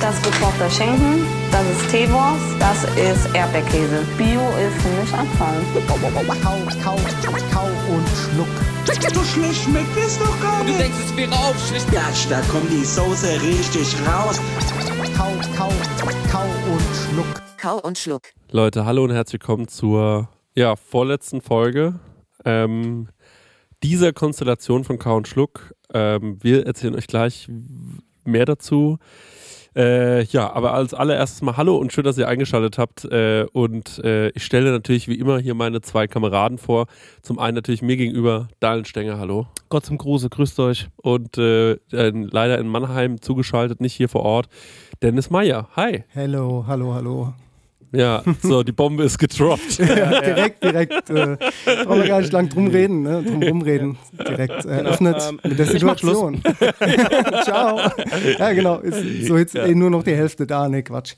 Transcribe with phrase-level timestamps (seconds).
[0.00, 4.04] Das ist gekochter Schinken, das ist Teewurst, das ist Erdbeerkäse.
[4.16, 5.60] Bio ist für mich Abfall.
[5.88, 5.96] Kau,
[6.82, 6.96] kau,
[7.52, 8.48] kau und schluck.
[9.12, 10.80] So schlecht schmeckt es doch gar Du nicht.
[10.80, 11.90] denkst, es wäre aufschlicht.
[11.90, 14.40] Gatsch, da kommt die Soße richtig raus.
[15.16, 15.72] Kau, kau,
[16.30, 17.42] kau und schluck.
[17.60, 18.22] Kau und Schluck.
[18.52, 21.98] Leute, hallo und herzlich willkommen zur ja, vorletzten Folge
[22.44, 23.08] ähm,
[23.82, 25.74] dieser Konstellation von Kau und Schluck.
[25.92, 27.48] Ähm, wir erzählen euch gleich
[28.24, 28.98] mehr dazu.
[29.76, 33.04] Äh, ja, aber als allererstes mal Hallo und schön, dass ihr eingeschaltet habt.
[33.04, 36.86] Äh, und äh, ich stelle natürlich wie immer hier meine zwei Kameraden vor.
[37.22, 39.46] Zum einen natürlich mir gegenüber Daniel Stenger, hallo.
[39.68, 40.88] Gott zum Gruße, grüßt euch.
[40.96, 44.48] Und äh, äh, leider in Mannheim zugeschaltet, nicht hier vor Ort,
[45.02, 45.68] Dennis Meyer.
[45.76, 46.04] Hi.
[46.08, 47.34] Hello, hallo, hallo.
[47.92, 49.78] Ja, so, die Bombe ist gedroppt.
[49.78, 51.10] Ja, direkt, direkt.
[51.10, 51.36] Äh,
[51.84, 53.22] brauchen wir gar nicht lang drum reden, ne?
[53.22, 53.96] Drum rumreden.
[54.12, 56.18] Direkt eröffnet ähm, mit der ich mach Schluss.
[56.18, 56.42] Situation.
[57.44, 57.80] Ciao.
[58.38, 58.78] Ja, genau.
[58.78, 60.68] Ist so jetzt eh nur noch die Hälfte da.
[60.68, 61.14] Ne, Quatsch.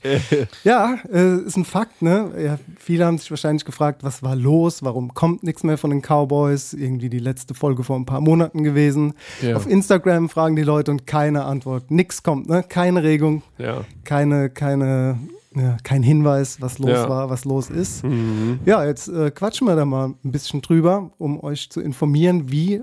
[0.63, 2.31] Ja, äh, ist ein Fakt, ne?
[2.41, 4.83] Ja, viele haben sich wahrscheinlich gefragt, was war los?
[4.83, 6.73] Warum kommt nichts mehr von den Cowboys?
[6.73, 9.13] Irgendwie die letzte Folge vor ein paar Monaten gewesen.
[9.41, 9.55] Ja.
[9.55, 11.91] Auf Instagram fragen die Leute und keine Antwort.
[11.91, 12.63] Nix kommt, ne?
[12.67, 13.81] Keine Regung, Ja.
[14.03, 15.19] keine, keine,
[15.55, 17.09] ja, kein Hinweis, was los Ja.
[17.09, 18.03] war, was los ist.
[18.03, 18.59] Mhm.
[18.65, 22.81] Ja, jetzt äh, quatschen wir da mal ein bisschen drüber, um euch zu informieren, wie,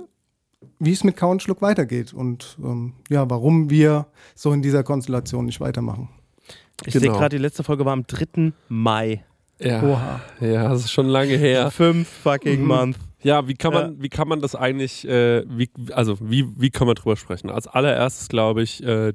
[0.78, 4.83] wie es mit Kau und Schluck weitergeht und ähm, ja, warum wir so in dieser
[4.83, 6.08] Konstellation nicht weitermachen.
[6.86, 7.00] Ich Genau.
[7.05, 8.52] sehe gerade, die letzte Folge war am 3.
[8.69, 9.25] Mai.
[9.60, 9.82] Ja.
[9.82, 10.20] Oha.
[10.41, 11.70] Ja, das ist schon lange her.
[11.72, 12.66] Fünf fucking Mhm.
[12.66, 12.97] Month.
[13.20, 16.86] Ja, wie kann man, wie kann man das eigentlich, äh, wie, also wie, wie kann
[16.86, 17.50] man drüber sprechen?
[17.50, 19.12] Als allererstes glaube ich, äh,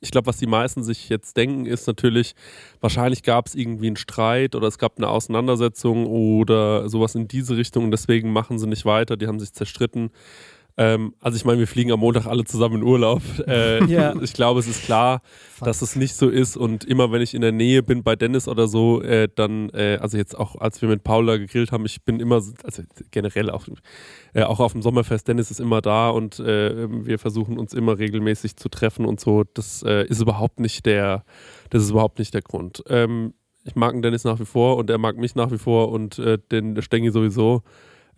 [0.00, 2.34] ich glaube, was die meisten sich jetzt denken, ist natürlich,
[2.80, 7.56] wahrscheinlich gab es irgendwie einen Streit oder es gab eine Auseinandersetzung oder sowas in diese
[7.56, 10.10] Richtung deswegen machen sie nicht weiter, die haben sich zerstritten.
[10.80, 13.20] Ähm, also ich meine, wir fliegen am Montag alle zusammen in Urlaub.
[13.48, 14.14] Äh, Ja.
[14.22, 15.22] Ich glaube, es ist klar,
[15.60, 18.46] dass es nicht so ist und immer wenn ich in der Nähe bin bei Dennis
[18.46, 22.04] oder so, äh, dann, äh, also jetzt auch als wir mit Paula gegrillt haben, ich
[22.04, 23.66] bin immer, so- also generell auch,
[24.34, 27.98] äh, auch auf dem Sommerfest, Dennis ist immer da und äh, wir versuchen uns immer
[27.98, 29.42] regelmäßig zu treffen und so.
[29.54, 31.24] Das äh, ist überhaupt nicht der,
[31.70, 32.84] das ist überhaupt nicht der Grund.
[32.88, 33.34] Ähm,
[33.64, 36.22] ich mag den Dennis nach wie vor und er mag mich nach wie vor und
[36.52, 37.62] den Stengi sowieso.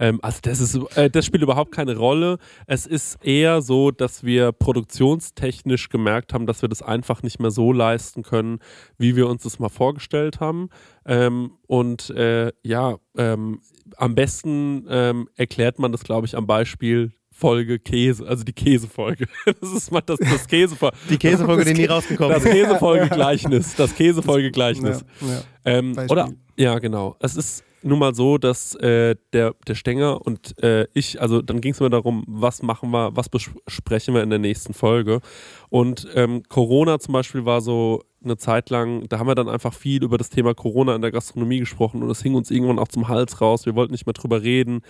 [0.00, 2.38] Ähm, also das ist, äh, das spielt überhaupt keine Rolle.
[2.66, 7.50] Es ist eher so, dass wir produktionstechnisch gemerkt haben, dass wir das einfach nicht mehr
[7.50, 8.58] so leisten können,
[8.98, 10.70] wie wir uns das mal vorgestellt haben.
[11.06, 13.60] Ähm, und äh, ja, ähm,
[13.96, 19.26] am besten ähm, erklärt man das, glaube ich, am Beispiel Folge Käse, also die Käsefolge.
[19.60, 20.96] Das ist mal das, das Käsefolge.
[21.08, 22.52] Die Käsefolge, die nie rausgekommen Das ist.
[22.52, 23.74] Käsefolge-Gleichnis.
[23.76, 25.04] Das Käsefolge-Gleichnis.
[25.20, 25.42] Ja, ja.
[25.64, 27.16] Ähm, oder ja, genau.
[27.20, 31.60] Es ist nun mal so, dass äh, der, der Stenger und äh, ich, also dann
[31.60, 35.20] ging es mir darum, was machen wir, was besprechen wir in der nächsten Folge.
[35.68, 39.72] Und ähm, Corona zum Beispiel war so eine Zeit lang, da haben wir dann einfach
[39.72, 42.88] viel über das Thema Corona in der Gastronomie gesprochen und es hing uns irgendwann auch
[42.88, 43.66] zum Hals raus.
[43.66, 44.82] Wir wollten nicht mehr drüber reden.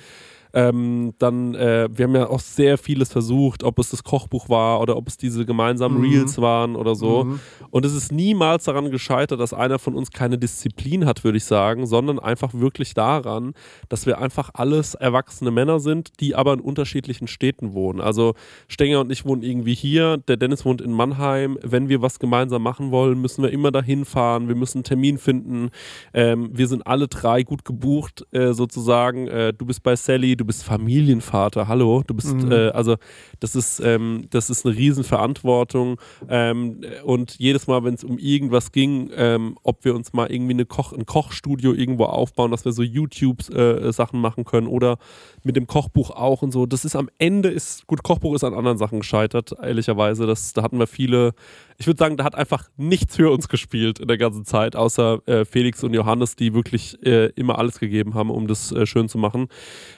[0.53, 4.81] Ähm, dann, äh, wir haben ja auch sehr vieles versucht, ob es das Kochbuch war
[4.81, 6.05] oder ob es diese gemeinsamen Mhm.
[6.05, 7.25] Reels waren oder so.
[7.25, 7.41] Mhm.
[7.71, 11.45] Und es ist niemals daran gescheitert, dass einer von uns keine Disziplin hat, würde ich
[11.45, 13.55] sagen, sondern einfach wirklich daran,
[13.89, 18.01] dass wir einfach alles erwachsene Männer sind, die aber in unterschiedlichen Städten wohnen.
[18.01, 18.35] Also
[18.69, 21.59] Stenger und ich wohnen irgendwie hier, der Dennis wohnt in Mannheim.
[21.63, 25.19] Wenn wir was gemeinsam machen wollen, müssen wir immer dahin fahren, wir müssen einen Termin
[25.19, 25.71] finden.
[26.15, 29.29] Ähm, wir sind alle drei gut gebucht, äh, sozusagen.
[29.29, 32.03] Äh, du bist bei Sally, du bist Familienvater, hallo.
[32.07, 32.51] Du bist, Mhm.
[32.51, 32.97] äh, also
[33.41, 36.01] das ist, ähm, das ist eine Riesenverantwortung.
[36.29, 40.55] Ähm, und jedes Mal, wenn es um irgendwas ging, ähm, ob wir uns mal irgendwie
[40.55, 44.97] eine Koch, ein Kochstudio irgendwo aufbauen, dass wir so YouTube-Sachen machen können oder
[45.45, 46.67] mit dem Kochbuch auch und so.
[46.67, 50.27] Das ist am Ende ist, gut, Kochbuch ist an anderen Sachen gescheitert, ehrlicherweise.
[50.27, 51.33] Das, da hatten wir viele,
[51.81, 55.27] ich würde sagen, da hat einfach nichts für uns gespielt in der ganzen Zeit, außer
[55.27, 59.09] äh, Felix und Johannes, die wirklich äh, immer alles gegeben haben, um das äh, schön
[59.09, 59.49] zu machen.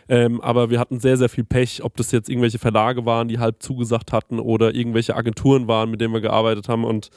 [0.09, 3.41] Ähm, aber wir hatten sehr, sehr viel Pech, ob das jetzt irgendwelche Verlage waren, die
[3.41, 6.85] halb zugesagt hatten oder irgendwelche Agenturen waren, mit denen wir gearbeitet haben.
[6.85, 7.11] Und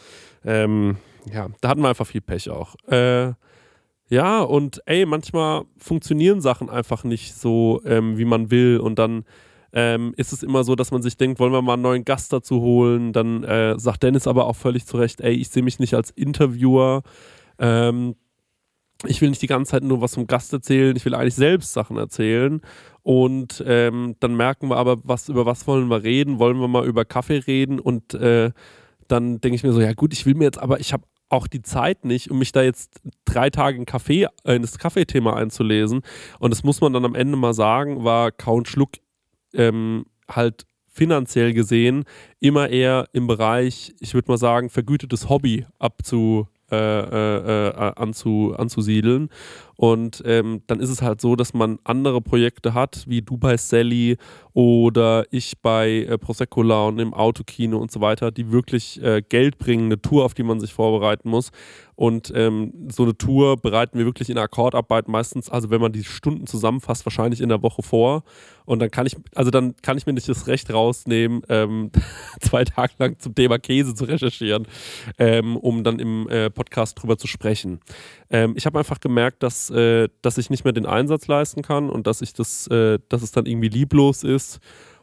[0.44, 0.98] ähm,
[1.32, 2.74] ja, da hatten wir einfach viel Pech auch.
[2.88, 3.34] Äh,
[4.10, 8.80] ja, und ey, manchmal funktionieren Sachen einfach nicht so, ähm, wie man will.
[8.80, 9.26] Und dann
[9.76, 12.32] ähm, ist es immer so, dass man sich denkt, wollen wir mal einen neuen Gast
[12.32, 13.12] dazu holen.
[13.12, 16.12] Dann äh, sagt Dennis aber auch völlig zu Recht, ey, ich sehe mich nicht als
[16.12, 17.04] Interviewer.
[17.60, 18.16] Ähm,
[19.06, 21.74] ich will nicht die ganze Zeit nur was vom Gast erzählen, ich will eigentlich selbst
[21.74, 22.62] Sachen erzählen.
[23.04, 26.40] Und ähm, dann merken wir aber, was, über was wollen wir reden?
[26.40, 27.80] Wollen wir mal über Kaffee reden?
[27.82, 28.52] Und äh,
[29.10, 31.48] dann denke ich mir so, ja gut, ich will mir jetzt, aber ich habe auch
[31.48, 35.36] die Zeit nicht, um mich da jetzt drei Tage in, Kaffee, äh, in das Kaffeethema
[35.36, 36.02] einzulesen.
[36.40, 38.92] Und das muss man dann am Ende mal sagen, war Count Schluck
[39.56, 42.06] ähm, halt finanziell gesehen
[42.40, 48.56] immer eher im Bereich, ich würde mal sagen, vergütetes Hobby abzu, äh, äh, äh, anzu,
[48.58, 49.30] anzusiedeln.
[49.78, 53.58] Und ähm, dann ist es halt so, dass man andere Projekte hat, wie du bei
[53.58, 54.18] Sally
[54.54, 59.58] oder ich bei äh, Prosecco Laune im Autokino und so weiter, die wirklich äh, Geld
[59.58, 61.52] bringen, eine Tour, auf die man sich vorbereiten muss.
[61.96, 66.04] Und ähm, so eine Tour bereiten wir wirklich in Akkordarbeit meistens, also wenn man die
[66.04, 68.24] Stunden zusammenfasst, wahrscheinlich in der Woche vor.
[68.66, 71.92] Und dann kann ich, also dann kann ich mir nicht das Recht rausnehmen, ähm,
[72.42, 74.68] zwei Tage lang zum Thema Käse zu recherchieren,
[75.18, 77.80] ähm, um dann im äh, Podcast drüber zu sprechen.
[78.30, 81.90] Ähm, ich habe einfach gemerkt, dass, äh, dass ich nicht mehr den Einsatz leisten kann
[81.90, 84.60] und dass ich das, äh, dass es dann irgendwie lieblos ist.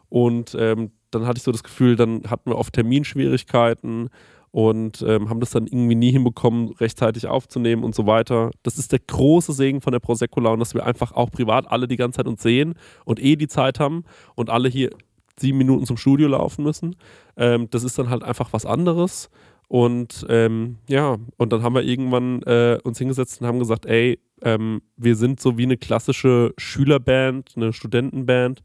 [0.09, 4.11] Und ähm, dann hatte ich so das Gefühl, dann hatten wir oft Terminschwierigkeiten
[4.51, 8.51] und ähm, haben das dann irgendwie nie hinbekommen, rechtzeitig aufzunehmen und so weiter.
[8.63, 11.89] Das ist der große Segen von der Prosecco Laune, dass wir einfach auch privat alle
[11.89, 12.75] die ganze Zeit uns sehen
[13.07, 14.05] und eh die Zeit haben
[14.35, 14.91] und alle hier
[15.39, 16.97] sieben Minuten zum Studio laufen müssen.
[17.37, 19.31] Ähm, das ist dann halt einfach was anderes.
[19.69, 24.19] Und ähm, ja, und dann haben wir irgendwann äh, uns hingesetzt und haben gesagt, ey,
[24.43, 28.63] ähm, wir sind so wie eine klassische Schülerband, eine Studentenband,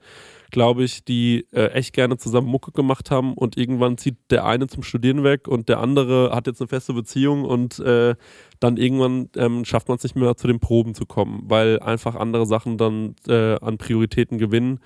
[0.51, 4.67] glaube ich, die äh, echt gerne zusammen Mucke gemacht haben und irgendwann zieht der eine
[4.67, 8.15] zum Studieren weg und der andere hat jetzt eine feste Beziehung und äh,
[8.59, 12.15] dann irgendwann ähm, schafft man es nicht mehr zu den Proben zu kommen, weil einfach
[12.15, 14.79] andere Sachen dann äh, an Prioritäten gewinnen.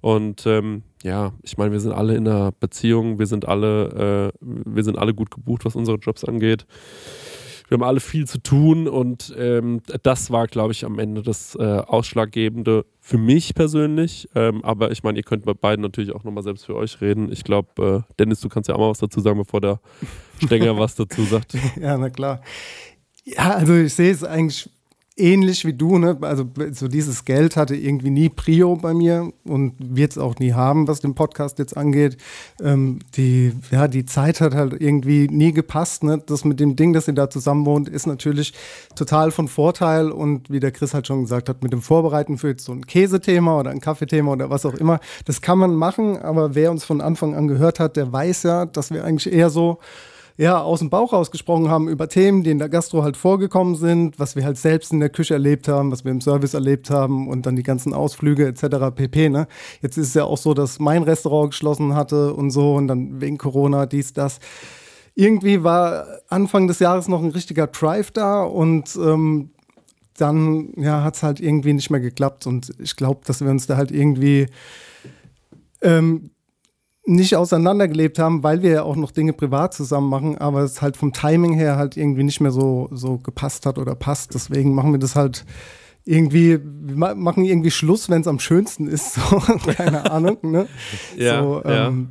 [0.00, 4.38] Und ähm, ja, ich meine, wir sind alle in einer Beziehung, wir sind alle, äh,
[4.40, 6.66] wir sind alle gut gebucht, was unsere Jobs angeht.
[7.68, 11.56] Wir haben alle viel zu tun und ähm, das war, glaube ich, am Ende das
[11.56, 14.28] äh, Ausschlaggebende für mich persönlich.
[14.34, 17.30] Ähm, aber ich meine, ihr könnt bei beiden natürlich auch nochmal selbst für euch reden.
[17.32, 19.80] Ich glaube, äh, Dennis, du kannst ja auch mal was dazu sagen, bevor der
[20.44, 21.54] Stenger was dazu sagt.
[21.80, 22.40] Ja, na klar.
[23.24, 24.70] Ja, also ich sehe es eigentlich
[25.16, 26.16] ähnlich wie du, ne?
[26.20, 30.52] Also so dieses Geld hatte irgendwie nie Prio bei mir und wird es auch nie
[30.52, 32.18] haben, was den Podcast jetzt angeht.
[32.62, 36.04] Ähm, die, ja, die Zeit hat halt irgendwie nie gepasst.
[36.04, 36.22] Ne?
[36.26, 38.52] Das mit dem Ding, dass ihr da zusammen wohnt, ist natürlich
[38.94, 40.10] total von Vorteil.
[40.10, 42.86] Und wie der Chris halt schon gesagt hat, mit dem Vorbereiten für jetzt so ein
[42.86, 46.84] Käsethema oder ein Kaffeethema oder was auch immer, das kann man machen, aber wer uns
[46.84, 49.78] von Anfang an gehört hat, der weiß ja, dass wir eigentlich eher so
[50.38, 54.18] ja, aus dem Bauch rausgesprochen haben über Themen, die in der Gastro halt vorgekommen sind,
[54.18, 57.28] was wir halt selbst in der Küche erlebt haben, was wir im Service erlebt haben
[57.28, 58.94] und dann die ganzen Ausflüge etc.
[58.94, 59.30] pp.
[59.30, 59.48] Ne?
[59.80, 63.20] Jetzt ist es ja auch so, dass mein Restaurant geschlossen hatte und so und dann
[63.20, 64.38] wegen Corona dies, das.
[65.14, 69.50] Irgendwie war Anfang des Jahres noch ein richtiger Drive da und ähm,
[70.18, 73.66] dann ja, hat es halt irgendwie nicht mehr geklappt und ich glaube, dass wir uns
[73.66, 74.48] da halt irgendwie
[75.80, 76.30] ähm,
[77.06, 80.96] nicht auseinandergelebt haben, weil wir ja auch noch Dinge privat zusammen machen, aber es halt
[80.96, 84.34] vom Timing her halt irgendwie nicht mehr so, so gepasst hat oder passt.
[84.34, 85.44] Deswegen machen wir das halt
[86.04, 89.18] irgendwie, wir machen irgendwie Schluss, wenn es am schönsten ist.
[89.30, 89.38] So,
[89.72, 90.66] keine Ahnung, ne?
[91.16, 91.88] Ja, so, ja.
[91.88, 92.10] ähm,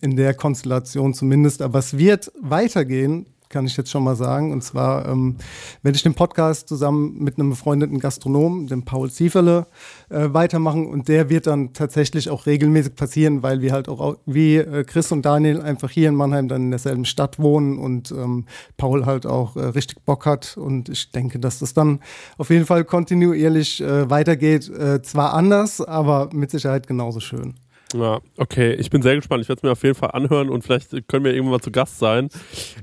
[0.00, 1.62] in der Konstellation zumindest.
[1.62, 3.26] Aber es wird weitergehen,
[3.56, 4.52] kann ich jetzt schon mal sagen.
[4.52, 5.36] Und zwar ähm,
[5.82, 9.66] werde ich den Podcast zusammen mit einem befreundeten Gastronomen, dem Paul Zieferle,
[10.10, 10.86] äh, weitermachen.
[10.86, 15.10] Und der wird dann tatsächlich auch regelmäßig passieren, weil wir halt auch wie äh, Chris
[15.10, 18.44] und Daniel einfach hier in Mannheim dann in derselben Stadt wohnen und ähm,
[18.76, 20.58] Paul halt auch äh, richtig Bock hat.
[20.58, 22.00] Und ich denke, dass das dann
[22.36, 24.68] auf jeden Fall kontinuierlich äh, weitergeht.
[24.68, 27.54] Äh, zwar anders, aber mit Sicherheit genauso schön.
[27.94, 28.74] Ja, okay.
[28.74, 29.42] Ich bin sehr gespannt.
[29.42, 31.70] Ich werde es mir auf jeden Fall anhören und vielleicht können wir irgendwann mal zu
[31.70, 32.28] Gast sein.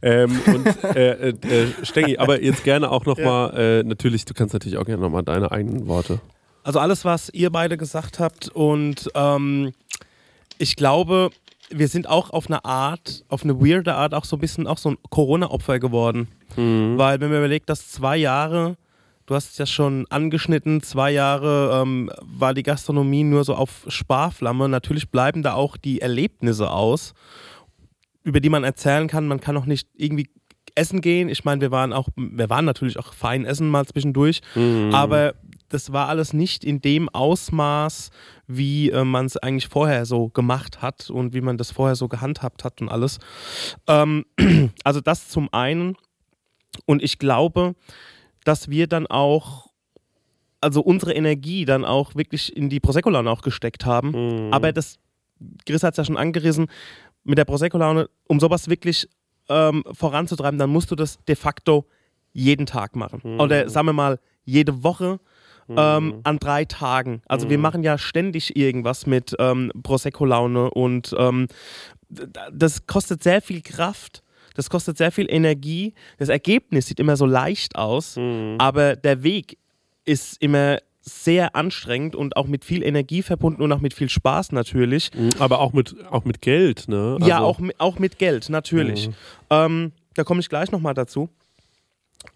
[0.01, 4.53] Ähm, und äh, äh, äh, Stengi, aber jetzt gerne auch nochmal, äh, natürlich, du kannst
[4.53, 6.19] natürlich auch gerne nochmal deine eigenen Worte.
[6.63, 9.74] Also alles, was ihr beide gesagt habt und ähm,
[10.57, 11.29] ich glaube,
[11.69, 14.77] wir sind auch auf eine Art, auf eine weirde Art auch so ein bisschen auch
[14.77, 16.27] so ein Corona-Opfer geworden.
[16.98, 18.77] Weil wenn man überlegt, dass zwei Jahre,
[19.25, 23.86] du hast es ja schon angeschnitten, zwei Jahre ähm, war die Gastronomie nur so auf
[23.88, 24.70] Sparflamme.
[24.70, 27.13] Natürlich bleiben da auch die Erlebnisse aus,
[28.24, 29.27] über die man erzählen kann.
[29.27, 30.30] Man kann auch nicht irgendwie
[30.75, 31.30] essen gehen.
[31.30, 34.42] Ich meine, wir waren auch, wir waren natürlich auch fein essen mal zwischendurch,
[34.92, 35.36] aber
[35.74, 38.12] das war alles nicht in dem Ausmaß,
[38.48, 42.08] wie äh, man es eigentlich vorher so gemacht hat und wie man das vorher so
[42.08, 43.18] gehandhabt hat und alles.
[43.88, 44.25] Ähm,
[44.84, 45.96] also das zum einen.
[46.86, 47.75] Und ich glaube,
[48.45, 49.71] dass wir dann auch,
[50.62, 54.13] also unsere Energie dann auch wirklich in die Prosecco-Laune auch gesteckt haben.
[54.53, 54.97] Aber das,
[55.65, 56.67] Chris hat es ja schon angerissen,
[57.23, 59.07] mit der Prosecco-Laune, um sowas wirklich
[59.50, 61.85] ähm, voranzutreiben, dann musst du das de facto
[62.33, 63.21] jeden Tag machen.
[63.39, 65.19] Oder sagen wir mal, jede Woche
[65.69, 67.21] ähm, an drei Tagen.
[67.27, 71.47] Also wir machen ja ständig irgendwas mit ähm, Prosecco-Laune und ähm,
[72.51, 74.23] das kostet sehr viel Kraft.
[74.53, 75.93] Das kostet sehr viel Energie.
[76.17, 78.17] Das Ergebnis sieht immer so leicht aus,
[78.60, 79.57] aber der Weg
[80.05, 84.53] ist immer sehr anstrengend und auch mit viel Energie verbunden und auch mit viel Spaß
[84.53, 85.12] natürlich.
[85.13, 87.17] Mhm, Aber auch mit, auch mit Geld, ne?
[87.22, 89.10] ja, Also- auch, mi- auch mit Geld, natürlich.
[89.10, 89.13] Mhm.
[89.50, 91.29] Ähm, da komme ich gleich nochmal dazu.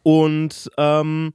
[0.03, 1.33] Und ähm,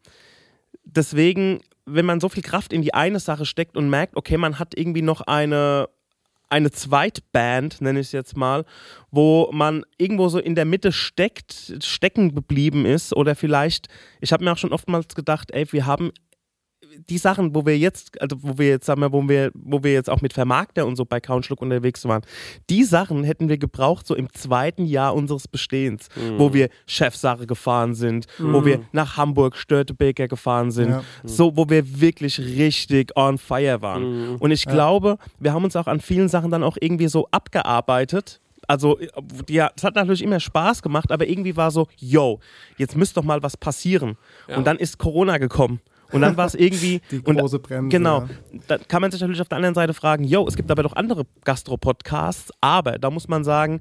[0.84, 4.58] deswegen, wenn man so viel Kraft in die eine Sache steckt und merkt, okay, man
[4.58, 5.88] hat irgendwie noch eine,
[6.52, 8.66] eine Zweitband, nenne ich es jetzt mal,
[9.10, 13.88] wo man irgendwo so in der Mitte steckt, stecken geblieben ist oder vielleicht,
[14.20, 16.12] ich habe mir auch schon oftmals gedacht, ey, wir haben
[17.08, 19.92] die Sachen, wo wir jetzt, also wo wir jetzt, sagen wir, wo wir, wo wir
[19.92, 22.22] jetzt auch mit Vermarkter und so bei Couchlook unterwegs waren,
[22.70, 26.08] die Sachen hätten wir gebraucht so im zweiten Jahr unseres Bestehens,
[26.38, 31.02] wo wir Chefsache gefahren sind, wo wir nach Hamburg Störtebeker gefahren sind, Ja.
[31.24, 34.36] so, wo wir wirklich richtig on fire waren.
[34.38, 38.40] Und ich glaube, wir haben uns auch an vielen Sachen dann auch irgendwie so abgearbeitet.
[38.68, 38.98] Also,
[39.48, 42.38] ja, es hat natürlich immer Spaß gemacht, aber irgendwie war so, yo,
[42.78, 44.16] jetzt müsste doch mal was passieren.
[44.56, 45.80] Und dann ist Corona gekommen.
[46.12, 47.00] Und dann war es irgendwie.
[47.10, 48.20] Die und, große Bremse, Genau.
[48.20, 48.28] ja.
[48.68, 50.94] Da kann man sich natürlich auf der anderen Seite fragen, yo, es gibt aber doch
[50.94, 53.80] andere Gastro-Podcasts, aber da muss man sagen,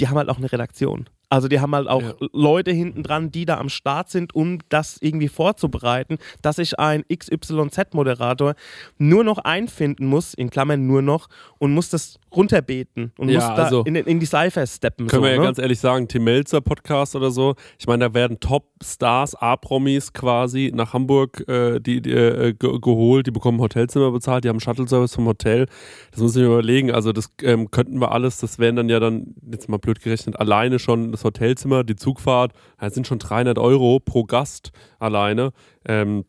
[0.00, 1.08] die haben halt auch eine Redaktion.
[1.34, 2.14] Also die haben halt auch Ja.
[2.32, 7.02] Leute hinten dran, die da am Start sind, um das irgendwie vorzubereiten, dass sich ein
[7.12, 8.54] XYZ-Moderator
[8.98, 13.56] nur noch einfinden muss, in Klammern nur noch, und muss das runterbeten und Ja, muss
[13.56, 15.06] da also in, in die Cypher steppen.
[15.08, 15.44] Können so, wir ja ne?
[15.44, 17.54] ganz ehrlich sagen, Tim Melzer Podcast oder so.
[17.78, 23.26] Ich meine, da werden Top-Stars, A-Promis quasi nach Hamburg äh, die, die, äh, ge geholt,
[23.26, 25.66] die bekommen Hotelzimmer bezahlt, die haben Shuttle-Service vom Hotel.
[26.12, 26.92] Das muss ich mir überlegen.
[26.92, 30.38] Also das ähm, könnten wir alles, das wären dann ja dann, jetzt mal blöd gerechnet,
[30.38, 35.50] alleine schon das Hotelzimmer, die Zugfahrt, das sind schon 300 Euro pro Gast alleine.
[35.86, 36.24] Ähm,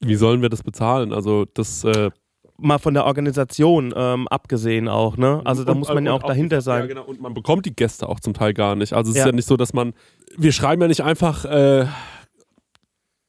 [0.00, 1.12] wie sollen wir das bezahlen?
[1.12, 2.10] Also das äh,
[2.58, 5.40] Mal von der Organisation ähm, abgesehen auch, ne?
[5.44, 6.86] Also da Und- muss man ja und auch dahinter Ja, sein.
[6.86, 7.02] genau.
[7.04, 8.92] Und man bekommt die Gäste auch zum Teil gar nicht.
[8.92, 9.22] Also es Ja.
[9.22, 9.94] ist ja nicht so, dass man.
[10.36, 11.86] Wir schreiben ja nicht einfach, äh,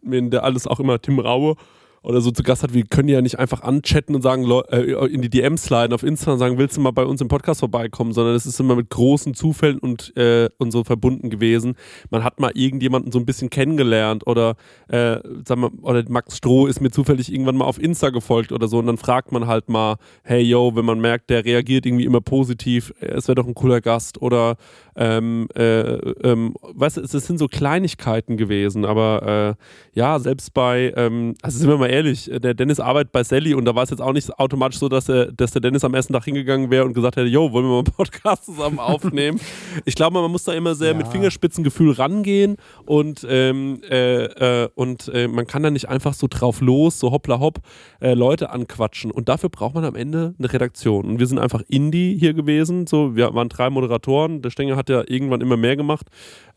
[0.03, 1.55] wenn der alles auch immer Tim Raue
[2.03, 5.21] oder so zu Gast hat, wir können ja nicht einfach anchatten und sagen, äh, in
[5.21, 8.11] die DMs sliden auf Insta und sagen, willst du mal bei uns im Podcast vorbeikommen,
[8.11, 11.75] sondern es ist immer mit großen Zufällen und, äh, und so verbunden gewesen.
[12.09, 14.55] Man hat mal irgendjemanden so ein bisschen kennengelernt oder,
[14.89, 18.67] äh, sag mal, oder Max Stroh ist mir zufällig irgendwann mal auf Insta gefolgt oder
[18.67, 18.79] so.
[18.79, 22.21] Und dann fragt man halt mal, hey yo, wenn man merkt, der reagiert irgendwie immer
[22.21, 24.57] positiv, es wäre doch ein cooler Gast oder
[24.95, 25.93] ähm, äh,
[26.23, 31.35] ähm, weißt du, es, es sind so Kleinigkeiten gewesen, aber äh, ja, selbst bei, ähm,
[31.41, 33.89] also sind wir mal ehrlich, äh, der Dennis arbeitet bei Sally und da war es
[33.89, 36.85] jetzt auch nicht automatisch so, dass, er, dass der Dennis am ersten Tag hingegangen wäre
[36.85, 39.39] und gesagt hätte, yo, wollen wir mal einen Podcast zusammen aufnehmen?
[39.85, 44.23] ich glaube, man muss da immer sehr mit Fingerspitzengefühl rangehen und, ähm, äh,
[44.63, 47.59] äh, und äh, man kann da nicht einfach so drauf los, so hoppla hopp,
[48.01, 49.11] äh, Leute anquatschen.
[49.11, 51.05] Und dafür braucht man am Ende eine Redaktion.
[51.05, 54.89] Und wir sind einfach Indie hier gewesen, so, wir waren drei Moderatoren, der Stenger hat
[54.89, 56.07] ja irgendwann immer mehr gemacht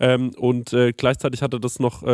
[0.01, 2.05] ähm, und äh, gleichzeitig hat er das noch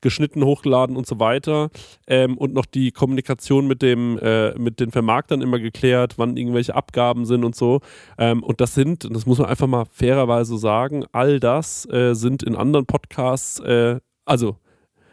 [0.00, 1.70] geschnitten, hochgeladen und so weiter
[2.06, 6.74] ähm, und noch die Kommunikation mit dem äh, mit den Vermarktern immer geklärt, wann irgendwelche
[6.74, 7.80] Abgaben sind und so
[8.18, 12.14] ähm, und das sind, und das muss man einfach mal fairerweise sagen, all das äh,
[12.14, 14.56] sind in anderen Podcasts, äh, also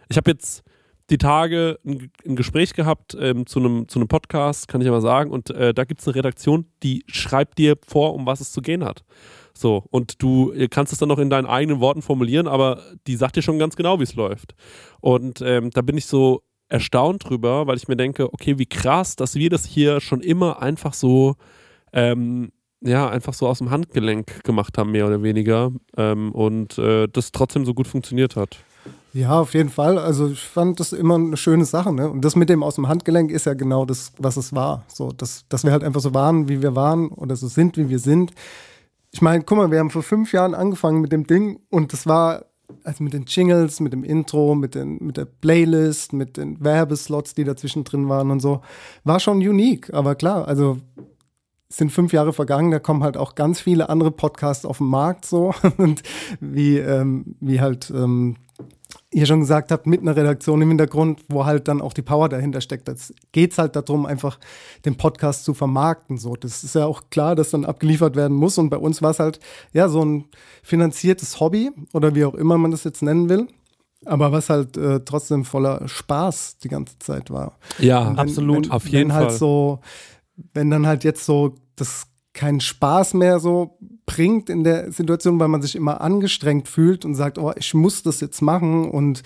[0.10, 0.64] ich habe jetzt
[1.10, 5.32] die Tage ein, ein Gespräch gehabt ähm, zu einem zu Podcast, kann ich aber sagen,
[5.32, 8.62] und äh, da gibt es eine Redaktion, die schreibt dir vor, um was es zu
[8.62, 9.04] gehen hat.
[9.58, 13.16] So, und du äh, kannst es dann noch in deinen eigenen Worten formulieren, aber die
[13.16, 14.56] sagt dir schon ganz genau, wie es läuft.
[15.00, 19.16] Und ähm, da bin ich so erstaunt drüber, weil ich mir denke, okay, wie krass,
[19.16, 21.36] dass wir das hier schon immer einfach so,
[21.94, 25.72] ähm, ja, einfach so aus dem Handgelenk gemacht haben, mehr oder weniger.
[25.98, 28.58] Ähm, und äh, das trotzdem so gut funktioniert hat.
[29.14, 29.98] Ja, auf jeden Fall.
[29.98, 31.94] Also ich fand das immer eine schöne Sache.
[31.94, 32.10] Ne?
[32.10, 34.84] Und das mit dem aus dem Handgelenk ist ja genau das, was es war.
[34.90, 37.88] So, dass, dass wir halt einfach so waren, wie wir waren oder so sind, wie
[37.88, 38.34] wir sind.
[39.12, 42.06] Ich meine, guck mal, wir haben vor fünf Jahren angefangen mit dem Ding und das
[42.06, 42.44] war
[42.84, 47.34] also mit den Jingles, mit dem Intro, mit, den, mit der Playlist, mit den Werbeslots,
[47.34, 48.62] die dazwischen drin waren und so,
[49.04, 49.94] war schon unique.
[49.94, 50.78] Aber klar, also
[51.70, 55.26] sind fünf Jahre vergangen, da kommen halt auch ganz viele andere Podcasts auf den Markt
[55.26, 56.04] so und
[56.40, 58.38] wie, ähm, wie halt ähm,
[59.16, 62.28] ihr schon gesagt habt, mit einer Redaktion im Hintergrund, wo halt dann auch die Power
[62.30, 62.88] dahinter steckt.
[62.88, 64.40] Jetzt geht es halt darum, einfach
[64.84, 66.18] den Podcast zu vermarkten.
[66.18, 68.58] So, das ist ja auch klar, dass dann abgeliefert werden muss.
[68.58, 69.40] Und bei uns war es halt
[69.74, 70.26] ja so ein
[70.64, 73.48] finanziertes Hobby oder wie auch immer man das jetzt nennen will.
[74.04, 77.58] Aber was halt äh, trotzdem voller Spaß die ganze Zeit war.
[77.80, 78.66] Ja, Wenn- absolut.
[78.66, 79.38] Wenn, Auf jeden wenn halt Fall.
[79.40, 79.80] so,
[80.54, 85.48] wenn dann halt jetzt so das keinen Spaß mehr so bringt in der Situation, weil
[85.48, 89.24] man sich immer angestrengt fühlt und sagt, oh, ich muss das jetzt machen und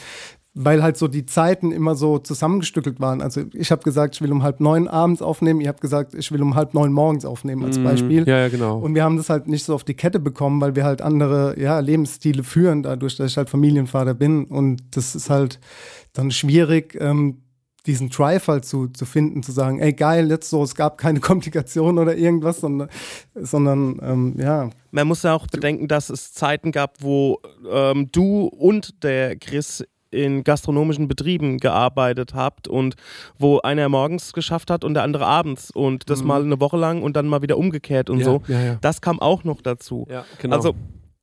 [0.56, 3.22] weil halt so die Zeiten immer so zusammengestückelt waren.
[3.22, 6.32] Also ich habe gesagt, ich will um halb neun abends aufnehmen, ihr habt gesagt, ich
[6.32, 8.28] will um halb neun morgens aufnehmen als Beispiel.
[8.28, 8.80] Ja, ja, genau.
[8.80, 11.58] Und wir haben das halt nicht so auf die Kette bekommen, weil wir halt andere
[11.60, 14.46] ja, Lebensstile führen, dadurch, dass ich halt Familienvater bin.
[14.46, 15.60] Und das ist halt
[16.14, 17.44] dann schwierig, ähm,
[17.90, 21.20] diesen Drive halt zu, zu finden, zu sagen, ey geil, jetzt so, es gab keine
[21.30, 22.90] Komplikationen oder irgendwas, sondern,
[23.34, 24.70] sondern ähm, ja.
[24.92, 29.84] Man muss ja auch bedenken, dass es Zeiten gab, wo ähm, du und der Chris
[30.12, 32.96] in gastronomischen Betrieben gearbeitet habt und
[33.38, 36.28] wo einer morgens geschafft hat und der andere abends und das mhm.
[36.28, 38.42] mal eine Woche lang und dann mal wieder umgekehrt und ja, so.
[38.48, 38.78] Ja, ja.
[38.82, 40.08] Das kam auch noch dazu.
[40.40, 40.56] Genau.
[40.56, 40.74] Also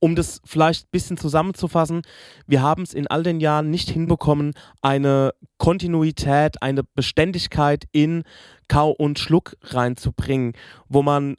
[0.06, 2.02] um das vielleicht ein bisschen zusammenzufassen,
[2.46, 8.22] wir haben es in all den Jahren nicht hinbekommen, eine Kontinuität, eine Beständigkeit in
[8.68, 10.52] Kau und Schluck reinzubringen,
[10.88, 11.34] wo man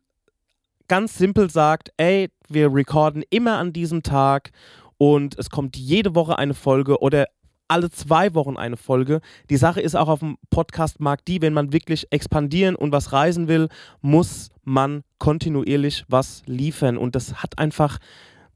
[0.89, 4.51] ganz simpel sagt, ey, wir recorden immer an diesem Tag
[4.97, 7.27] und es kommt jede Woche eine Folge oder
[7.69, 9.21] alle zwei Wochen eine Folge.
[9.49, 13.47] Die Sache ist auch auf dem Podcast-Markt die, wenn man wirklich expandieren und was reisen
[13.47, 13.69] will,
[14.01, 16.97] muss man kontinuierlich was liefern.
[16.97, 17.99] Und das hat einfach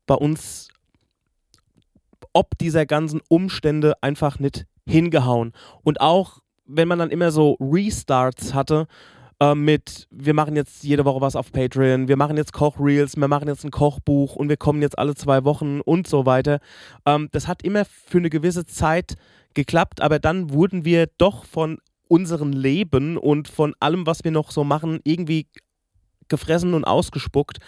[0.06, 0.72] bei uns
[2.34, 5.54] ob dieser ganzen Umstände einfach nicht hingehauen.
[5.84, 8.88] Und auch wenn man dann immer so Restarts hatte,
[9.40, 13.28] äh, mit, wir machen jetzt jede Woche was auf Patreon, wir machen jetzt Kochreels, wir
[13.28, 16.60] machen jetzt ein Kochbuch und wir kommen jetzt alle zwei Wochen und so weiter.
[17.06, 19.16] Ähm, das hat immer für eine gewisse Zeit
[19.54, 24.52] geklappt, aber dann wurden wir doch von unserem Leben und von allem, was wir noch
[24.52, 25.48] so machen, irgendwie
[26.28, 27.60] gefressen und ausgespuckt.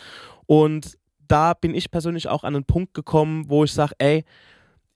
[0.46, 0.98] Und
[1.28, 4.24] da bin ich persönlich auch an einen Punkt gekommen, wo ich sage, ey,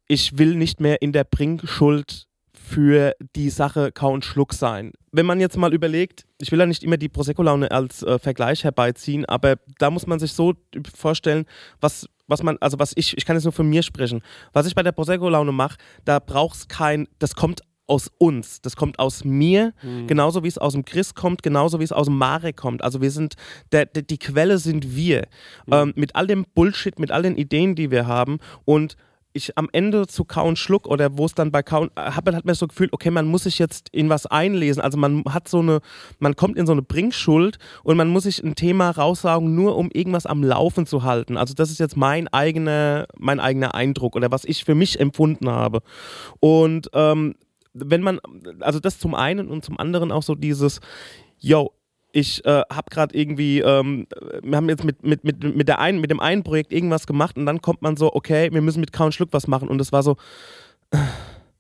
[0.08, 4.92] ich will nicht mehr in der Bringschuld für die Sache Kau und Schluck sein.
[5.12, 8.64] Wenn man jetzt mal überlegt, ich will ja nicht immer die Prosecco-Laune als äh, Vergleich
[8.64, 10.54] herbeiziehen, aber da muss man sich so
[10.94, 11.46] vorstellen,
[11.80, 14.76] was, was man, also was ich, ich kann jetzt nur von mir sprechen, was ich
[14.76, 19.24] bei der Prosecco-Laune mache, da braucht es kein, das kommt aus uns, das kommt aus
[19.24, 20.08] mir, mhm.
[20.08, 22.84] genauso wie es aus dem Chris kommt, genauso wie es aus dem Marek kommt.
[22.84, 23.36] Also wir sind,
[23.72, 25.28] der, der die Quelle sind wir.
[25.66, 25.74] Mhm.
[25.74, 28.98] Ähm, mit all dem Bullshit, mit all den Ideen, die wir haben und
[29.38, 32.36] ich am Ende zu Kauen Schluck oder wo es dann bei Kauen, äh, hat man,
[32.36, 34.82] hat man so gefühlt, okay, man muss sich jetzt in was einlesen.
[34.82, 35.80] Also man hat so eine,
[36.20, 39.90] man kommt in so eine Bringschuld und man muss sich ein Thema raussaugen, nur um
[39.92, 41.38] irgendwas am Laufen zu halten.
[41.38, 45.50] Also das ist jetzt mein eigener, mein eigener Eindruck oder was ich für mich empfunden
[45.50, 45.82] habe.
[46.40, 47.36] Und ähm,
[47.86, 48.20] wenn man,
[48.60, 50.80] also das zum einen und zum anderen auch so dieses,
[51.40, 51.72] yo,
[52.12, 54.08] ich äh, habe gerade irgendwie, ähm,
[54.42, 57.38] wir haben jetzt mit, mit, mit, mit, der einen, mit dem einen Projekt irgendwas gemacht
[57.38, 59.92] und dann kommt man so, okay, wir müssen mit Kauen Schluck was machen und es
[59.92, 60.16] war so,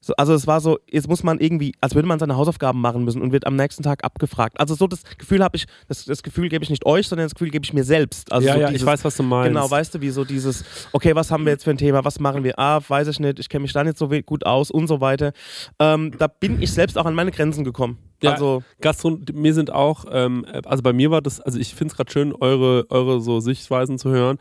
[0.07, 3.03] so, also es war so, jetzt muss man irgendwie, als würde man seine Hausaufgaben machen
[3.03, 4.57] müssen und wird am nächsten Tag abgefragt.
[4.57, 7.35] Also so das Gefühl habe ich, das, das Gefühl gebe ich nicht euch, sondern das
[7.35, 8.31] Gefühl gebe ich mir selbst.
[8.31, 9.49] Also ja, so ja, dieses, ich weiß, was du meinst.
[9.49, 12.21] Genau, weißt du, wie so dieses, okay, was haben wir jetzt für ein Thema, was
[12.21, 12.57] machen wir?
[12.57, 15.33] Ah, weiß ich nicht, ich kenne mich da nicht so gut aus und so weiter.
[15.77, 17.97] Ähm, da bin ich selbst auch an meine Grenzen gekommen.
[18.23, 21.91] Ja, also Gastron mir sind auch, ähm, also bei mir war das, also ich finde
[21.91, 24.37] es gerade schön, eure, eure so Sichtweisen zu hören.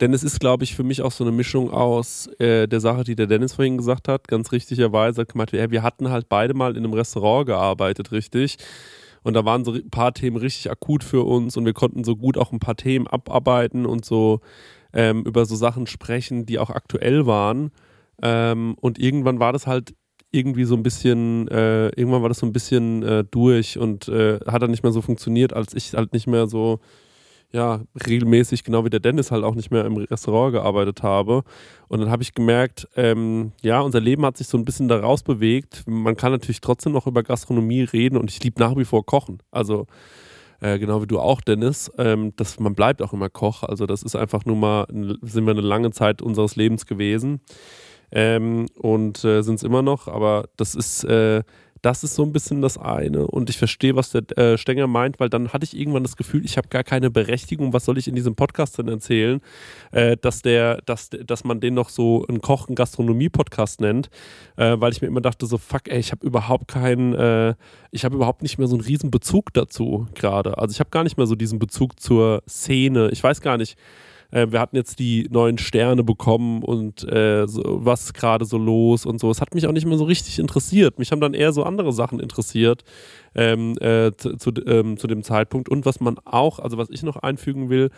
[0.00, 3.04] Denn es ist, glaube ich, für mich auch so eine Mischung aus äh, der Sache,
[3.04, 6.54] die der Dennis vorhin gesagt hat, ganz richtigerweise, hat gemeint, ja, wir hatten halt beide
[6.54, 8.58] mal in einem Restaurant gearbeitet, richtig.
[9.22, 12.14] Und da waren so ein paar Themen richtig akut für uns und wir konnten so
[12.14, 14.40] gut auch ein paar Themen abarbeiten und so
[14.92, 17.72] ähm, über so Sachen sprechen, die auch aktuell waren.
[18.22, 19.94] Ähm, und irgendwann war das halt
[20.30, 24.38] irgendwie so ein bisschen, äh, irgendwann war das so ein bisschen äh, durch und äh,
[24.46, 26.80] hat dann nicht mehr so funktioniert, als ich halt nicht mehr so
[27.52, 31.42] ja, regelmäßig, genau wie der Dennis halt auch nicht mehr im Restaurant gearbeitet habe.
[31.88, 35.22] Und dann habe ich gemerkt, ähm, ja, unser Leben hat sich so ein bisschen daraus
[35.22, 35.84] bewegt.
[35.86, 39.38] Man kann natürlich trotzdem noch über Gastronomie reden und ich liebe nach wie vor Kochen.
[39.50, 39.86] Also
[40.60, 43.62] äh, genau wie du auch, Dennis, ähm, das, man bleibt auch immer Koch.
[43.62, 44.86] Also das ist einfach nur mal,
[45.22, 47.40] sind wir eine lange Zeit unseres Lebens gewesen.
[48.10, 51.42] Ähm, und äh, sind es immer noch, aber das ist äh,
[51.86, 53.28] das ist so ein bisschen das eine.
[53.28, 56.44] Und ich verstehe, was der äh, Stenger meint, weil dann hatte ich irgendwann das Gefühl,
[56.44, 59.40] ich habe gar keine Berechtigung, was soll ich in diesem Podcast denn erzählen,
[59.92, 64.10] äh, dass, der, dass, dass man den noch so einen Koch-, Gastronomie-Podcast nennt,
[64.56, 67.54] äh, weil ich mir immer dachte, so fuck, ey, ich habe überhaupt keinen, äh,
[67.92, 70.58] ich habe überhaupt nicht mehr so einen riesen Bezug dazu gerade.
[70.58, 73.10] Also ich habe gar nicht mehr so diesen Bezug zur Szene.
[73.12, 73.78] Ich weiß gar nicht,
[74.30, 79.06] äh, wir hatten jetzt die neuen Sterne bekommen und äh, so, was gerade so los
[79.06, 79.30] und so.
[79.30, 80.98] Es hat mich auch nicht mehr so richtig interessiert.
[80.98, 82.84] Mich haben dann eher so andere Sachen interessiert
[83.34, 85.68] ähm, äh, zu, zu, ähm, zu dem Zeitpunkt.
[85.68, 87.90] Und was man auch, also was ich noch einfügen will,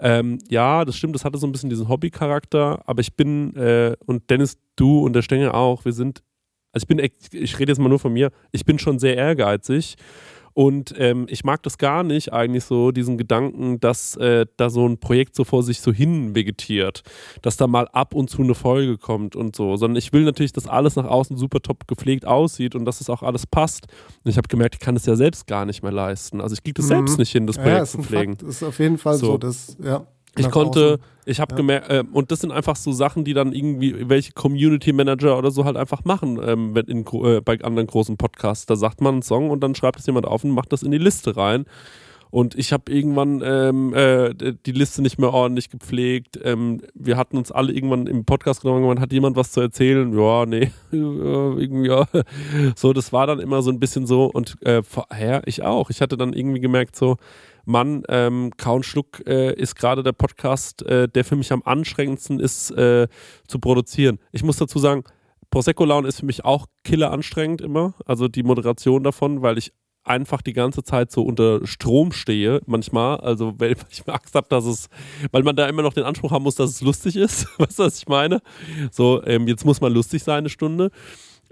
[0.00, 3.94] ähm, ja, das stimmt, das hatte so ein bisschen diesen Hobby-Charakter, aber ich bin, äh,
[4.04, 6.24] und Dennis, du und der Stengel auch, wir sind,
[6.72, 9.96] also ich bin, ich rede jetzt mal nur von mir, ich bin schon sehr ehrgeizig
[10.54, 14.86] und ähm, ich mag das gar nicht, eigentlich so, diesen Gedanken, dass äh, da so
[14.86, 17.02] ein Projekt so vor sich so hin vegetiert,
[17.40, 20.52] dass da mal ab und zu eine Folge kommt und so, sondern ich will natürlich,
[20.52, 23.86] dass alles nach außen super top gepflegt aussieht und dass es auch alles passt.
[24.24, 26.40] Und ich habe gemerkt, ich kann es ja selbst gar nicht mehr leisten.
[26.40, 26.88] Also ich kriege das mhm.
[26.88, 28.36] selbst nicht hin, das Projekt ja, zu pflegen.
[28.38, 30.06] Das ist auf jeden Fall so, so dass, ja.
[30.36, 31.00] Ich konnte, außen.
[31.26, 31.56] ich habe Ja.
[31.56, 35.50] gemerkt, äh, und das sind einfach so Sachen, die dann irgendwie welche Community Manager oder
[35.50, 38.66] so halt einfach machen, ähm, wenn in, äh, bei anderen großen Podcasts.
[38.66, 40.90] Da sagt man einen Song und dann schreibt es jemand auf und macht das in
[40.90, 41.66] die Liste rein.
[42.30, 44.32] Und ich habe irgendwann ähm, äh,
[44.64, 46.40] die Liste nicht mehr ordentlich gepflegt.
[46.42, 50.18] Ähm, wir hatten uns alle irgendwann im Podcast genommen, irgendwann hat jemand was zu erzählen.
[50.18, 52.06] Ja, nee, äh, irgendwie, ja.
[52.74, 54.24] So, das war dann immer so ein bisschen so.
[54.32, 55.90] Und äh, vorher, ich auch.
[55.90, 57.18] Ich hatte dann irgendwie gemerkt, so,
[57.64, 62.40] Mann, ähm, Kaun Schluck äh, ist gerade der Podcast, äh, der für mich am anstrengendsten
[62.40, 63.08] ist äh,
[63.46, 64.18] zu produzieren.
[64.32, 65.04] Ich muss dazu sagen,
[65.50, 67.94] Prosecco Laune ist für mich auch killer anstrengend immer.
[68.06, 69.72] Also die Moderation davon, weil ich
[70.04, 73.18] einfach die ganze Zeit so unter Strom stehe, manchmal.
[73.18, 74.88] Also, weil ich Angst habe, dass es,
[75.30, 77.46] weil man da immer noch den Anspruch haben muss, dass es lustig ist.
[77.58, 78.40] Weißt du, was ich meine?
[78.90, 80.90] So, ähm, jetzt muss man lustig sein, eine Stunde.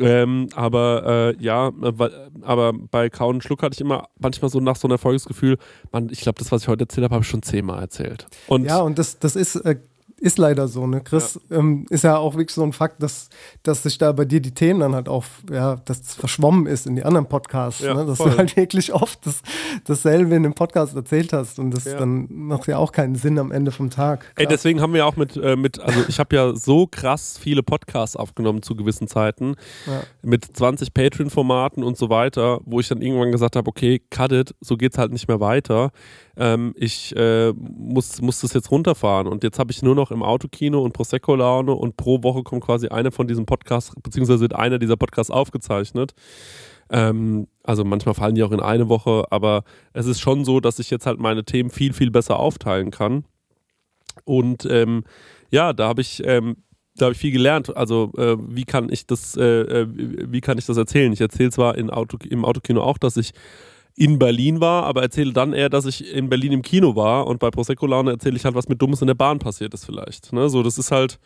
[0.01, 1.71] Ähm, aber äh, ja,
[2.43, 5.59] aber bei Kauen und Schluck hatte ich immer manchmal so nach so einem Erfolgsgefühl,
[5.93, 8.27] man, ich glaube, das, was ich heute erzählt habe, habe ich schon zehnmal erzählt.
[8.47, 9.77] Und Ja, und das, das ist, äh,
[10.21, 11.01] ist leider so, ne?
[11.01, 13.29] Chris, Ähm, ist ja auch wirklich so ein Fakt, dass,
[13.63, 16.87] dass sich da bei dir die Themen dann halt auch, ja, dass es verschwommen ist
[16.87, 18.05] in die anderen Podcasts, Ja, ne?
[18.07, 18.31] Dass voll.
[18.33, 19.41] du halt wirklich oft das,
[19.87, 21.99] dasselbe in dem Podcast erzählt hast und das Ja.
[21.99, 24.25] dann macht ja auch keinen Sinn am Ende vom Tag.
[24.37, 24.49] Ey, Klar.
[24.49, 28.15] deswegen haben wir auch mit, äh, mit also ich habe ja so krass viele Podcasts
[28.17, 29.57] aufgenommen zu gewissen Zeiten,
[29.87, 30.03] Ja.
[30.23, 34.55] mit 20 Patreon-Formaten und so weiter, wo ich dann irgendwann gesagt habe, okay, cut it,
[34.61, 35.93] so geht's halt nicht mehr weiter.
[36.41, 40.23] Ähm, ich äh, muss, muss das jetzt runterfahren und jetzt habe ich nur noch im
[40.23, 44.79] Autokino und Prosecco-Laune und pro Woche kommt quasi einer von diesen Podcasts, beziehungsweise wird einer
[44.79, 46.15] dieser Podcasts aufgezeichnet.
[46.89, 50.79] Ähm, also manchmal fallen die auch in eine Woche, aber es ist schon so, dass
[50.79, 53.25] ich jetzt halt meine Themen viel, viel besser aufteilen kann.
[54.25, 55.05] Und ähm,
[55.51, 56.57] ja, da habe ich, ähm,
[56.97, 57.77] da habe ich viel gelernt.
[57.77, 61.13] Also äh, wie kann ich das, äh, äh, wie kann ich das erzählen?
[61.13, 63.33] Ich erzähle zwar in Auto, im Autokino auch, dass ich
[64.01, 67.39] in Berlin war, aber erzähle dann eher, dass ich in Berlin im Kino war und
[67.39, 70.33] bei Prosecco Laune erzähle ich halt, was mit Dummes in der Bahn passiert ist vielleicht.
[70.33, 70.49] Ne?
[70.49, 71.19] So, das ist halt,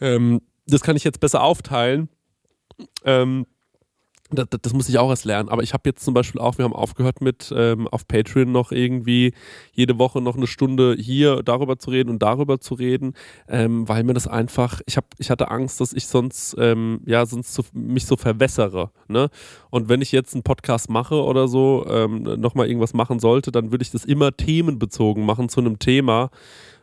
[0.00, 2.08] ähm, das kann ich jetzt besser aufteilen.
[3.04, 3.44] Ähm,
[4.32, 5.48] das, das, muss ich auch erst lernen.
[5.48, 8.72] Aber ich habe jetzt zum Beispiel auch, wir haben aufgehört mit ähm, auf Patreon noch
[8.72, 9.32] irgendwie
[9.72, 13.14] jede Woche noch eine Stunde hier darüber zu reden und darüber zu reden,
[13.48, 17.26] ähm, weil mir das einfach, ich habe, ich hatte Angst, dass ich sonst, ähm, ja,
[17.26, 18.90] sonst so, mich so verwässere.
[19.08, 19.28] Ne?
[19.70, 23.72] Und wenn ich jetzt einen Podcast mache oder so, ähm, nochmal irgendwas machen sollte, dann
[23.72, 26.30] würde ich das immer themenbezogen machen zu einem Thema,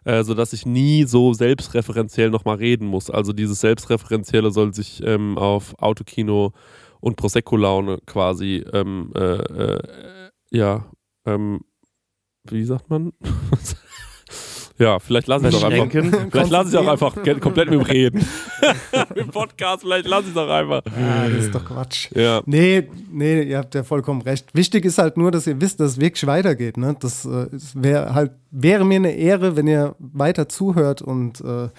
[0.08, 3.10] äh, sodass ich nie so selbstreferenziell nochmal reden muss.
[3.10, 6.54] Also dieses Selbstreferenzielle soll sich ähm, auf Autokino
[7.00, 9.80] und Prosecco-Laune quasi, ähm, äh, äh,
[10.52, 10.86] ja,
[11.26, 11.62] ähm,
[12.50, 13.12] wie sagt man?
[14.78, 15.92] ja, vielleicht lasse ich es auch einfach.
[15.92, 18.26] Vielleicht lasse ich es auch einfach komplett mit dem Reden.
[19.16, 20.82] Im Podcast, vielleicht lasse ich es auch einfach.
[20.86, 22.10] Ah, das ist doch Quatsch.
[22.16, 22.42] Ja.
[22.46, 24.54] Nee, nee, ihr habt ja vollkommen recht.
[24.54, 26.78] Wichtig ist halt nur, dass ihr wisst, dass es wirklich weitergeht.
[26.78, 26.96] Ne?
[27.00, 31.70] Das äh, wäre halt, wäre mir eine Ehre, wenn ihr weiter zuhört und äh,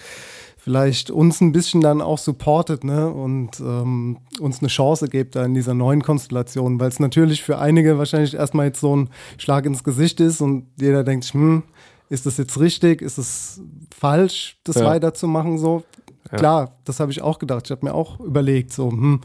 [0.68, 3.08] vielleicht uns ein bisschen dann auch supportet ne?
[3.10, 7.58] und ähm, uns eine Chance gebt da in dieser neuen Konstellation, weil es natürlich für
[7.58, 11.62] einige wahrscheinlich erstmal jetzt so ein Schlag ins Gesicht ist und jeder denkt, hm,
[12.10, 13.00] ist das jetzt richtig?
[13.00, 13.62] Ist es
[13.98, 14.84] falsch, das Ja.
[14.84, 15.84] weiterzumachen so?
[16.32, 16.36] Ja.
[16.36, 17.62] Klar, das habe ich auch gedacht.
[17.64, 19.22] Ich habe mir auch überlegt, so, hm.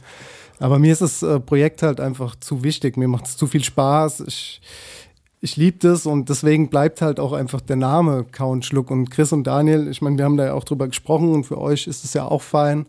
[0.59, 2.95] Aber mir ist das äh, Projekt halt einfach zu wichtig.
[2.95, 4.21] Mir macht es zu viel Spaß.
[4.21, 4.61] Ich,
[5.43, 9.33] ich liebe das und deswegen bleibt halt auch einfach der Name Count Schluck und Chris
[9.33, 9.89] und Daniel.
[9.89, 12.23] Ich meine, wir haben da ja auch drüber gesprochen und für euch ist es ja
[12.23, 12.85] auch fein.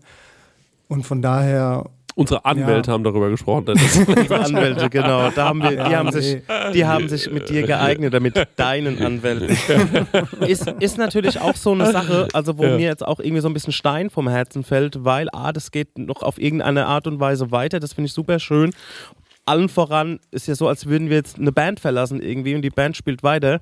[0.87, 1.87] Und von daher,
[2.17, 3.65] Unsere Anwälte haben darüber gesprochen.
[3.71, 5.31] Unsere Anwälte, genau.
[5.35, 8.39] Da haben wir, die, Ja, haben sich, die haben sich mit dir geeignet oder mit
[8.55, 9.57] deinen Anwälten.
[10.47, 12.77] ist, ist natürlich auch so eine Sache, also wo Ja.
[12.77, 15.99] mir jetzt auch irgendwie so ein bisschen Stein vom Herzen fällt, weil A, das geht
[15.99, 17.81] noch auf irgendeine Art und Weise weiter.
[17.81, 18.71] Das finde ich super schön.
[19.47, 22.71] Allen voran ist ja so, als würden wir jetzt eine Band verlassen irgendwie und die
[22.71, 23.61] Band spielt weiter.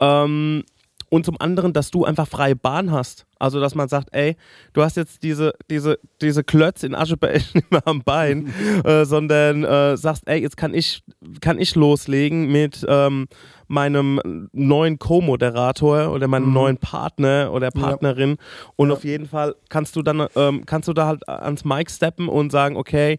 [0.00, 0.64] Ähm,
[1.12, 3.26] und zum anderen, dass du einfach freie Bahn hast.
[3.38, 4.34] Also, dass man sagt, ey,
[4.72, 8.50] du hast jetzt diese, diese, diese Klötz in Aschebecken nicht mehr am Bein,
[8.84, 11.02] äh, sondern äh, sagst, ey, jetzt kann ich,
[11.42, 13.26] kann ich loslegen mit ähm,
[13.68, 18.38] meinem neuen Co-Moderator oder meinem neuen Partner oder Partnerin.
[18.76, 22.28] Und auf jeden Fall kannst du dann, ähm, kannst du da halt ans Mic steppen
[22.28, 23.18] und sagen, okay,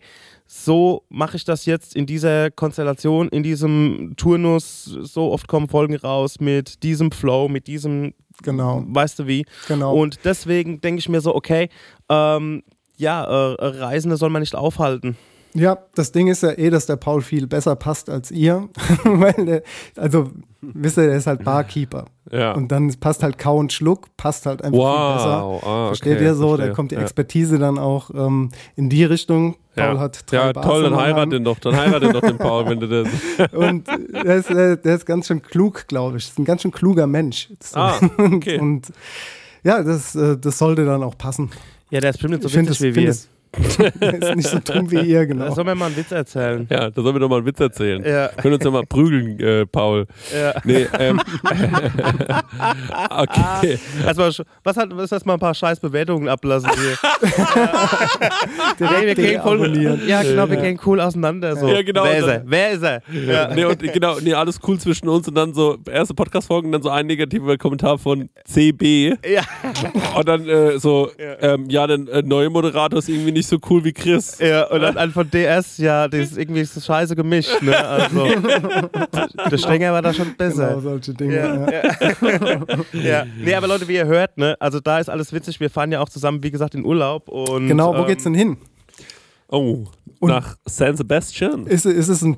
[0.55, 5.95] so mache ich das jetzt in dieser Konstellation, in diesem Turnus, so oft kommen Folgen
[5.95, 8.13] raus mit diesem Flow, mit diesem,
[8.43, 9.45] genau, weißt du wie.
[9.67, 9.95] genau.
[9.95, 11.69] Und deswegen denke ich mir so, okay,
[12.07, 12.61] ähm,
[12.97, 15.17] ja, äh, Reisende soll man nicht aufhalten.
[15.55, 18.69] Ja, das Ding ist ja eh, dass der Paul viel besser passt als ihr.
[19.03, 19.63] Weil der,
[19.95, 22.05] also, wisst ihr, der ist halt Barkeeper.
[22.31, 22.53] Ja.
[22.53, 25.43] Und dann passt halt Kau und Schluck, passt halt einfach viel besser.
[25.43, 25.63] Wow.
[25.63, 26.47] Ah, Versteht okay, ihr so?
[26.49, 26.67] verstehe.
[26.67, 27.01] Da kommt die Ja.
[27.01, 29.55] Expertise dann auch ähm, in die Richtung.
[29.75, 29.99] Paul ja.
[29.99, 31.59] hat drei Ja, Bars toll, dann heirat den doch.
[31.59, 33.07] Dann heirat den doch den Paul, wenn du das.
[33.51, 36.25] Und der ist, der, der ist ganz schön klug, glaube ich.
[36.25, 37.49] Ist ein ganz schön kluger Mensch.
[37.61, 37.79] So.
[37.79, 38.59] Ah, okay.
[38.59, 38.87] Und
[39.63, 41.51] ja, das, äh, das sollte dann auch passen.
[41.89, 43.15] Ja, der ist bestimmt nicht so Ich finde witzig es wie wir.
[43.99, 45.53] ist nicht so dumm wie ihr, Da genau.
[45.53, 46.67] soll mir mal einen Witz erzählen.
[46.71, 48.03] Ja, da sollen wir doch mal einen Witz erzählen.
[48.03, 48.29] Ja.
[48.29, 50.05] Können uns ja mal prügeln, äh, Paul.
[50.33, 50.53] Ja.
[50.63, 51.19] Nee, ähm.
[53.09, 53.79] okay.
[54.05, 56.97] Erstmal, sch- was hat, was erstmal ein paar scheiß Bewertungen ablassen hier.
[58.79, 61.55] Direkt wir gehen cool, ja, genau, wir gehen cool auseinander.
[61.55, 61.67] So.
[61.67, 62.41] Ja, genau, Wer ist er?
[62.45, 63.01] Wer ist er?
[63.11, 63.53] Ja.
[63.53, 66.89] Nee, und genau, nee, alles cool zwischen uns und dann so erste Podcast-Folgen, dann so
[66.89, 69.41] ein negativer Kommentar von CB Ja.
[70.17, 73.57] und dann äh, so, ja, ähm, ja der äh, neue Moderator ist irgendwie nicht so
[73.69, 74.37] cool wie Chris.
[74.39, 77.61] ja, und dann an von DS, ja, das ist irgendwie so scheiße gemischt.
[77.61, 77.77] Ne?
[77.77, 78.25] Also,
[79.51, 80.69] der Stenger war da schon besser.
[80.69, 81.35] Genau, solche Dinge.
[81.35, 82.61] Ja, Ja.
[82.93, 85.59] Ja, nee, aber Leute, wie ihr hört, ne, also da ist alles witzig.
[85.59, 87.27] Wir fahren ja auch zusammen, wie gesagt, in Urlaub.
[87.29, 88.57] Und, Genau, wo ähm, geht's denn hin?
[89.49, 89.85] Oh,
[90.19, 91.67] Und- nach San Sebastian.
[91.67, 92.37] Ist, ist es ein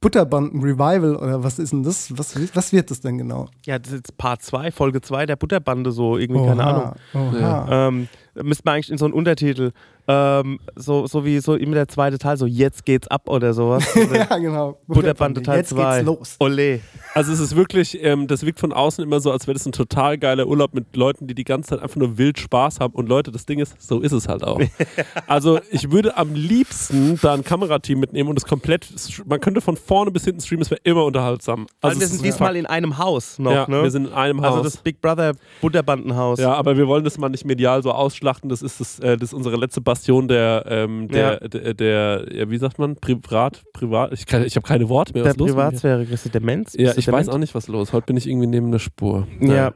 [0.00, 2.16] Butterbanden-Revival oder was ist denn das?
[2.16, 3.48] Was, was wird das denn genau?
[3.66, 6.92] Ja, das ist jetzt Part 2, Folge 2 der Butterbande, so irgendwie, keine Ahnung.
[7.14, 7.88] Oha.
[7.88, 8.08] Ähm,
[8.42, 9.72] müsste man eigentlich in so einen Untertitel,
[10.08, 13.84] ähm, so, so wie so immer der zweite Teil, so jetzt geht's ab oder sowas.
[14.14, 14.78] ja, genau.
[14.88, 15.96] Butterbande Teil Jetzt 2.
[15.96, 16.36] geht's los.
[16.40, 16.80] Ole.
[17.14, 19.72] Also es ist wirklich, ähm, das wirkt von außen immer so, als wäre das ein
[19.72, 22.94] total geiler Urlaub mit Leuten, die die ganze Zeit einfach nur wild Spaß haben.
[22.94, 24.60] Und Leute, das Ding ist, so ist es halt auch.
[25.26, 28.88] also ich würde am liebsten da ein Kamerateam mitnehmen und es komplett,
[29.26, 31.66] man könnte von vorne bis hinten streamen, es wäre immer unterhaltsam.
[31.80, 33.82] Also wir es sind ist diesmal in einem Haus noch, ja, ne?
[33.82, 34.56] wir sind in einem Haus.
[34.56, 36.38] also das Big Brother Butterbandenhaus.
[36.40, 37.92] ja, aber wir wollen das mal nicht medial so
[38.30, 38.48] ausschlachten.
[38.48, 41.48] Das ist, das, äh, das ist unsere letzte Bastion der, ähm, der, Ja.
[41.48, 44.12] der, der, ja, wie sagt man, privat, privat.
[44.12, 45.24] Ich, kann- ich habe keine Worte mehr.
[45.24, 45.34] Der?
[45.34, 46.74] Privatsphäre, ist das Demenz?
[46.78, 47.92] Ja, ich weiß auch nicht, was los.
[47.92, 49.26] Heute bin ich irgendwie neben der Spur.
[49.40, 49.72] Ja.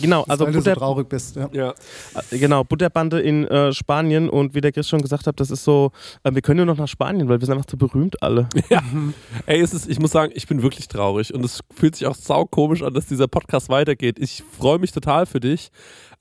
[0.00, 1.36] Genau, also weil du so Butter, traurig bist.
[1.36, 1.48] Ja.
[1.52, 1.74] Ja.
[2.32, 5.92] genau, Butterbande in äh, Spanien und wie der Chris schon gesagt hat, das ist so,
[6.24, 8.48] äh, wir können nur noch nach Spanien, weil wir sind einfach zu berühmt alle.
[9.46, 12.16] Ey, es ist, ich muss sagen, ich bin wirklich traurig und es fühlt sich auch
[12.16, 14.18] saukomisch an, dass dieser Podcast weitergeht.
[14.18, 15.70] Ich freue mich total für dich,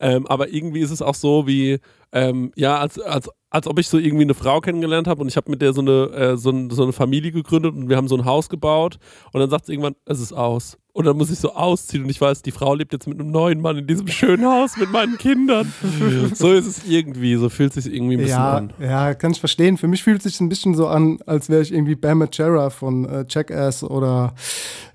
[0.01, 1.79] ähm, aber irgendwie ist es auch so wie,
[2.11, 5.37] ähm, ja, als, als, als ob ich so irgendwie eine Frau kennengelernt habe und ich
[5.37, 8.07] habe mit der so eine, äh, so, ein, so eine Familie gegründet und wir haben
[8.07, 8.97] so ein Haus gebaut
[9.31, 10.77] und dann sagt sie irgendwann, es ist aus.
[10.93, 13.31] Und dann muss ich so ausziehen und ich weiß, die Frau lebt jetzt mit einem
[13.31, 15.71] neuen Mann in diesem schönen Haus mit meinen Kindern.
[16.33, 18.73] so ist es irgendwie, so fühlt es sich irgendwie ein bisschen Ja, an.
[18.79, 19.77] ja, kann ich verstehen.
[19.77, 22.71] Für mich fühlt es sich ein bisschen so an, als wäre ich irgendwie Bam Margera
[22.71, 24.33] von äh, Jackass oder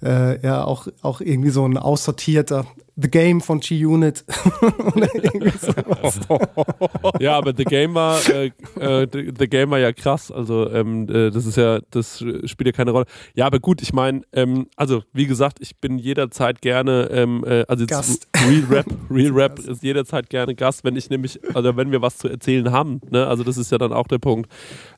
[0.02, 2.66] äh, ja auch, auch irgendwie so ein aussortierter
[2.96, 4.24] The Game von G-Unit.
[7.20, 10.30] Ja, aber The Game war, äh, äh, The Game war ja krass.
[10.30, 13.06] Also ähm, äh, das ist ja, das spielt ja keine Rolle.
[13.34, 17.64] Ja, aber gut, ich meine, ähm, also wie gesagt, ich bin jederzeit gerne, ähm, äh,
[17.68, 18.28] also jetzt Gast.
[18.48, 22.18] Real Rap, Real Rap ist jederzeit gerne Gast, wenn ich nämlich, also wenn wir was
[22.18, 23.00] zu erzählen haben.
[23.10, 23.26] Ne?
[23.26, 24.50] Also das ist ja dann auch der Punkt.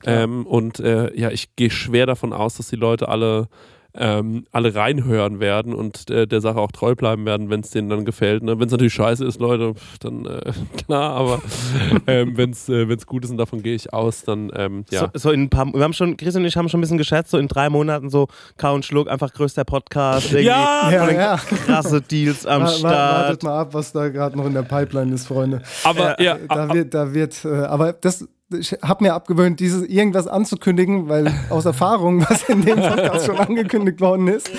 [0.05, 3.47] Ähm, und äh, ja, ich gehe schwer davon aus, dass die Leute alle
[3.95, 7.89] ähm, alle reinhören werden und äh, der Sache auch treu bleiben werden, wenn es denen
[7.89, 8.43] dann gefällt.
[8.43, 8.59] Ne?
[8.59, 10.51] Wenn es natürlich scheiße ist, Leute, dann äh,
[10.85, 11.41] klar, aber
[12.07, 15.09] ähm, wenn es äh, wenn's gut ist und davon gehe ich aus, dann ähm, ja.
[15.13, 16.97] So, so in ein paar, wir haben schon, Chris und ich haben schon ein bisschen
[16.97, 21.35] geschätzt, so in drei Monaten so Kau und Schluck, einfach größter Podcast, Ja, Ja, ja.
[21.37, 22.83] krasse Deals am Start.
[22.83, 25.61] Wartet mal ab, was da gerade noch in der Pipeline ist, Freunde.
[25.83, 30.27] aber ja, Da wird, da wird, äh, aber das, ich habe mir abgewöhnt, dieses irgendwas
[30.27, 34.49] anzukündigen, weil aus Erfahrung, was in dem Podcast schon angekündigt worden ist.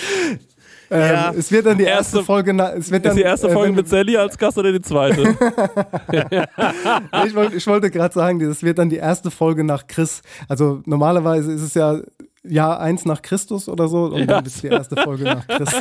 [0.93, 1.31] Ähm, Ja.
[1.37, 3.69] Es wird dann die erste, Erste- Folge, es wird ist dann, die erste äh, Folge
[3.69, 5.23] wenn- mit Sally als Gast oder die zweite?
[7.27, 10.23] Ich, wollte, ich wollte gerade sagen, das wird dann die erste Folge nach Chris.
[10.49, 11.99] Also normalerweise ist es ja
[12.43, 15.69] Jahr 1 nach Christus oder so und dann ist die erste Folge nach Chris.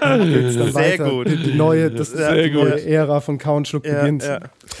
[0.00, 1.10] Dann geht's dann Sehr weiter.
[1.10, 1.26] gut.
[1.28, 2.80] Die, neue, das Sehr die neue gut.
[2.86, 4.22] Ära von Count Schluck Ja, beginnt.
[4.22, 4.38] ja.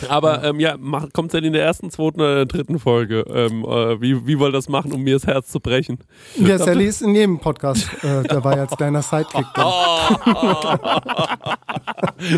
[0.08, 0.76] Aber ähm, ja,
[1.12, 3.24] kommt Sally in der ersten, zweiten oder der dritten Folge?
[3.28, 5.98] Ähm, äh, wie, wie wollt ihr das machen, um mir das Herz zu brechen?
[6.36, 9.44] Ja, Sally ist in jedem Podcast äh, dabei als kleiner Sidekick.
[9.54, 9.66] Dann.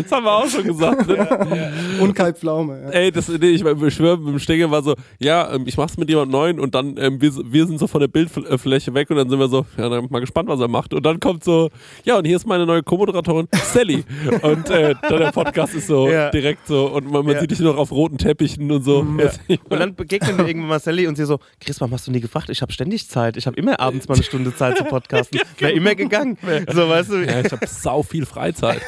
[0.03, 1.07] Das haben wir auch schon gesagt.
[1.07, 1.71] Ne?
[2.01, 2.81] Und Kai Pflaume.
[2.83, 2.89] Ja.
[2.89, 5.97] Ey, das, nee, ich, ich schwöre, mit dem Stenger war so, ja, ähm, ich mach's
[5.97, 9.17] mit jemand Neuen und dann, ähm, wir, wir sind so von der Bildfläche weg und
[9.17, 10.93] dann sind wir so, ja, dann mal gespannt, was er macht.
[10.93, 11.69] Und dann kommt so,
[12.03, 14.03] ja, und hier ist meine neue Co-Moderatorin, Sally.
[14.41, 16.29] und äh, dann der Podcast ist so Ja.
[16.29, 17.41] direkt so und man, man Ja.
[17.41, 19.05] sieht dich nur noch auf roten Teppichen und so.
[19.47, 19.57] Ja.
[19.69, 22.19] Und dann begegnen wir irgendwann mal Sally und sie so, Chris, warum hast du nie
[22.19, 22.49] gefragt?
[22.49, 23.35] Ich habe ständig Zeit.
[23.37, 25.39] Ich habe immer abends mal eine Stunde Zeit zu podcasten.
[25.59, 26.37] Wäre immer gegangen.
[26.71, 27.15] So, weißt du.
[27.25, 28.81] Ja, ich habe sau viel Freizeit.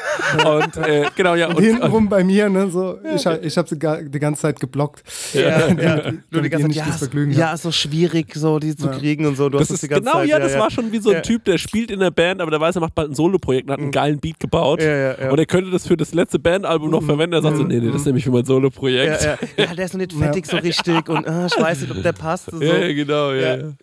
[0.45, 1.47] Und äh, genau, ja.
[1.47, 4.41] Und Und, hintenrum bei mir, ne, so, ich, ha- ich habe sie gar, die ganze
[4.43, 5.03] Zeit geblockt.
[5.33, 6.11] Ja, ja.
[6.31, 8.93] Nur die ganze Zeit, ja, Vergnügen so, ja, so schwierig, so die zu Ja.
[9.25, 9.49] Kriegen und so.
[9.49, 11.15] Du das hast ist die ganze genau, Zeit, ja, das war schon wie so ein
[11.15, 11.21] Ja.
[11.21, 13.73] Typ, der spielt in der Band, aber der weiß, er macht bald ein Solo-Projekt und
[13.73, 14.81] hat einen geilen Beat gebaut.
[14.81, 15.31] Ja, ja, ja.
[15.31, 17.33] Und er könnte das für das letzte Bandalbum noch verwenden.
[17.33, 19.23] Er sagt so, nee, nee, das ist nämlich für mein Solo-Projekt.
[19.23, 19.65] Ja, ja.
[19.65, 22.13] ja, der ist noch nicht fertig so richtig und ah, ich weiß nicht, ob der
[22.13, 22.51] passt.
[22.51, 22.61] So.
[22.61, 23.57] Ja, ja, genau, ja.
[23.57, 23.73] Ja.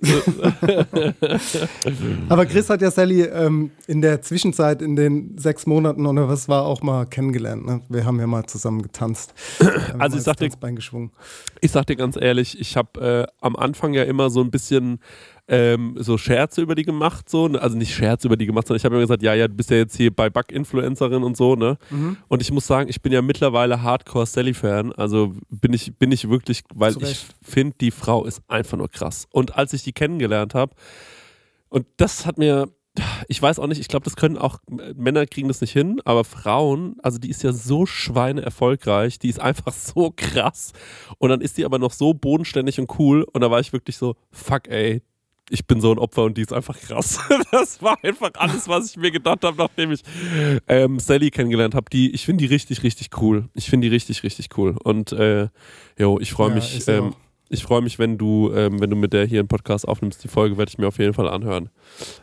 [0.66, 1.12] ja.
[2.28, 6.48] Aber Chris hat ja Sally ähm, in der Zwischenzeit, in den sechs Monaten oder was
[6.48, 7.66] war, auch mal kennengelernt.
[7.66, 7.80] Ne?
[7.88, 9.34] Wir haben ja mal zusammen getanzt.
[9.98, 10.50] Also ich sag dir-.
[11.60, 14.98] Ich sag dir ganz ehrlich, ich habe äh, am Anfang ja immer so ein bisschen
[15.52, 17.60] ähm, so Scherze über die gemacht, so, ne?
[17.60, 19.68] also nicht Scherze über die gemacht, sondern ich habe immer gesagt, ja, ja, du bist
[19.68, 21.76] ja jetzt hier bei Bug-Influencerin und so, ne?
[22.28, 26.62] Und ich muss sagen, ich bin ja mittlerweile Hardcore-Sally-Fan, also bin ich, bin ich wirklich,
[26.74, 29.26] weil ich finde, die Frau ist einfach nur krass.
[29.30, 30.74] Und als ich die kennengelernt habe,
[31.68, 32.70] und das hat mir,
[33.28, 34.58] ich weiß auch nicht, ich glaube, das können auch,
[34.94, 39.28] Männer kriegen das nicht hin, aber Frauen, also die ist ja so schweine erfolgreich, die
[39.28, 40.72] ist einfach so krass.
[41.18, 43.26] Und dann ist die aber noch so bodenständig und cool.
[43.34, 45.02] Und da war ich wirklich so, fuck ey,
[45.50, 47.18] ich bin so ein Opfer und die ist einfach krass.
[47.50, 50.02] Das war einfach alles, was ich mir gedacht habe, nachdem ich
[50.68, 51.86] ähm, Sally kennengelernt habe.
[51.92, 53.48] Die, ich finde die richtig, richtig cool.
[53.54, 54.76] Ich finde die richtig, richtig cool.
[54.82, 55.48] Und äh,
[55.98, 56.88] jo, ich freue Ja, mich.
[56.88, 57.14] Ähm,
[57.50, 60.24] ich freue mich, wenn du, ähm, wenn du mit der hier einen Podcast aufnimmst.
[60.24, 61.68] Die Folge werde ich mir auf jeden Fall anhören.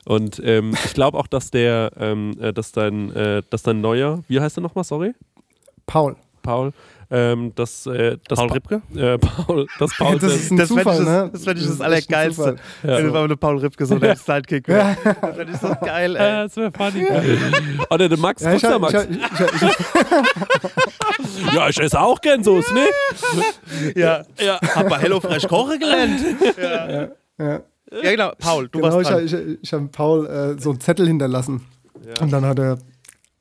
[0.05, 4.23] Und ähm, ich glaube auch, dass der, ähm, äh, dass dein, äh, dass dein neuer,
[4.27, 5.13] wie heißt er nochmal, sorry?
[5.85, 6.15] Paul.
[6.41, 6.71] Paul,
[7.11, 8.81] ähm, dass, äh, dass Paul Pa- Ripke?
[8.95, 11.29] Äh, Paul, dass Paul Das ist ein Das fände ich, Zufall, das, ne?
[11.33, 12.41] das, fänd ich Das das, Allergeilste.
[12.41, 12.57] Zufall.
[12.83, 14.95] Wenn du mal mit Paul Ripke so der Sidekick wäre.
[15.03, 16.31] Das fände ich so geil, ey.
[16.47, 17.07] das wäre funny.
[17.89, 18.93] Oder der Max, Ja, ich, hab- Max?
[18.93, 19.75] ich, hab- ich, hab-
[21.47, 22.85] ich, ja, ich esse auch gern Soße, ne?
[23.95, 24.23] Ja.
[24.39, 24.59] Ja.
[24.75, 26.19] Hab bei HelloFresh kochen gelernt.
[26.57, 27.09] ja.
[27.91, 28.31] Ja, genau.
[28.37, 29.49] Paul, du Genau, warst ich, dran.
[29.53, 31.65] ich, ich habe Paul äh, so einen Zettel hinterlassen.
[32.21, 32.77] Und dann hat er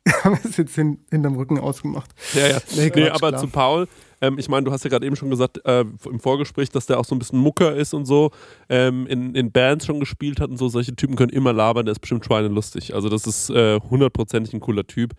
[0.24, 2.10] haben wir es jetzt hin, hinterm Rücken ausgemacht.
[2.34, 2.58] Ja, ja.
[2.76, 3.40] Nee, Nee, aber klar.
[3.40, 3.88] zu Paul,
[4.20, 6.98] ähm, ich meine, du hast ja gerade eben schon gesagt, äh, im Vorgespräch, dass der
[6.98, 8.30] auch so ein bisschen Mucker ist und so,
[8.68, 10.68] ähm, in, in Bands schon gespielt hat und so.
[10.68, 12.94] Solche Typen können immer labern, der ist bestimmt schweinelustig.
[12.94, 15.12] Also, das ist äh, hundertprozentig ein cooler Typ.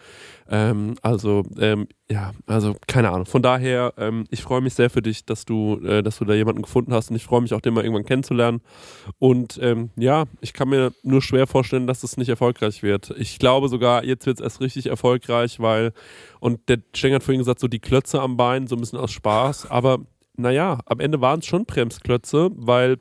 [0.50, 3.28] Ähm, also, ähm, ja, also keine Ahnung.
[3.28, 6.34] Von daher, ähm, ich freue mich sehr für dich, dass du, äh, dass du da
[6.34, 8.62] jemanden gefunden hast und ich freue mich auch, den mal irgendwann kennenzulernen.
[9.19, 13.13] Und ähm, ja, ich kann mir nur schwer vorstellen, dass es nicht erfolgreich wird.
[13.17, 15.93] Ich glaube sogar, jetzt wird es erst richtig erfolgreich, weil,
[16.39, 19.12] und der Schenk hat vorhin gesagt, so die Klötze am Bein, so ein bisschen aus
[19.12, 20.00] Spaß, aber
[20.36, 22.98] naja, am Ende waren es schon Bremsklötze, weil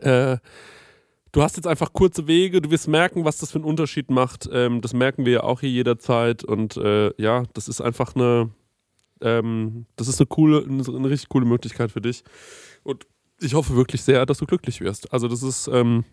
[0.00, 0.38] äh,
[1.34, 4.48] du hast jetzt einfach kurze Wege, du wirst merken, was das für einen Unterschied macht.
[4.52, 8.50] Ähm, das merken wir ja auch hier jederzeit und äh, ja, das ist einfach eine,
[9.20, 12.22] ähm, das ist eine coole, eine, eine richtig coole Möglichkeit für dich.
[12.84, 13.06] Und
[13.40, 15.12] ich hoffe wirklich sehr, dass du glücklich wirst.
[15.12, 16.04] Also das ist, ähm,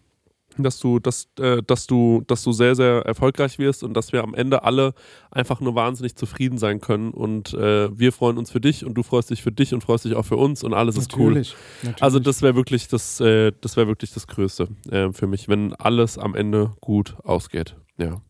[0.58, 4.24] dass du, dass, äh, dass du, dass du sehr, sehr erfolgreich wirst und dass wir
[4.24, 4.94] am Ende alle
[5.32, 7.12] einfach nur wahnsinnig zufrieden sein können.
[7.12, 10.06] Und äh, wir freuen uns für dich und du freust dich für dich und freust
[10.06, 11.30] dich auch für uns und alles ist cool.
[11.30, 11.56] Natürlich.
[11.84, 12.04] natürlich.
[12.04, 15.74] Also das wäre wirklich das, äh, das wäre wirklich das Größte äh, für mich, wenn
[15.74, 17.76] alles am Ende gut ausgeht.
[17.98, 18.22] Ja.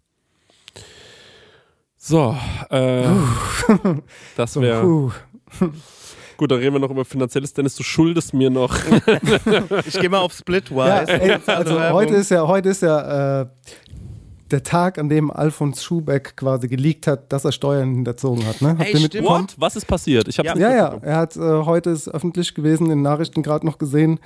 [1.97, 2.35] So,
[2.69, 3.07] äh,
[4.35, 5.11] das wäre.
[6.41, 6.51] Gut.
[6.51, 7.53] Dann reden wir noch über finanzielles.
[7.53, 8.75] Dennis, du schuldest mir noch.
[9.85, 11.11] Ich gehe mal auf Ja, Splitwise.
[11.21, 13.45] ey, also heute ist ja, heute ist ja äh,
[14.51, 18.61] der Tag, an dem Alfons Schubeck quasi geleakt hat, dass er Steuern hinterzogen hat.
[18.61, 18.69] Ne?
[18.69, 19.43] Habt Ey, ihr mitbekommen?
[19.43, 19.55] What?
[19.57, 20.27] Was ist passiert?
[20.27, 20.57] Ich habe Ja.
[20.57, 24.19] Ja, ja, er hat äh, heute ist öffentlich gewesen, in den Nachrichten gerade noch gesehen.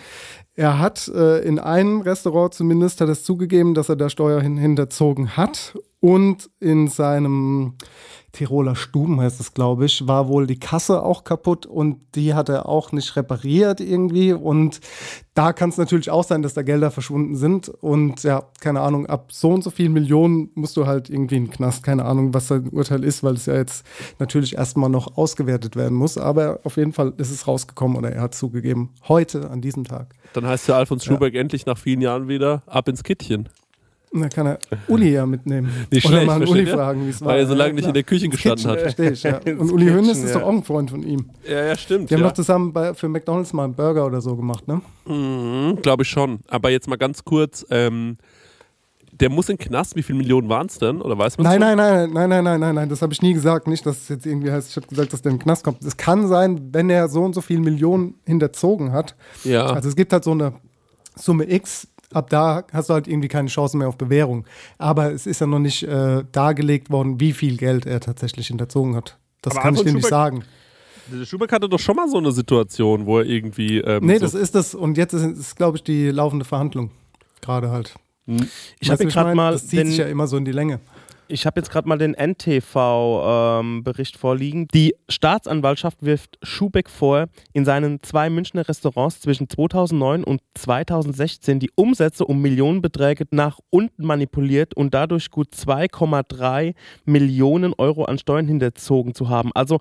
[0.55, 4.57] Er hat äh, in einem Restaurant zumindest hat es zugegeben, dass er da Steuer hin
[4.57, 5.75] hinterzogen hat.
[6.05, 7.73] Und in seinem
[8.31, 12.47] Tiroler Stuben heißt es, glaube ich, war wohl die Kasse auch kaputt und die hat
[12.47, 14.31] er auch nicht repariert irgendwie.
[14.31, 14.81] Und
[15.33, 17.69] da kann es natürlich auch sein, dass da Gelder verschwunden sind.
[17.69, 21.45] Und ja, keine Ahnung, ab so und so vielen Millionen musst du halt irgendwie in
[21.45, 21.81] den Knast.
[21.81, 23.83] Keine Ahnung, was sein Urteil ist, weil es ja jetzt
[24.19, 26.19] natürlich erstmal noch ausgewertet werden muss.
[26.19, 30.13] Aber auf jeden Fall ist es rausgekommen oder er hat zugegeben, heute an diesem Tag.
[30.33, 33.49] Dann heißt ja Alfons Schubeck endlich nach vielen Jahren wieder ab ins Kittchen.
[34.15, 35.69] Und dann kann er Uli ja mitnehmen.
[35.91, 36.73] Nicht oder schlecht, mal an Uli ihr?
[36.73, 37.27] fragen, wie es war.
[37.27, 38.79] Weil er so Ja, lange nicht in der Küche gestanden hat.
[38.79, 39.39] Verstehe ich, ja.
[39.45, 40.39] Und Uli Hoeneß Kitchen, ist ja.
[40.39, 41.25] doch auch ein Freund von ihm.
[41.45, 42.09] Ja, ja, stimmt.
[42.09, 42.29] Die haben ja.
[42.29, 44.81] doch zusammen bei, für McDonalds mal einen Burger oder so gemacht, ne?
[45.05, 46.39] Mhm, Glaube ich schon.
[46.47, 48.17] Aber jetzt mal ganz kurz, ähm,
[49.19, 49.97] der muss in den Knast.
[49.97, 51.01] Wie viele Millionen waren es denn?
[51.01, 53.33] Oder weiß man Nein, nein, nein, nein, nein, nein, nein, nein, das habe ich nie
[53.33, 53.67] gesagt.
[53.67, 55.83] Nicht, dass es jetzt irgendwie heißt, ich habe gesagt, dass der in den Knast kommt.
[55.83, 59.15] Es kann sein, wenn er so und so viele Millionen hinterzogen hat.
[59.43, 59.65] Ja.
[59.67, 60.53] Also es gibt halt so eine
[61.15, 64.45] Summe X ab da hast du halt irgendwie keine Chance mehr auf Bewährung.
[64.77, 68.95] Aber es ist ja noch nicht äh, dargelegt worden, wie viel Geld er tatsächlich hinterzogen
[68.95, 69.17] hat.
[69.41, 70.43] Das Aber kann ich dir nicht sagen.
[71.23, 73.77] Schubeck hatte doch schon mal so eine Situation, wo er irgendwie.
[73.79, 74.73] Ähm, Nee, so das ist das.
[74.73, 76.89] Und jetzt ist, ist glaube ich, die laufende Verhandlung.
[77.41, 77.93] Gerade halt.
[78.79, 80.79] Ich Weißt habe gerade mal Das zieht den, sich ja immer so in die Länge.
[81.27, 84.67] Ich habe jetzt gerade mal den NTV-Bericht vorliegen.
[84.73, 91.71] Die Staatsanwaltschaft wirft Schubeck vor, in seinen zwei Münchner Restaurants zwischen 2009 und 2016 die
[91.73, 99.15] Umsätze um Millionenbeträge nach unten manipuliert und dadurch gut 2,3 Millionen Euro an Steuern hinterzogen
[99.15, 99.49] zu haben.
[99.55, 99.79] Also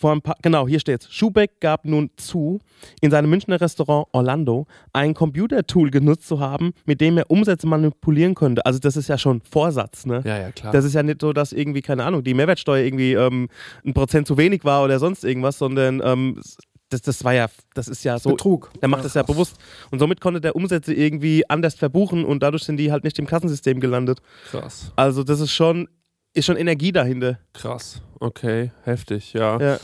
[0.00, 1.12] vor ein paar, genau, hier steht's.
[1.12, 2.58] Schubeck gab nun zu,
[3.02, 8.34] in seinem Münchner Restaurant Orlando ein Computertool genutzt zu haben, mit dem er Umsätze manipulieren
[8.34, 8.64] könnte.
[8.64, 10.22] Also das ist ja schon Vorsatz, ne?
[10.24, 10.72] Ja, ja, klar.
[10.72, 13.48] Das ist ja nicht so, dass irgendwie, keine Ahnung, die Mehrwertsteuer irgendwie ähm,
[13.84, 16.40] ein Prozent zu wenig war oder sonst irgendwas, sondern ähm,
[16.88, 18.30] das, das war ja, das ist ja so.
[18.30, 18.70] Betrug.
[18.80, 19.56] Der macht das ja bewusst.
[19.90, 23.26] Und somit konnte der Umsätze irgendwie anders verbuchen und dadurch sind die halt nicht im
[23.26, 24.20] Kassensystem gelandet.
[24.50, 24.92] krass.
[24.96, 25.88] Also das ist schon,
[26.34, 27.38] ist schon Energie dahinter.
[27.52, 28.02] Krass.
[28.20, 29.58] Okay, heftig, ja.
[29.60, 29.78] Ja.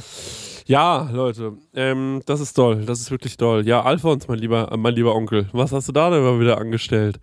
[0.69, 3.65] Ja, Leute, ähm, das ist toll, das ist wirklich toll.
[3.69, 7.21] Ja, Alfons, mein lieber, mein lieber Onkel, was hast du da denn mal wieder angestellt?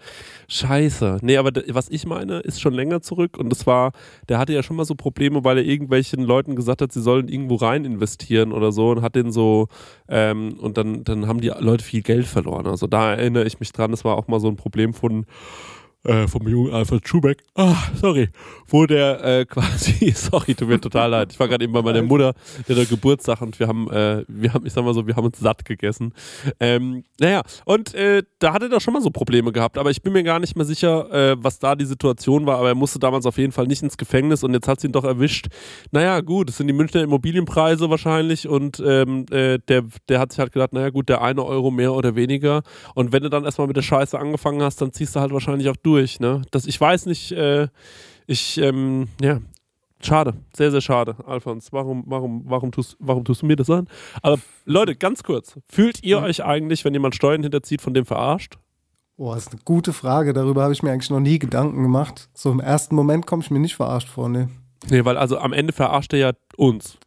[0.47, 1.17] Scheiße.
[1.21, 3.91] Nee, aber was ich meine, ist schon länger zurück und das war,
[4.29, 7.27] der hatte ja schon mal so Probleme, weil er irgendwelchen Leuten gesagt hat, sie sollen
[7.27, 9.67] irgendwo rein investieren oder so und hat den so,
[10.07, 12.65] ähm, und dann, dann haben die Leute viel Geld verloren.
[12.65, 15.25] Also da erinnere ich mich dran, das war auch mal so ein Problem von,
[16.03, 17.43] äh, vom jungen Alfred Schubeck.
[17.55, 18.29] Ah, sorry.
[18.67, 21.31] Wo der äh, quasi, sorry, tut mir total leid.
[21.31, 22.33] Ich war gerade eben bei meiner Mutter,
[22.67, 25.25] der hat Geburtstag und wir haben, äh, wir haben, ich sag mal so, wir haben
[25.25, 26.13] uns satt gegessen.
[26.59, 30.13] Ähm, naja, und äh, da hatte er schon mal so Probleme gehabt, aber ich bin
[30.13, 33.25] mir gar nicht mehr sicher, äh, was da die Situation war, aber er musste damals
[33.25, 35.47] auf jeden Fall nicht ins Gefängnis und jetzt hat sie ihn doch erwischt.
[35.91, 40.39] Naja, gut, es sind die Münchner Immobilienpreise wahrscheinlich und ähm, äh, der, der hat sich
[40.39, 42.63] halt gedacht, naja gut, der eine Euro mehr oder weniger
[42.95, 45.69] und wenn du dann erstmal mit der Scheiße angefangen hast, dann ziehst du halt wahrscheinlich
[45.69, 46.41] auch durch, ne?
[46.51, 47.67] Das, ich weiß nicht, äh,
[48.27, 49.39] ich, ähm, ja,
[50.01, 51.71] schade, sehr, sehr schade, Alfons.
[51.71, 53.87] Warum, warum, warum, tust, warum tust du mir das an?
[54.21, 58.57] Aber Leute, ganz kurz, fühlt ihr euch eigentlich, wenn jemand Steuern hinterzieht, von dem verarscht?
[59.17, 60.33] Boah, das ist eine gute Frage.
[60.33, 62.29] Darüber habe ich mir eigentlich noch nie Gedanken gemacht.
[62.33, 64.49] So im ersten Moment komme ich mir nicht verarscht vor, ne?
[64.89, 66.97] Nee, weil also am Ende verarscht er ja uns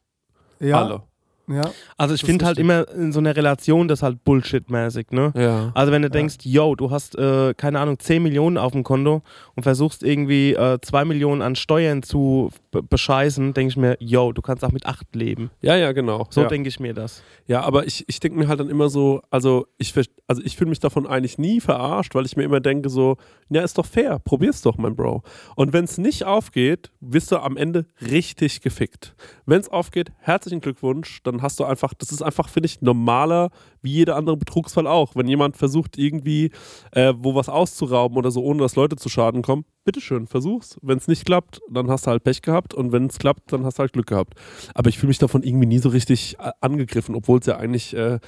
[0.61, 1.03] Ja, alle.
[1.49, 1.70] Ja.
[1.97, 5.32] Also ich finde halt immer in so einer Relation das halt Bullshit-mäßig, ne?
[5.36, 5.70] Ja.
[5.74, 9.22] Also wenn du denkst, yo, du hast, äh, keine Ahnung, 10 Millionen auf dem Konto
[9.55, 14.32] und versuchst irgendwie äh, 2 Millionen an Steuern zu be bescheißen, denke ich mir, yo,
[14.32, 15.51] du kannst auch mit 8 leben.
[15.61, 16.26] Ja, ja, genau.
[16.30, 16.49] So ja.
[16.49, 17.22] denke ich mir das.
[17.47, 19.94] Ja, aber ich, ich denke mir halt dann immer so, also ich,
[20.26, 23.16] also ich fühle mich davon eigentlich nie verarscht, weil ich mir immer denke so,
[23.49, 25.22] ja, ist doch fair, probier's doch, mein Bro.
[25.55, 29.14] Und wenn es nicht aufgeht, wirst du am Ende richtig gefickt.
[29.47, 33.51] Wenn es aufgeht, herzlichen Glückwunsch, dann hast du einfach, das ist einfach, finde ich, normaler
[33.82, 35.14] wie jeder andere Betrugsfall auch.
[35.14, 36.51] Wenn jemand versucht irgendwie,
[36.93, 40.78] äh, wo was auszurauben oder so, ohne dass Leute zu Schaden kommen, bitteschön, versuch's.
[40.82, 43.64] Wenn es nicht klappt, dann hast du halt Pech gehabt und wenn es klappt, dann
[43.64, 44.34] hast du halt Glück gehabt.
[44.74, 47.95] Aber ich fühle mich davon irgendwie nie so richtig äh, angegriffen, obwohl es ja eigentlich,
[47.95, 48.18] äh,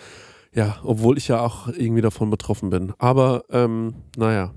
[0.55, 2.93] ja, obwohl ich ja auch irgendwie davon betroffen bin.
[2.99, 4.55] Aber, ähm, naja.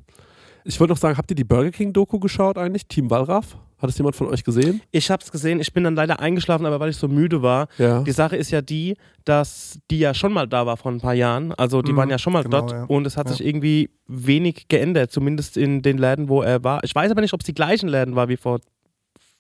[0.64, 2.88] Ich wollte noch sagen, habt ihr die Burger King Doku geschaut eigentlich?
[2.88, 3.58] Team Wallraff?
[3.82, 4.82] Hat es jemand von euch gesehen?
[4.92, 7.68] Ich habe es gesehen, ich bin dann leider eingeschlafen, aber weil ich so müde war.
[7.78, 8.04] Ja.
[8.04, 11.14] Die Sache ist ja die, dass die ja schon mal da war vor ein paar
[11.16, 11.52] Jahren.
[11.54, 12.84] Also die Mhm, waren ja schon mal genau, dort ja.
[12.84, 13.36] und es hat Ja.
[13.36, 16.84] sich irgendwie wenig geändert, zumindest in den Läden, wo er war.
[16.84, 18.60] Ich weiß aber nicht, ob es die gleichen Läden war wie vor,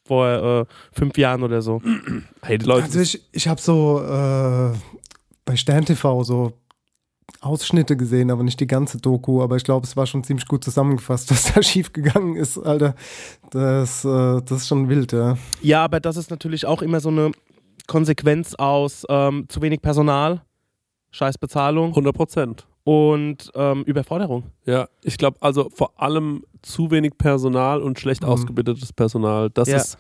[0.05, 0.65] vor äh,
[0.97, 1.81] fünf Jahren oder so.
[2.41, 2.83] Hey, die Leute.
[2.85, 4.75] Also ich, ich habe so äh,
[5.45, 6.53] bei Stern TV so
[7.39, 9.41] Ausschnitte gesehen, aber nicht die ganze Doku.
[9.41, 12.95] Aber ich glaube, es war schon ziemlich gut zusammengefasst, was da schief gegangen ist, Alter.
[13.49, 15.37] Das, äh, das ist schon wild, ja.
[15.61, 17.31] Ja, aber das ist natürlich auch immer so eine
[17.87, 20.41] Konsequenz aus ähm, zu wenig Personal,
[21.11, 22.67] scheiß Bezahlung 100 Prozent.
[22.83, 24.43] Und ähm, Überforderung.
[24.65, 28.29] Ja, ich glaube also vor allem zu wenig Personal und schlecht Mhm.
[28.29, 29.49] ausgebildetes Personal.
[29.49, 29.77] Das Ja.
[29.77, 29.97] ist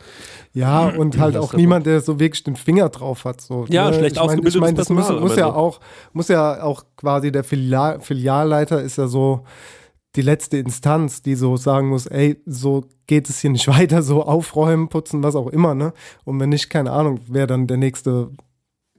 [0.53, 3.41] Ja, und halt auch niemand, der so wirklich den Finger drauf hat.
[3.41, 3.93] So, Ja, ne?
[3.93, 5.79] schlecht ich mein, ich ausgebildetes mein, das muss, Personal muss am ja auch,
[6.13, 9.43] muss ja auch quasi der Filial, Filialleiter ist ja so
[10.17, 14.23] die letzte Instanz, die so sagen muss, ey, so geht es hier nicht weiter, so
[14.23, 15.93] aufräumen, putzen, was auch immer, ne?
[16.25, 18.29] Und wenn nicht, keine Ahnung, wer dann der nächste,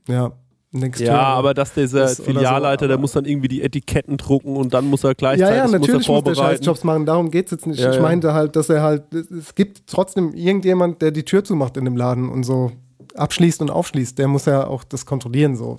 [0.09, 0.33] ja,
[0.73, 1.05] nächste.
[1.05, 4.75] ja, aber dass dieser oder so, Filialleiter, der muss dann irgendwie die Etiketten drucken und
[4.75, 6.57] dann muss er Ja, gleichzeitig ja, muss er natürlich muss der vorbereiten.
[6.59, 7.81] Scheißjobs machen, darum geht es jetzt nicht.
[7.81, 8.03] Ja, ich ja.
[8.03, 11.97] meinte halt, dass er halt, es- gibt trotzdem irgendjemand, der die Tür zumacht in dem
[11.97, 12.73] Laden und so
[13.15, 14.19] abschließt und aufschließt.
[14.19, 15.79] Der muss ja auch das kontrollieren, so.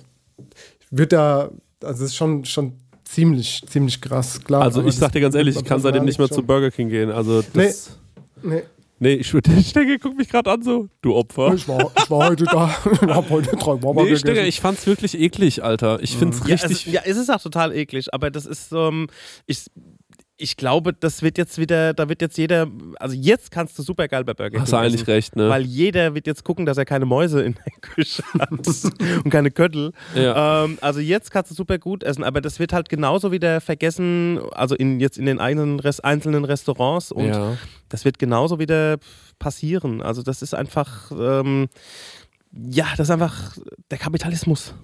[0.80, 1.50] Ich würde da,
[1.82, 2.74] also es ist schon, schon
[3.04, 4.62] ziemlich, ziemlich krass, klar.
[4.62, 6.46] also ich sag dir ganz ehrlich, ich kann seitdem nicht mehr zu schon.
[6.46, 7.10] Burger King gehen.
[7.10, 7.98] Also das.
[8.42, 8.62] Nee, Nee,
[9.00, 11.54] ich würde Stecke, guck mich gerade an so, du Opfer.
[11.54, 14.86] ich war, ich war heute da, ich habe heute drei Mama Nee, Stecke, ich fand's
[14.86, 16.02] wirklich eklig, Alter.
[16.02, 16.86] Ich find's Ja, richtig.
[16.86, 19.08] es, ja, es ist auch total eklig, aber das ist, ähm,
[19.46, 19.66] ich,
[20.36, 22.66] ich glaube, das wird jetzt wieder, da wird jetzt jeder,
[22.98, 25.48] also jetzt kannst du super geil bei Burger King Hast du eigentlich essen, recht, ne?
[25.48, 29.52] Weil jeder wird jetzt gucken, dass er keine Mäuse in der Küche hat und keine
[29.52, 29.92] Köttel.
[30.14, 30.64] Ja.
[30.64, 34.40] Ähm, also jetzt kannst du super gut essen, aber das wird halt genauso wieder vergessen,
[34.52, 37.56] also in, jetzt in den einzelnen, Rest, einzelnen Restaurants und ja.
[37.88, 38.96] das wird genauso wieder
[39.38, 40.02] passieren.
[40.02, 41.68] Also das ist einfach, ähm,
[42.50, 43.56] ja, das ist einfach
[43.90, 44.74] der Kapitalismus.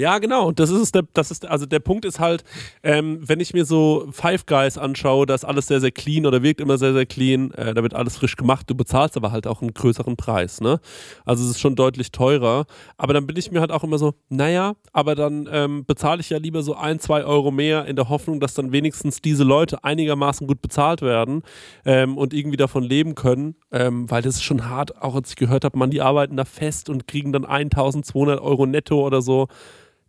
[0.00, 0.50] Ja, genau.
[0.50, 0.92] Das ist es.
[0.92, 2.42] Der, das ist, also der Punkt ist halt,
[2.82, 6.42] ähm, wenn ich mir so Five Guys anschaue, da ist alles sehr, sehr clean oder
[6.42, 7.50] wirkt immer sehr, sehr clean.
[7.50, 8.64] Äh, da wird alles frisch gemacht.
[8.70, 10.62] Du bezahlst aber halt auch einen größeren Preis.
[10.62, 10.80] Ne?
[11.26, 12.64] Also es ist schon deutlich teurer.
[12.96, 16.30] Aber dann bin ich mir halt auch immer so, naja, aber dann ähm, bezahle ich
[16.30, 19.84] ja lieber so ein, zwei Euro mehr in der Hoffnung, dass dann wenigstens diese Leute
[19.84, 21.42] einigermaßen gut bezahlt werden
[21.84, 23.54] ähm, und irgendwie davon leben können.
[23.70, 26.46] Ähm, weil das ist schon hart, auch als ich gehört habe, man, die arbeiten da
[26.46, 29.48] fest und kriegen dann 1200 Euro netto oder so.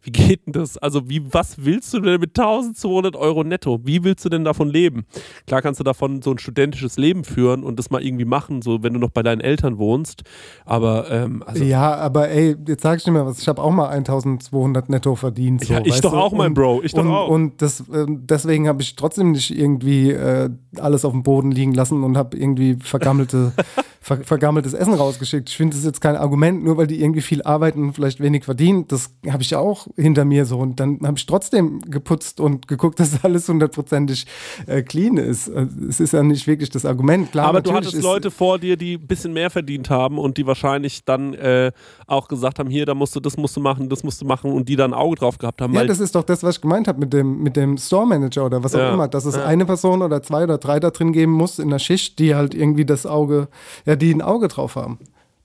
[0.04, 0.78] Wie geht denn das?
[0.80, 3.80] Also, wie, was willst du denn mit 1200 Euro netto?
[3.84, 5.06] Wie willst du denn davon leben?
[5.46, 8.82] Klar kannst du davon so ein studentisches Leben führen und das mal irgendwie machen, so
[8.82, 10.24] wenn du noch bei deinen Eltern wohnst.
[10.66, 13.72] Aber, ähm, also, ja, aber ey, jetzt sag ich dir mal was, ich habe auch
[13.72, 15.66] mal 1200 netto verdient.
[15.66, 16.18] So, Ja, ich doch du?
[16.18, 17.28] auch, mein Und- Bro, ich doch und, auch.
[17.30, 21.74] Und das, ähm, deswegen habe ich trotzdem nicht irgendwie äh, alles auf dem Boden liegen
[21.74, 23.52] lassen und habe irgendwie vergammelte,
[24.02, 25.50] ver, vergammeltes Essen rausgeschickt.
[25.50, 28.20] Ich finde das ist jetzt kein Argument, nur weil die irgendwie viel arbeiten und vielleicht
[28.20, 28.88] wenig verdienen.
[28.88, 30.58] Das habe ich ja auch hinter mir so.
[30.58, 34.26] Und dann habe ich trotzdem geputzt und geguckt, dass alles hundertprozentig
[34.68, 35.48] äh, clean ist.
[35.48, 37.32] Äh, Es ist ja nicht wirklich das Argument.
[37.32, 40.46] Klar, aber du hattest Leute vor dir, die ein bisschen mehr verdient haben und die
[40.48, 41.72] wahrscheinlich dann äh,
[42.08, 44.52] auch gesagt haben, hier, da musst du, das musst du machen, das musst du machen
[44.52, 45.74] und die da ein Auge drauf gehabt haben.
[45.74, 48.08] Ja, weil das ist doch das, was ich gemeint habe mit dem, mit dem Store
[48.08, 48.94] Manager oder was auch Ja.
[48.94, 51.80] immer, dass es eine Person oder zwei oder drei da drin geben muss in der
[51.80, 53.48] Schicht, die halt irgendwie das Auge,
[53.86, 55.00] ja, die ein Auge drauf haben.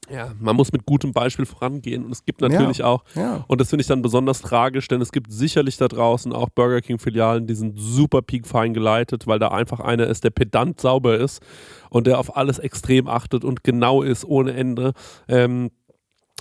[0.09, 3.44] Ja, man muss mit gutem Beispiel vorangehen und es gibt natürlich auch, ja.
[3.49, 6.80] und das finde ich dann besonders tragisch, denn es gibt sicherlich da draußen auch Burger
[6.80, 11.42] King-Filialen, die sind super peakfein geleitet, weil da einfach einer ist, der pedant sauber ist
[11.90, 14.92] und der auf alles extrem achtet und genau ist ohne Ende.
[15.26, 15.70] Ähm,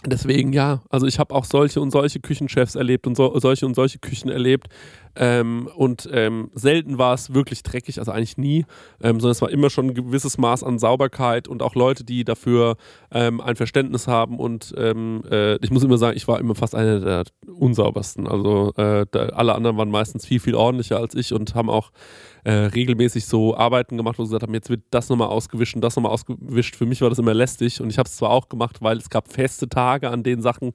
[0.05, 3.75] Deswegen ja, also ich habe auch solche und solche Küchenchefs erlebt und so, solche und
[3.75, 4.67] solche Küchen erlebt.
[5.15, 8.65] Ähm, und ähm, selten war es wirklich dreckig, also eigentlich nie,
[9.01, 12.23] ähm, sondern es war immer schon ein gewisses Maß an Sauberkeit und auch Leute, die
[12.23, 12.75] dafür
[13.11, 14.39] ähm, ein Verständnis haben.
[14.39, 18.27] Und ähm, äh, ich muss immer sagen, ich war immer fast einer der unsaubersten.
[18.27, 21.91] Also äh, da, alle anderen waren meistens viel, viel ordentlicher als ich und haben auch
[22.43, 25.81] äh, regelmäßig so Arbeiten gemacht, wo sie gesagt haben, jetzt wird das nochmal ausgewischt und
[25.81, 26.75] das nochmal ausgewischt.
[26.75, 29.09] Für mich war das immer lästig und ich habe es zwar auch gemacht, weil es
[29.09, 30.71] gab feste Tage, an denen Sachen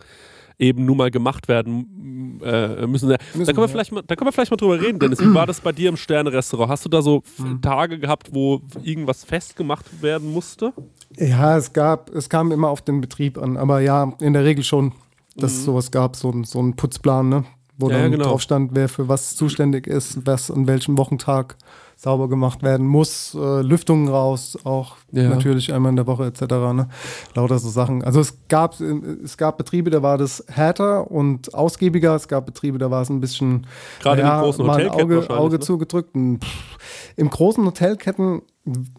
[0.61, 3.09] eben nun mal gemacht werden äh, müssen.
[3.09, 5.21] Da, können wir vielleicht mal, da können wir vielleicht mal drüber reden, Dennis.
[5.21, 6.71] Wie war das bei dir im Sterne-Restaurant?
[6.71, 7.61] Hast du da so Mhm.
[7.63, 10.73] Tage gehabt, wo irgendwas festgemacht werden musste?
[11.17, 14.63] Ja, es gab, es kam immer auf den Betrieb an, aber ja, in der Regel
[14.65, 14.93] schon,
[15.37, 17.45] dass es sowas gab, so, ein- so einen Putzplan, ne?
[17.79, 17.93] Wo Mhm.
[17.93, 18.25] Ja, dann genau.
[18.25, 21.57] drauf stand, wer für was zuständig ist, was an welchem Wochentag
[22.01, 25.29] sauber gemacht werden muss, äh, Lüftungen raus, auch Ja.
[25.29, 26.41] natürlich einmal in der Woche etc.
[26.73, 26.89] Ne?
[27.35, 28.03] Lauter so Sachen.
[28.03, 32.79] Also es gab, es gab Betriebe, da war das härter und ausgiebiger, es gab Betriebe,
[32.79, 33.67] da war es ein bisschen
[34.01, 35.61] Gerade in den großen Hotelketten Auge, Auge ne?
[35.61, 36.15] zugedrückt.
[36.15, 36.79] Und, pff,
[37.17, 38.41] Im großen Hotelketten,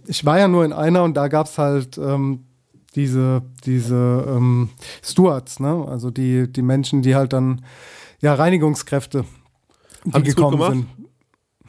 [0.05, 2.43] ich war ja nur in einer und da gab es halt ähm,
[2.95, 4.69] diese, diese ähm,
[5.03, 5.87] Stewards, ne?
[5.89, 7.65] also die, die Menschen, die halt dann,
[8.21, 9.25] ja, Reinigungskräfte,
[10.05, 10.85] die Haben gekommen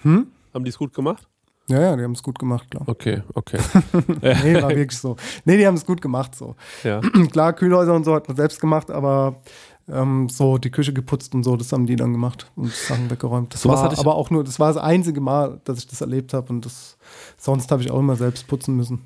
[0.04, 0.26] sind.
[0.55, 1.26] Haben die es gut gemacht?
[1.68, 2.82] Ja, ja, die haben es gut gemacht, klar.
[2.86, 3.59] Okay, okay.
[4.20, 5.16] Nee, war wirklich so.
[5.44, 6.57] Nee, die haben es gut gemacht, so.
[6.82, 7.00] ja.
[7.30, 9.36] Klar, Kühlhäuser und so hat man selbst gemacht, aber
[9.88, 13.55] ähm, so die Küche geputzt und so, das haben die dann gemacht und Sachen weggeräumt.
[13.55, 15.86] Das Sowas war hatte ich- aber auch nur, das war das einzige Mal, dass ich
[15.86, 16.98] das erlebt habe und das,
[17.38, 19.03] sonst habe ich auch immer selbst putzen müssen.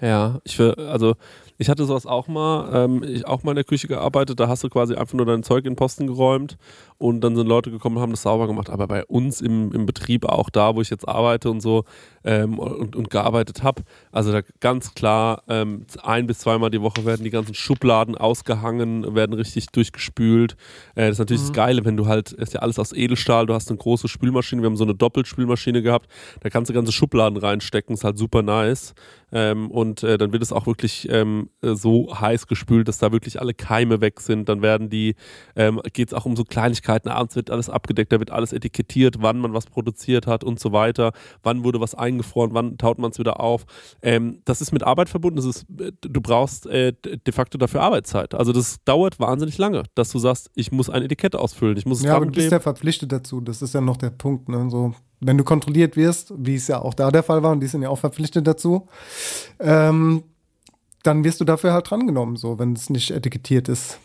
[0.00, 1.14] Ja, ich will, also
[1.58, 4.64] ich hatte sowas auch mal, ähm, ich auch mal in der Küche gearbeitet, da hast
[4.64, 6.56] du quasi einfach nur dein Zeug in den Posten geräumt
[7.02, 9.86] und dann sind Leute gekommen und haben das sauber gemacht, aber bei uns im, im
[9.86, 11.84] Betrieb, auch da, wo ich jetzt arbeite und so
[12.22, 13.82] ähm, und, und gearbeitet habe,
[14.12, 19.16] also da ganz klar, ähm, ein bis zweimal die Woche werden die ganzen Schubladen ausgehangen,
[19.16, 20.56] werden richtig durchgespült.
[20.94, 23.54] Äh, das ist natürlich das Geile, wenn du halt, ist ja alles aus Edelstahl, du
[23.54, 26.08] hast eine große Spülmaschine, wir haben so eine Doppelspülmaschine gehabt,
[26.40, 28.94] da kannst du ganze Schubladen reinstecken, ist halt super nice.
[29.32, 33.12] Ähm, und äh, dann wird es auch wirklich ähm, äh, so heiß gespült, dass da
[33.12, 34.48] wirklich alle Keime weg sind.
[34.48, 35.14] Dann werden die,
[35.56, 36.91] ähm, geht es auch um so Kleinigkeiten.
[37.00, 40.72] Abends wird alles abgedeckt, da wird alles etikettiert, wann man was produziert hat und so
[40.72, 41.12] weiter.
[41.42, 43.64] Wann wurde was eingefroren, wann taut man es wieder auf.
[44.02, 45.36] Ähm, das ist mit Arbeit verbunden.
[45.36, 48.34] Das ist, äh, du brauchst äh, de facto dafür Arbeitszeit.
[48.34, 51.98] Also das dauert wahnsinnig lange, dass du sagst, ich muss ein Etikett ausfüllen, ich muss
[51.98, 53.40] es Ja, aber du bist ja verpflichtet dazu.
[53.40, 54.48] Das ist ja noch der Punkt.
[54.48, 54.68] Ne?
[54.70, 57.66] So, wenn du kontrolliert wirst, wie es ja auch da der Fall war, und die
[57.66, 58.88] sind ja auch verpflichtet dazu,
[59.60, 60.24] ähm,
[61.02, 63.98] dann wirst du dafür halt drangenommen, so, wenn es nicht etikettiert ist.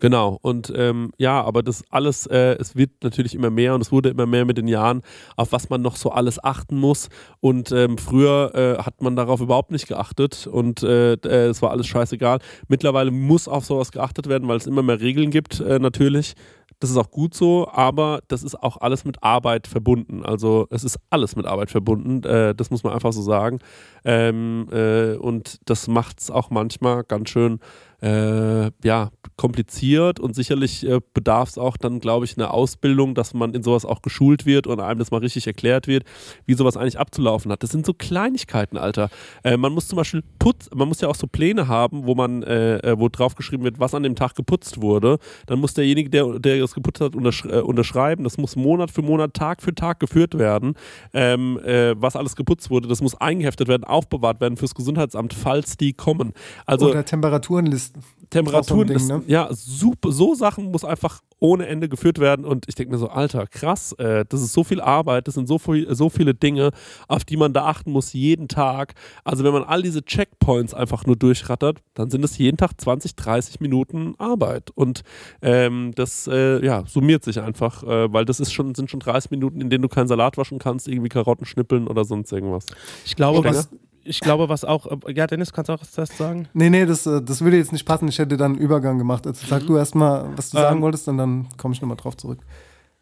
[0.00, 3.92] Genau, und ähm, ja, aber das alles, äh, es wird natürlich immer mehr und es
[3.92, 5.02] wurde immer mehr mit den Jahren,
[5.36, 7.08] auf was man noch so alles achten muss.
[7.40, 11.70] Und ähm, früher äh, hat man darauf überhaupt nicht geachtet und äh, äh, es war
[11.70, 12.40] alles scheißegal.
[12.68, 16.34] Mittlerweile muss auf sowas geachtet werden, weil es immer mehr Regeln gibt, äh, natürlich.
[16.80, 20.22] Das ist auch gut so, aber das ist auch alles mit Arbeit verbunden.
[20.24, 23.60] Also es ist alles mit Arbeit verbunden, äh, das muss man einfach so sagen.
[24.04, 27.60] Ähm, äh, und das macht es auch manchmal ganz schön
[28.04, 33.32] äh, ja, kompliziert und sicherlich äh, bedarf es auch dann, glaube ich, einer Ausbildung, dass
[33.32, 36.04] man in sowas auch geschult wird und einem das mal richtig erklärt wird,
[36.44, 37.62] wie sowas eigentlich abzulaufen hat.
[37.62, 39.08] Das sind so Kleinigkeiten, Alter.
[39.42, 42.42] Äh, man muss zum Beispiel putz, man muss ja auch so Pläne haben, wo man,
[42.42, 45.18] äh, äh, wo drauf geschrieben wird, was an dem Tag geputzt wurde.
[45.46, 48.24] Dann muss derjenige, der, der das geputzt hat, untersch äh, unterschreiben.
[48.24, 50.74] Das muss Monat für Monat, Tag für Tag geführt werden,
[51.14, 51.58] ähm,
[51.96, 52.88] was alles geputzt wurde.
[52.88, 56.32] Das muss eingeheftet werden, aufbewahrt werden fürs Gesundheitsamt, falls die kommen.
[56.66, 57.93] Also, Oder Temperaturenlisten.
[58.30, 59.22] Temperaturen, Ding, ist, ne?
[59.26, 63.08] ja, super, so Sachen muss einfach ohne Ende geführt werden und ich denke mir so,
[63.08, 66.70] Alter, krass, äh, das ist so viel Arbeit, das sind so, viel, so viele Dinge,
[67.06, 68.94] auf die man da achten muss jeden Tag.
[69.24, 73.14] Also wenn man all diese Checkpoints einfach nur durchrattert, dann sind es jeden Tag 20,
[73.14, 75.02] 30 Minuten Arbeit und
[75.42, 79.30] ähm, das äh, ja, summiert sich einfach, äh, weil das ist schon, sind schon 30
[79.30, 82.66] Minuten, in denen du keinen Salat waschen kannst, irgendwie Karotten schnippeln oder sonst irgendwas.
[83.04, 83.56] Ich glaube, Stenger?
[83.56, 83.68] was,
[84.04, 86.48] ich glaube, was auch, ja, Dennis, kannst du auch das sagen?
[86.52, 88.08] Nee, nee, das, äh, das würde jetzt nicht passen.
[88.08, 89.26] Ich hätte dann einen Übergang gemacht.
[89.26, 92.16] Also sag du erstmal, was du sagen Ähm, wolltest, und dann komme ich nochmal drauf
[92.16, 92.40] zurück.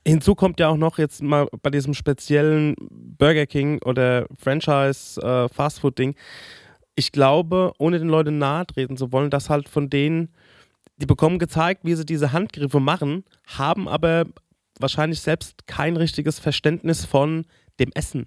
[0.07, 5.48] Hinzu kommt ja auch noch jetzt mal bei diesem speziellen Burger King oder Franchise äh,
[5.48, 6.14] Fastfood Ding.
[6.94, 10.34] Ich glaube, ohne den Leuten nahe treten zu wollen, dass halt von denen,
[10.96, 14.26] die bekommen gezeigt, wie sie diese Handgriffe machen, haben aber
[14.78, 17.46] wahrscheinlich selbst kein richtiges Verständnis von
[17.78, 18.26] dem Essen.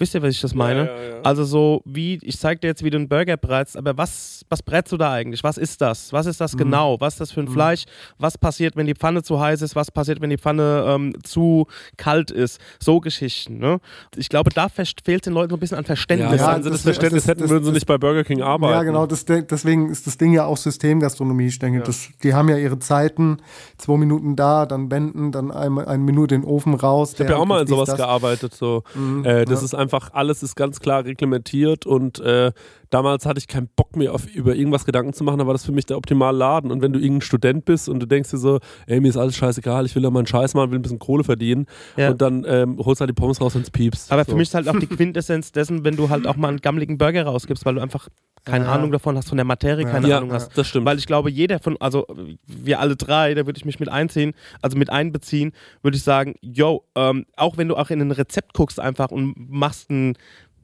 [0.00, 0.90] Wisst ihr, was ich das meine?
[1.22, 4.60] Also so wie, ich zeig dir jetzt, wie du einen Burger brätst, aber was, was
[4.60, 5.44] brätst du da eigentlich?
[5.44, 6.12] Was ist das?
[6.12, 6.96] Was ist das genau?
[7.00, 7.84] Was ist das für ein Fleisch?
[8.18, 9.76] Was passiert, wenn die Pfanne zu heiß ist?
[9.76, 12.60] Was passiert, wenn die Pfanne ähm, zu kalt ist?
[12.82, 13.78] So Geschichten, ne?
[14.16, 16.40] Ich glaube, da fehlt den Leuten so ein bisschen an Verständnis.
[16.40, 18.72] Ja, wenn sie das, das- Verständnis hätten, das- würden sie nicht bei Burger King arbeiten.
[18.74, 21.46] Ja, genau, das, de- deswegen ist das Ding ja auch Systemgastronomie.
[21.46, 23.36] Ich denke, das, die haben ja ihre Zeiten,
[23.78, 27.12] zwei Minuten da, dann wenden, dann eine, eine Minute in den Ofen raus.
[27.14, 28.54] Ich habe ja auch mal in sowas gearbeitet.
[28.54, 28.82] So.
[28.96, 32.52] Mhm, äh, das ist einfach, alles ist ganz klar reglementiert und äh,
[32.90, 35.64] damals hatte ich keinen Bock mehr auf über irgendwas Gedanken zu machen, da war das
[35.64, 36.70] für mich der optimale Laden.
[36.70, 39.36] Und wenn du irgendein Student bist und du denkst dir so, ey, mir ist alles
[39.36, 41.66] scheißegal, ich will da mal einen Scheiß machen, will ein bisschen Kohle verdienen
[41.96, 42.10] Ja.
[42.10, 44.12] und dann ähm, holst halt die Pommes raus und piepst.
[44.12, 44.32] Aber so.
[44.32, 46.96] für mich ist halt auch die Quintessenz dessen, wenn du halt auch mal einen gammeligen
[46.98, 48.08] Burger rausgibst, weil du einfach
[48.44, 48.72] keine Ja.
[48.72, 50.56] Ahnung davon hast, von der Materie keine ja, Ahnung hast.
[50.56, 50.84] das stimmt.
[50.86, 52.06] Weil ich glaube, jeder von, also
[52.46, 56.34] wir alle drei, da würde ich mich mit einziehen, also mit einbeziehen, würde ich sagen,
[56.42, 60.14] yo, ähm, auch wenn du auch in ein Rezept guckst einfach und machst ein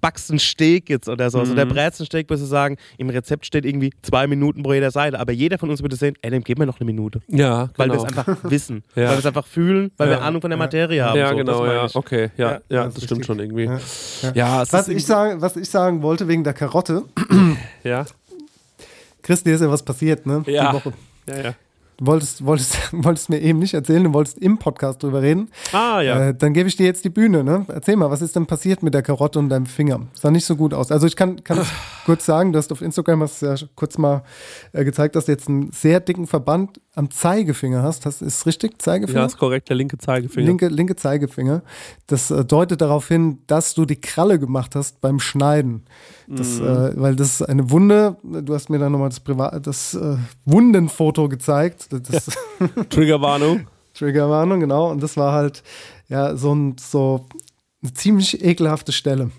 [0.03, 3.11] backst ein Steak jetzt oder so, also der brätst ein Steak, würdest du sagen, im
[3.11, 6.31] Rezept steht irgendwie zwei Minuten pro jeder Seite, aber jeder von uns würde sehen, ey,
[6.31, 7.21] dem geben wir noch eine Minute.
[7.29, 7.73] ja, genau.
[7.77, 9.03] Weil wir es einfach wissen, Ja.
[9.05, 10.23] weil wir es einfach fühlen, weil wir Ja.
[10.23, 11.19] Ahnung von der Materie haben.
[11.19, 11.95] ja, so, genau, ja, ich.
[11.95, 13.65] okay, ja, ja, Ja, das, das stimmt schon irgendwie.
[13.65, 14.33] Ja.
[14.35, 17.03] Ja, es Was ist ich, sagen, was ich sagen wollte wegen der Karotte,
[17.85, 18.07] ja,
[19.23, 20.43] Chris, dir ist ja was passiert, ne?
[20.47, 20.71] Ja.
[20.71, 20.93] Die Woche.
[21.29, 21.55] ja, ja.
[22.03, 25.51] Wolltest, wolltest, wolltest mir eben nicht erzählen, du wolltest im Podcast drüber reden.
[25.73, 26.29] Ah, ja.
[26.29, 27.45] Äh, dann gebe ich dir jetzt die Bühne.
[27.45, 27.67] Ne?
[27.69, 30.01] Erzähl mal, was ist denn passiert mit der Karotte und deinem Finger?
[30.15, 30.91] Sah nicht so gut aus.
[30.91, 31.61] Also ich kann, kann
[32.07, 34.23] kurz sagen, du hast auf Instagram hast ja kurz mal
[34.73, 38.07] äh, gezeigt, dass du jetzt einen sehr dicken Verband am Zeigefinger hast.
[38.07, 39.21] Das ist richtig, Zeigefinger?
[39.21, 40.47] ja, ist korrekt, der linke Zeigefinger.
[40.47, 41.63] Linke, linke Zeigefinger.
[42.07, 45.85] Das äh, deutet darauf hin, dass du die Kralle gemacht hast beim Schneiden.
[46.27, 46.67] Das, Mhm.
[46.67, 48.17] äh, weil das ist eine Wunde.
[48.23, 51.90] Du hast mir dann nochmal das, Privat das äh, Wundenfoto gezeigt.
[51.91, 52.39] Das,
[52.89, 53.67] Triggerwarnung.
[53.95, 54.91] Triggerwarnung, genau.
[54.91, 55.63] Und das war halt
[56.09, 57.27] ja so, ein, so
[57.83, 59.31] eine ziemlich ekelhafte Stelle.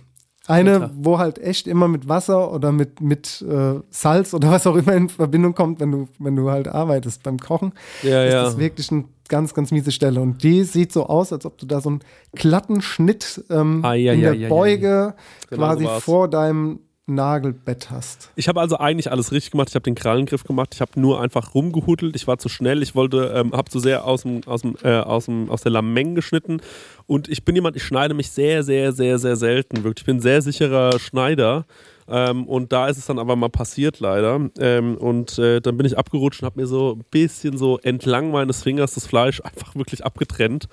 [0.47, 4.75] Eine, wo halt echt immer mit Wasser oder mit, mit äh, Salz oder was auch
[4.75, 8.43] immer in Verbindung kommt, wenn du, wenn du halt arbeitest beim Kochen, Ja, ist ja.
[8.43, 10.19] das wirklich eine ganz, ganz miese Stelle.
[10.19, 11.99] Und die sieht so aus, als ob du da so einen
[12.33, 15.13] glatten Schnitt ähm, Ah, ja, in ja, der ja, ja, Beuge
[15.49, 16.03] Genau quasi so war's.
[16.03, 16.79] vor deinem
[17.15, 18.31] Nagelbett hast.
[18.35, 19.69] Ich habe also eigentlich alles richtig gemacht.
[19.69, 20.73] Ich habe den Krallengriff gemacht.
[20.73, 22.15] Ich habe nur einfach rumgehudelt.
[22.15, 22.81] Ich war zu schnell.
[22.81, 25.71] Ich wollte, ähm, habe zu sehr aus dem, aus dem, äh, aus dem, aus der
[25.71, 26.61] Lameng geschnitten.
[27.07, 29.83] Und ich bin jemand, ich schneide mich sehr, sehr, sehr, sehr selten.
[29.83, 31.65] Wirklich, ich bin ein sehr sicherer Schneider.
[32.07, 34.49] Ähm, und da ist es dann aber mal passiert leider.
[34.59, 38.31] Ähm, und äh, dann bin ich abgerutscht und habe mir so ein bisschen so entlang
[38.31, 40.67] meines Fingers das Fleisch einfach wirklich abgetrennt.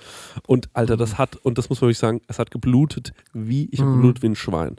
[0.46, 3.80] Und Alter, das hat, und das muss man wirklich sagen, es hat geblutet wie, ich
[3.80, 4.76] habe geblutet wie ein Schwein.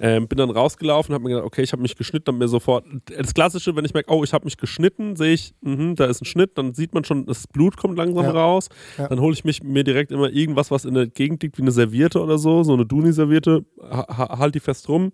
[0.00, 2.84] Ähm, bin dann rausgelaufen, habe mir gedacht, okay, ich habe mich geschnitten, habe mir sofort,
[3.06, 6.22] das Klassische, wenn ich merke, oh, ich habe mich geschnitten, sehe ich, mhm, da ist
[6.22, 8.30] ein Schnitt, dann sieht man schon, das Blut kommt langsam Ja.
[8.32, 8.68] raus.
[8.98, 9.08] Ja.
[9.08, 11.70] Dann hole ich mich mir direkt immer irgendwas, was in der Gegend liegt, wie eine
[11.72, 15.12] Serviette oder so, so eine Duni-Serviette, ha- halt die fest rum.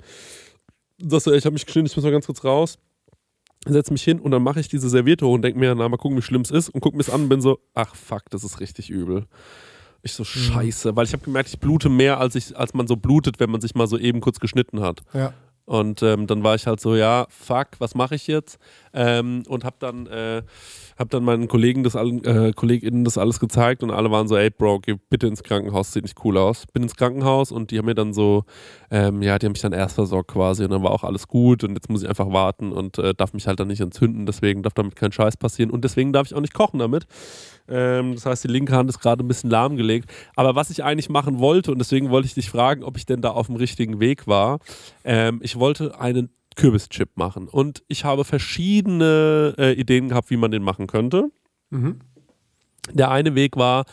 [0.99, 2.79] Das, ich habe mich geschnitten, ich muss mal ganz kurz raus.
[3.67, 5.97] setze mich hin und dann mache ich diese Serviette hoch und denke mir, na, mal
[5.97, 8.31] gucken, wie schlimm es ist und gucke mir es an und bin so, ach fuck,
[8.31, 9.27] das ist richtig übel.
[10.03, 12.97] Ich so, scheiße, weil ich habe gemerkt, ich blute mehr, als, ich, als man so
[12.97, 15.01] blutet, wenn man sich mal so eben kurz geschnitten hat.
[15.13, 15.33] Ja.
[15.69, 18.59] Und ähm, dann war ich halt so, ja, fuck, was mache ich jetzt?
[18.95, 20.41] Ähm, und hab dann, äh,
[20.99, 24.49] hab dann meinen Kollegen das äh, KollegInnen das alles gezeigt und alle waren so, ey
[24.49, 26.65] Bro, geh bitte ins Krankenhaus, sieht nicht cool aus.
[26.73, 28.45] Bin ins Krankenhaus und die haben mir dann so,
[28.91, 31.63] ähm, ja, die haben mich dann erst versorgt quasi und dann war auch alles gut
[31.65, 34.63] und jetzt muss ich einfach warten und äh, darf mich halt dann nicht entzünden, deswegen
[34.63, 37.07] darf damit kein Scheiß passieren und deswegen darf ich auch nicht kochen damit.
[37.69, 40.11] Ähm, das heißt, die linke Hand ist gerade ein bisschen lahmgelegt.
[40.35, 43.21] Aber was ich eigentlich machen wollte, und deswegen wollte ich dich fragen, ob ich denn
[43.21, 44.59] da auf dem richtigen Weg war,
[45.05, 47.49] ähm, ich wollte einen Kürbischip machen.
[47.49, 51.33] Und ich habe verschiedene äh, Ideen gehabt, wie man den machen könnte.
[51.71, 51.99] Mhm.
[52.93, 53.85] Der eine Weg war,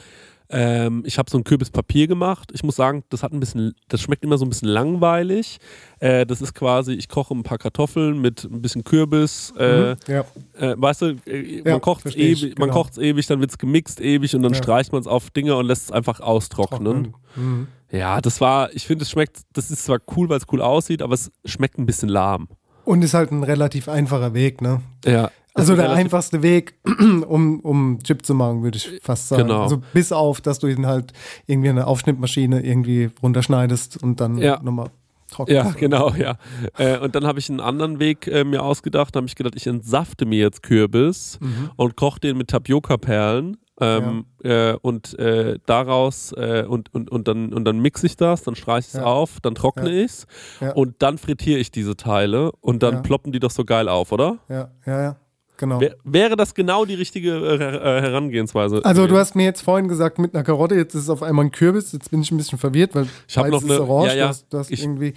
[0.49, 2.51] ähm, ich habe so ein Kürbispapier gemacht.
[2.53, 5.57] Ich muss sagen, das hat ein bisschen, das schmeckt immer so ein bisschen langweilig.
[5.99, 9.53] Äh, das ist quasi, ich koche ein paar Kartoffeln mit ein bisschen Kürbis.
[9.57, 9.95] Äh, Mhm.
[10.07, 10.25] Ja.
[10.59, 12.73] äh, weißt du, äh, Ja, man kocht es ewig, man genau.
[12.81, 14.57] kocht's ewig, dann wird es gemixt ewig und dann Ja.
[14.61, 17.13] streicht man es auf Dinge und lässt es einfach austrocknen.
[17.35, 17.67] Mhm.
[17.91, 21.01] Ja, das war, ich finde, es schmeckt, das ist zwar cool, weil es cool aussieht,
[21.01, 22.47] aber es schmeckt ein bisschen lahm.
[22.83, 24.81] Und ist halt ein relativ einfacher Weg, ne?
[25.05, 25.31] Ja.
[25.57, 26.75] Also ist der einfachste Weg,
[27.27, 29.47] um, um Chip zu machen, würde ich fast sagen.
[29.47, 29.63] Genau.
[29.63, 31.13] Also bis auf, dass du ihn halt
[31.47, 34.59] irgendwie in eine Aufschnittmaschine irgendwie runterschneidest und dann Ja.
[34.61, 34.89] nochmal
[35.31, 35.65] trocknest.
[35.65, 36.35] Ja, genau, ja.
[36.77, 39.15] Äh, und dann habe ich einen anderen Weg äh, mir ausgedacht.
[39.15, 41.71] Da habe ich gedacht, ich entsafte mir jetzt Kürbis Mhm.
[41.77, 43.57] und koche den mit Tapioca-Perlen.
[43.81, 48.41] Ähm, äh, und äh, daraus äh, und, und, und, dann, und dann mixe ich das,
[48.43, 49.03] dann streiche ich es Ja.
[49.03, 49.99] auf, dann trockne Ja.
[50.05, 50.27] ich es
[50.61, 50.71] Ja.
[50.71, 53.01] und dann frittiere ich diese Teile und dann Ja.
[53.01, 54.37] ploppen die doch so geil auf, oder?
[54.47, 55.15] Ja, ja, ja.
[55.57, 55.79] Genau.
[55.79, 58.81] Wär, wäre das genau die richtige äh, äh, Herangehensweise?
[58.83, 61.45] Also du hast mir jetzt vorhin gesagt mit einer Karotte, jetzt ist es auf einmal
[61.45, 63.89] ein Kürbis, jetzt bin ich ein bisschen verwirrt, weil Ich hab beides noch ist eine-
[63.89, 64.35] orange, ja, ja.
[64.49, 65.13] du hast Ich- irgendwie,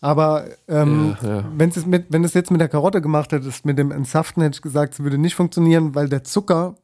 [0.00, 1.44] aber ähm, Ja, ja.
[1.56, 4.54] Wenn's es mit, wenn es jetzt mit der Karotte gemacht hättest, mit dem Entsaften, hätte
[4.56, 6.76] ich gesagt, es würde nicht funktionieren, weil der Zucker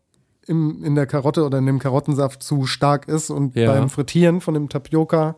[0.49, 3.73] im, in der Karotte oder in dem Karottensaft zu stark ist und Ja.
[3.73, 5.37] beim Frittieren von dem Tapioca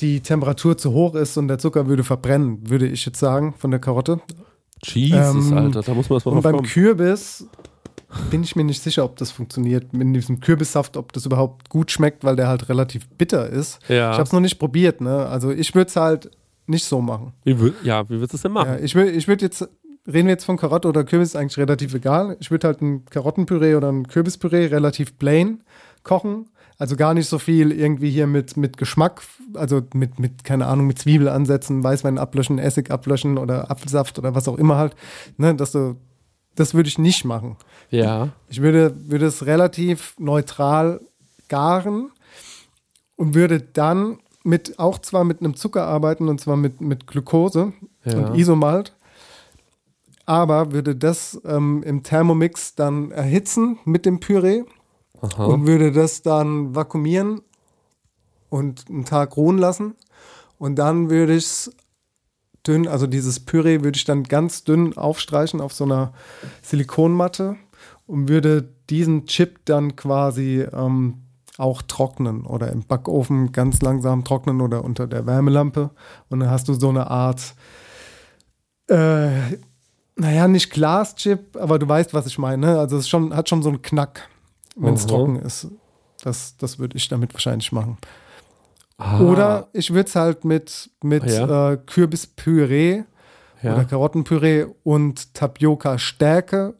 [0.00, 3.70] die Temperatur zu hoch ist und der Zucker würde verbrennen, würde ich jetzt sagen, von
[3.70, 4.20] der Karotte.
[4.84, 6.66] Jesus, Ähm, Alter, da muss man was Und drauf beim kommen.
[6.68, 7.46] Kürbis
[8.30, 11.90] bin ich mir nicht sicher, ob das funktioniert mit diesem Kürbissaft, ob das überhaupt gut
[11.90, 13.78] schmeckt, weil der halt relativ bitter ist.
[13.88, 14.10] Ja.
[14.12, 15.26] Ich habe es noch nicht probiert, ne?
[15.26, 16.30] Also ich würde es halt
[16.66, 17.32] nicht so machen.
[17.44, 18.68] Wie, wür- ja, wie würdest du es denn machen?
[18.70, 19.62] Ja, ich würde ich würd jetzt,
[20.06, 22.36] reden wir jetzt von Karotte oder Kürbis, ist eigentlich relativ egal.
[22.40, 25.62] Ich würde halt ein Karottenpüree oder ein Kürbispüree relativ plain
[26.02, 26.46] kochen.
[26.78, 29.22] Also gar nicht so viel irgendwie hier mit, mit Geschmack,
[29.54, 34.34] also mit, mit, keine Ahnung, mit Zwiebel ansetzen, Weißwein ablöschen, Essig ablöschen oder Apfelsaft oder
[34.34, 34.94] was auch immer halt.
[35.38, 35.96] Ne, dass du,
[36.54, 37.56] das würde ich nicht machen.
[37.90, 38.28] Ja.
[38.48, 41.00] Ich würde, würde es relativ neutral
[41.48, 42.10] garen
[43.16, 47.72] und würde dann mit, auch zwar mit einem Zucker arbeiten und zwar mit, mit Glucose
[48.04, 48.18] Ja.
[48.18, 48.94] und Isomalt,
[50.26, 54.64] aber würde das ähm, im Thermomix dann erhitzen mit dem Püree
[55.20, 55.44] Aha.
[55.44, 57.42] und würde das dann vakuumieren
[58.48, 59.94] und einen Tag ruhen lassen.
[60.58, 61.76] Und dann würde ich es
[62.66, 66.12] dünn, also dieses Püree würde ich dann ganz dünn aufstreichen auf so einer
[66.62, 67.56] Silikonmatte
[68.06, 71.22] und würde diesen Chip dann quasi ähm,
[71.58, 75.90] auch trocknen oder im Backofen ganz langsam trocknen oder unter der Wärmelampe.
[76.28, 77.54] Und dann hast du so eine Art,
[78.88, 79.30] äh,
[80.16, 82.66] naja, nicht Glaschip, aber du weißt, was ich meine.
[82.66, 82.78] ne?
[82.78, 84.28] Also es schon, hat schon so einen Knack,
[84.76, 85.68] wenn es trocken ist.
[86.22, 87.98] Das, das würde ich damit wahrscheinlich machen.
[88.98, 91.72] Ah, Oder ich würde es halt mit, mit Ja.
[91.72, 93.02] äh, Kürbispüree
[93.62, 96.74] oder ja, Karottenpüree und Tapioca-Stärke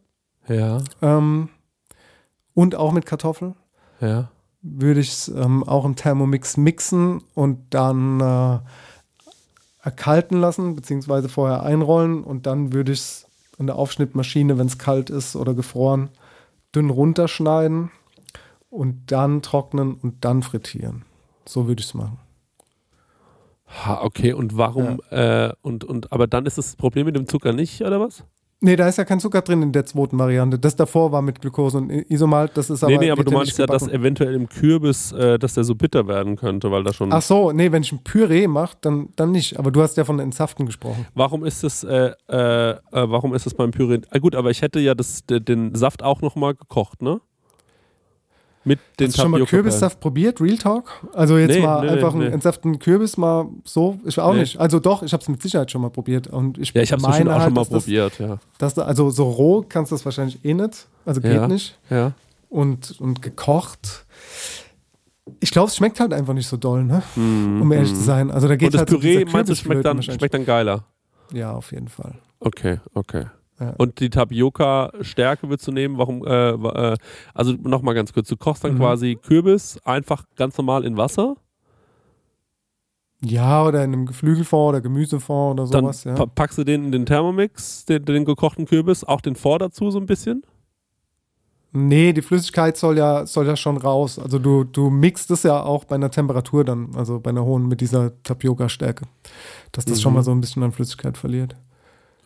[0.49, 1.49] ja, ähm,
[2.55, 3.55] und auch mit Kartoffeln
[4.63, 8.59] würde ich es ähm, auch im Thermomix mixen und dann äh,
[9.83, 13.27] erkalten lassen, beziehungsweise vorher einrollen und dann würde ich es
[13.59, 16.11] in der Aufschnittmaschine, wenn es kalt ist oder gefroren,
[16.75, 17.91] dünn runterschneiden
[18.71, 21.05] und dann trocknen und dann frittieren.
[21.47, 22.19] So würde ich es machen.
[23.67, 27.53] Ha, okay, und warum, äh, und, und, aber dann ist das Problem mit dem Zucker
[27.53, 28.25] nicht, oder was?
[28.63, 30.59] Nee, da ist ja kein Zucker drin in der zweiten Variante.
[30.59, 32.93] Das davor war mit Glucose und Isomalt, das ist aber.
[32.93, 36.09] nee, nee, aber du meinst ja, dass eventuell im Kürbis, äh, dass der so bitter
[36.09, 37.13] werden könnte, weil da schon.
[37.13, 39.59] Ach so, nee, wenn ich ein Püree mache, dann, dann nicht.
[39.59, 41.07] Aber du hast ja von Entsaften gesprochen.
[41.15, 44.01] Warum ist es, äh, äh, äh, warum ist es beim Püree?
[44.11, 47.21] Ah, gut, aber ich hätte ja das, de- den Saft auch nochmal gekocht, ne?
[48.67, 49.45] Mit den Hast du schon mal.
[49.47, 50.91] Kürbissaft probiert, Real Talk?
[51.13, 52.25] Also jetzt Nee, mal nee, einfach nee.
[52.25, 54.59] einen entsaften Kürbis mal so, ich auch nicht.
[54.59, 57.01] Also doch, ich habe es mit Sicherheit schon mal probiert und ich Ja, ich habe
[57.01, 58.39] es auch halt, schon mal dass das, probiert, ja.
[58.59, 61.47] Dass du, also so roh kannst du das wahrscheinlich eh nicht, also geht Ja.
[61.47, 61.79] nicht.
[61.91, 62.13] Ja.
[62.49, 64.05] Und, und gekocht.
[65.39, 67.03] Ich glaube, es schmeckt halt einfach nicht so doll, ne?
[67.15, 68.33] um ehrlich zu sein.
[68.33, 70.85] Also da geht Und das halt so Püree, meinst du, schmeckt dann, schmeckt dann geiler?
[71.33, 72.15] Ja, auf jeden Fall.
[72.41, 73.27] Okay, okay.
[73.59, 73.75] Ja.
[73.79, 76.97] Und die Tapioca-Stärke würdest du nehmen, warum, äh, äh,
[77.33, 78.79] also nochmal ganz kurz, du kochst dann Mhm.
[78.79, 81.37] quasi Kürbis einfach ganz normal in Wasser,
[83.23, 86.15] Ja, oder in einem Geflügelfond oder Gemüsefond oder dann sowas, ja.
[86.15, 89.91] pa- packst du den in den Thermomix, den, den gekochten Kürbis, auch den Fond dazu
[89.91, 90.43] so ein bisschen.
[91.73, 94.19] Nee, die Flüssigkeit soll ja, soll ja schon raus.
[94.19, 97.67] Also du, du mixt es ja auch bei einer Temperatur dann, also bei einer hohen
[97.69, 99.07] mit dieser Tapioca-Stärke.
[99.73, 100.17] Dass das schon Mhm.
[100.17, 101.57] mal so ein bisschen an Flüssigkeit verliert.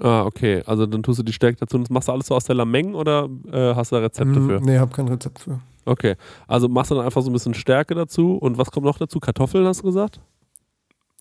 [0.00, 0.62] Ah, okay.
[0.66, 2.54] Also dann tust du die Stärke dazu und das machst du alles so aus der
[2.56, 4.60] Lameng oder äh, hast du da Rezepte Mm, für?
[4.62, 5.60] Nee, hab kein Rezept für.
[5.84, 6.16] Okay.
[6.48, 9.20] Also machst du dann einfach so ein bisschen Stärke dazu und was kommt noch dazu?
[9.20, 10.20] Kartoffeln hast du gesagt?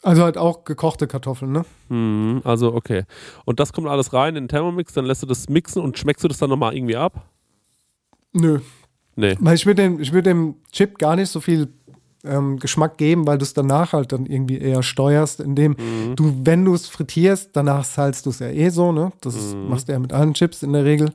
[0.02, 1.66] Also halt auch gekochte Kartoffeln, ne?
[1.90, 3.04] Mhm, also okay.
[3.44, 6.24] Und das kommt alles rein in den Thermomix, dann lässt du das mixen und schmeckst
[6.24, 7.26] du das dann nochmal irgendwie ab?
[8.32, 8.60] Nö.
[9.18, 9.36] Nee.
[9.42, 11.68] Weil ich würde dem, ich dem Chip gar nicht so viel
[12.26, 16.16] ähm, Geschmack geben, weil du es danach halt dann irgendwie eher steuerst, indem Mhm.
[16.16, 19.12] du, wenn du es frittierst, danach salzt du es ja eh so, ne?
[19.22, 19.70] Das Mhm.
[19.70, 21.12] machst du ja mit allen Chips in der Regel.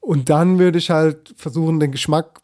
[0.00, 2.40] Und dann würde ich halt versuchen, den Geschmack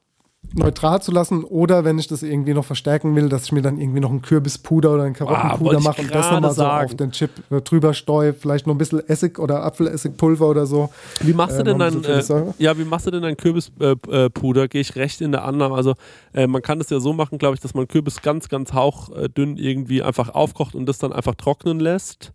[0.54, 3.78] neutral zu lassen oder wenn ich das irgendwie noch verstärken will, dass ich mir dann
[3.78, 6.94] irgendwie noch ein Kürbispuder oder ein Ah, Karottenpuder ich mache und das nochmal so auf
[6.94, 10.88] den Chip äh, drüber streue, vielleicht noch ein bisschen Essig oder Apfelessigpulver oder so.
[11.20, 13.96] Wie machst du Äh, denn für die äh, ja, wie machst du denn dein Kürbispuder?
[14.08, 14.68] Äh, Puder?
[14.68, 15.74] Gehe ich recht in der Annahme.
[15.74, 15.94] Also
[16.32, 19.56] äh, man kann es ja so machen, glaube ich, dass man Kürbis ganz, ganz hauchdünn
[19.58, 22.32] irgendwie einfach aufkocht und das dann einfach trocknen lässt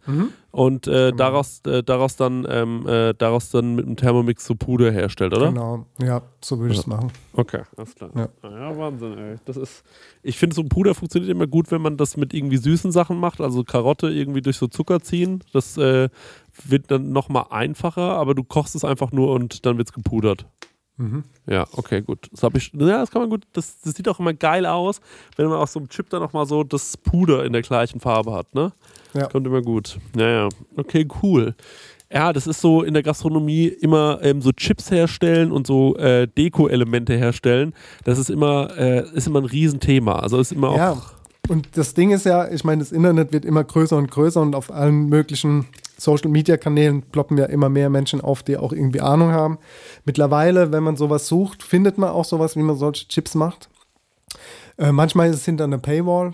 [0.54, 1.18] und äh, Genau.
[1.18, 5.47] daraus, äh, daraus dann ähm, äh, daraus dann mit einem Thermomix so Puder herstellt, oder?
[5.49, 7.12] Genau, ja, so würde ich es machen.
[7.34, 8.12] Okay, alles klar.
[8.16, 8.28] Ja.
[8.43, 9.36] Ja, Wahnsinn, ey.
[9.45, 9.84] Das ist,
[10.22, 13.18] ich finde, so ein Puder funktioniert immer gut, wenn man das mit irgendwie süßen Sachen
[13.20, 15.43] macht, also Karotte irgendwie durch so Zucker ziehen.
[15.54, 16.10] Das äh,
[16.66, 20.45] wird dann nochmal einfacher, aber du kochst es einfach nur und dann wird es gepudert.
[20.97, 21.24] Mhm.
[21.47, 22.30] Ja, okay, gut.
[22.32, 25.01] Das habe ich, ja, das kann man gut, das, das sieht auch immer geil aus,
[25.36, 28.34] wenn man aus so einem Chip dann nochmal so das Puder in der gleichen Farbe
[28.34, 28.72] hat, ne?
[29.14, 29.28] Ja.
[29.28, 29.99] Kommt immer gut.
[30.16, 31.55] Naja, okay, cool.
[32.11, 36.28] Ja, das ist so in der Gastronomie immer ähm, so Chips herstellen und so äh,
[36.28, 37.74] Deko-Elemente herstellen.
[38.03, 40.20] Das ist immer, äh, ist immer ein Riesenthema.
[40.20, 40.91] Also ist immer Ja.
[40.91, 41.14] auch.
[41.49, 44.55] Und das Ding ist ja, ich meine, das Internet wird immer größer und größer und
[44.55, 45.66] auf allen möglichen
[45.97, 49.57] Social Media Kanälen ploppen ja immer mehr Menschen auf, die auch irgendwie Ahnung haben.
[50.05, 53.70] Mittlerweile, wenn man sowas sucht, findet man auch sowas, wie man solche Chips macht.
[54.78, 56.32] Äh, manchmal ist es hinter einer Paywall.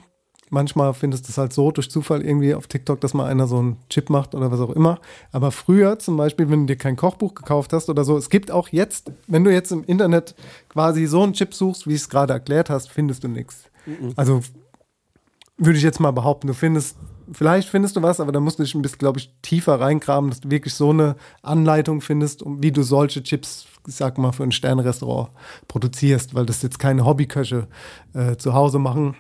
[0.51, 3.59] Manchmal findest du es halt so durch Zufall irgendwie auf TikTok, dass mal einer so
[3.59, 4.99] einen Chip macht oder was auch immer.
[5.31, 8.49] Aber früher zum Beispiel, wenn du dir kein Kochbuch gekauft hast oder so, es gibt
[8.49, 10.35] auch jetzt, wenn du jetzt im Internet
[10.69, 13.65] quasi so einen Chip suchst, wie ich es gerade erklärt hast, findest du nichts.
[14.15, 14.41] Also
[15.57, 16.97] würde ich jetzt mal behaupten, du findest,
[17.31, 20.29] vielleicht findest du was, aber da musst du dich ein bisschen, glaube ich, tiefer reingraben,
[20.29, 24.31] dass du wirklich so eine Anleitung findest, um, wie du solche Chips, ich sag mal,
[24.31, 25.29] für ein Sternrestaurant
[25.67, 27.67] produzierst, weil das jetzt keine Hobbyköche
[28.13, 29.15] äh, zu Hause machen.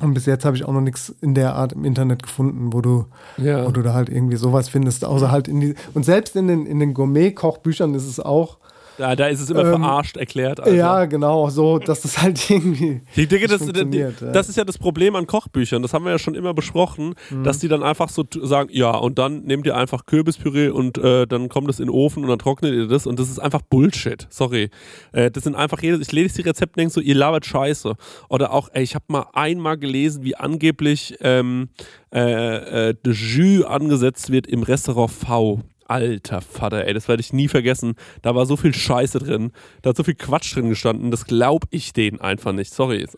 [0.00, 2.80] Und bis jetzt habe ich auch noch nichts in der Art im Internet gefunden, wo
[2.80, 3.04] du,
[3.36, 3.64] Ja.
[3.64, 6.66] wo du da halt irgendwie sowas findest, außer halt in die, und selbst in den,
[6.66, 8.58] in den Gourmet-Kochbüchern ist es auch,
[8.98, 10.60] Ja, da ist es immer Ähm, verarscht erklärt.
[10.60, 10.74] Also.
[10.74, 13.00] ja, genau, so, dass das halt irgendwie.
[13.16, 14.32] Ich denke, das, funktioniert, das, ja.
[14.32, 15.82] das ist ja das Problem an Kochbüchern.
[15.82, 17.44] Das haben wir ja schon immer besprochen, Mhm.
[17.44, 21.26] dass die dann einfach so sagen, ja, und dann nehmt ihr einfach Kürbispüree und äh,
[21.26, 23.62] dann kommt es in den Ofen und dann trocknet ihr das und das ist einfach
[23.62, 24.26] Bullshit.
[24.30, 24.70] Sorry.
[25.12, 27.94] Äh, das sind einfach jedes, ich lese die Rezepte und denke so, ihr labert Scheiße.
[28.28, 31.68] Oder auch, ey, ich habe mal einmal gelesen, wie angeblich ähm,
[32.14, 35.60] äh, äh, de Jus angesetzt wird im Restaurant V.
[35.86, 37.94] Alter Vater, ey, das werde ich nie vergessen.
[38.22, 39.52] Da war so viel Scheiße drin.
[39.82, 41.10] Da hat so viel Quatsch drin gestanden.
[41.10, 42.72] Das glaube ich denen einfach nicht.
[42.72, 43.16] Sorry, ist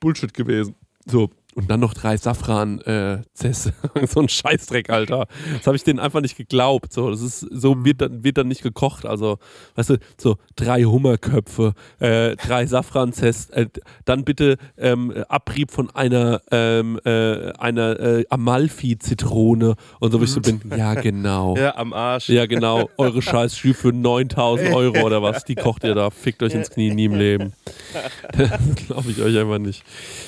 [0.00, 0.74] Bullshit gewesen.
[1.06, 3.72] So, und dann noch drei Safran äh, Zess.
[4.06, 5.26] so ein Scheißdreck, Alter.
[5.56, 6.92] Das habe ich denen einfach nicht geglaubt.
[6.92, 9.04] So, das ist, so wird dann, wird dann nicht gekocht.
[9.04, 9.38] Also,
[9.74, 13.66] weißt du, so drei Hummerköpfe, äh, drei Safran Zess, äh,
[14.04, 20.30] dann bitte ähm, Abrieb von einer, ähm, äh, einer äh, Amalfi-Zitrone und so, wie ich
[20.30, 20.60] so bin.
[20.76, 21.56] Ja, genau.
[21.56, 22.28] Ja, am Arsch.
[22.28, 22.88] Ja, genau.
[22.98, 25.44] Eure scheiß für 9000 Euro oder was.
[25.44, 26.10] Die kocht ihr da.
[26.10, 27.52] Fickt euch ins Knie, nie im Leben.
[28.30, 28.50] Das
[28.86, 29.82] glaube ich euch einfach nicht.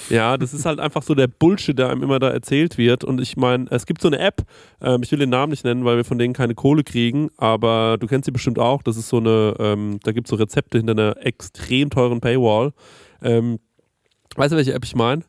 [0.08, 3.04] Ja, das ist halt einfach so der Bullshit, der einem immer da erzählt wird.
[3.04, 4.42] Und ich meine, es gibt so eine App,
[4.80, 7.96] ähm, ich will den Namen nicht nennen, weil wir von denen keine Kohle kriegen, aber
[7.98, 8.82] du kennst sie bestimmt auch.
[8.82, 12.72] Das ist so eine, ähm, da gibt es so Rezepte hinter einer extrem teuren Paywall.
[13.22, 13.60] Ähm,
[14.36, 15.22] weißt du, welche App ich meine?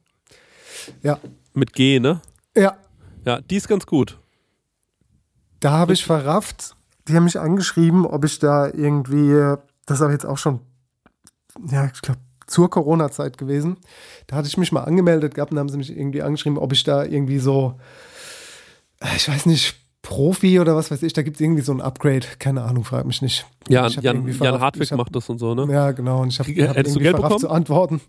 [1.03, 1.19] Ja.
[1.53, 2.21] Mit G, ne?
[2.55, 2.77] Ja,
[3.25, 4.17] Ja, die ist ganz gut.
[5.59, 6.75] Da habe ich verrafft.
[7.07, 10.61] Die haben mich angeschrieben, ob ich da irgendwie, das ist aber jetzt auch schon,
[11.69, 12.19] ja, ich glaube,
[12.51, 13.77] zur Corona-Zeit gewesen.
[14.27, 16.83] Da hatte ich mich mal angemeldet gehabt und haben sie mich irgendwie angeschrieben, ob ich
[16.83, 17.75] da irgendwie so,
[19.01, 21.79] äh, ich weiß nicht, Profi oder was weiß ich, da gibt es irgendwie so ein
[21.81, 22.25] Upgrade.
[22.39, 23.45] Keine Ahnung, frag mich nicht.
[23.71, 24.59] Hab Jan, Jan.
[24.59, 25.71] Hartwig hab- macht das und so, ne?
[25.71, 26.21] Ja, genau.
[26.21, 28.01] Und ich habe hab hättest irgendwie Geld verrafft zu antworten.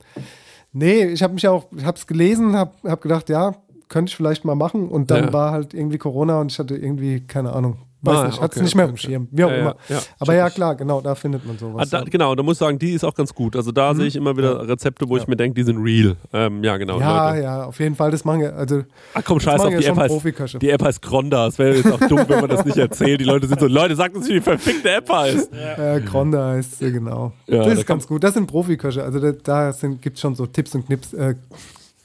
[0.72, 3.54] Nee, ich habe mich auch, ich habe es gelesen, habe hab gedacht, ja,
[3.88, 4.88] könnte ich vielleicht mal machen.
[4.88, 5.32] Und dann Ja.
[5.34, 8.56] war halt irgendwie Corona und ich hatte irgendwie, keine Ahnung, Weiß Ah, nicht, hat es
[8.56, 9.28] okay, nicht mehr okay, im Schirm.
[9.30, 9.76] Wie auch Ja, ja, immer.
[9.88, 11.90] ja, Aber check ja, klar, genau, da findet man Ah, sowas.
[11.90, 13.54] da, genau, da muss ich sagen, die ist auch ganz gut.
[13.54, 16.16] Also da sehe ich immer wieder Rezepte, wo ich mir denke, die sind real.
[16.32, 16.98] Ähm, ja, genau.
[16.98, 17.42] ja, Leute.
[17.44, 18.56] ja, auf jeden Fall, das machen wir.
[18.56, 18.82] Also,
[19.14, 20.58] Ach komm, scheiß auf, die ja App schon heißt, Profiköche.
[20.58, 21.46] die App heißt Gronda.
[21.46, 23.20] Es wäre jetzt auch dumm, wenn man das nicht erzählt.
[23.20, 25.50] Die Leute sind so, Leute, sagt uns, wie die verfickte App heißt.
[25.52, 27.32] Äh, Gronda heißt sie, genau.
[27.46, 28.24] Ja, das da ist ganz gut.
[28.24, 29.02] Das sind Profiköche.
[29.04, 31.12] Also da, da gibt es schon so Tipps und Knips.
[31.12, 31.36] Äh,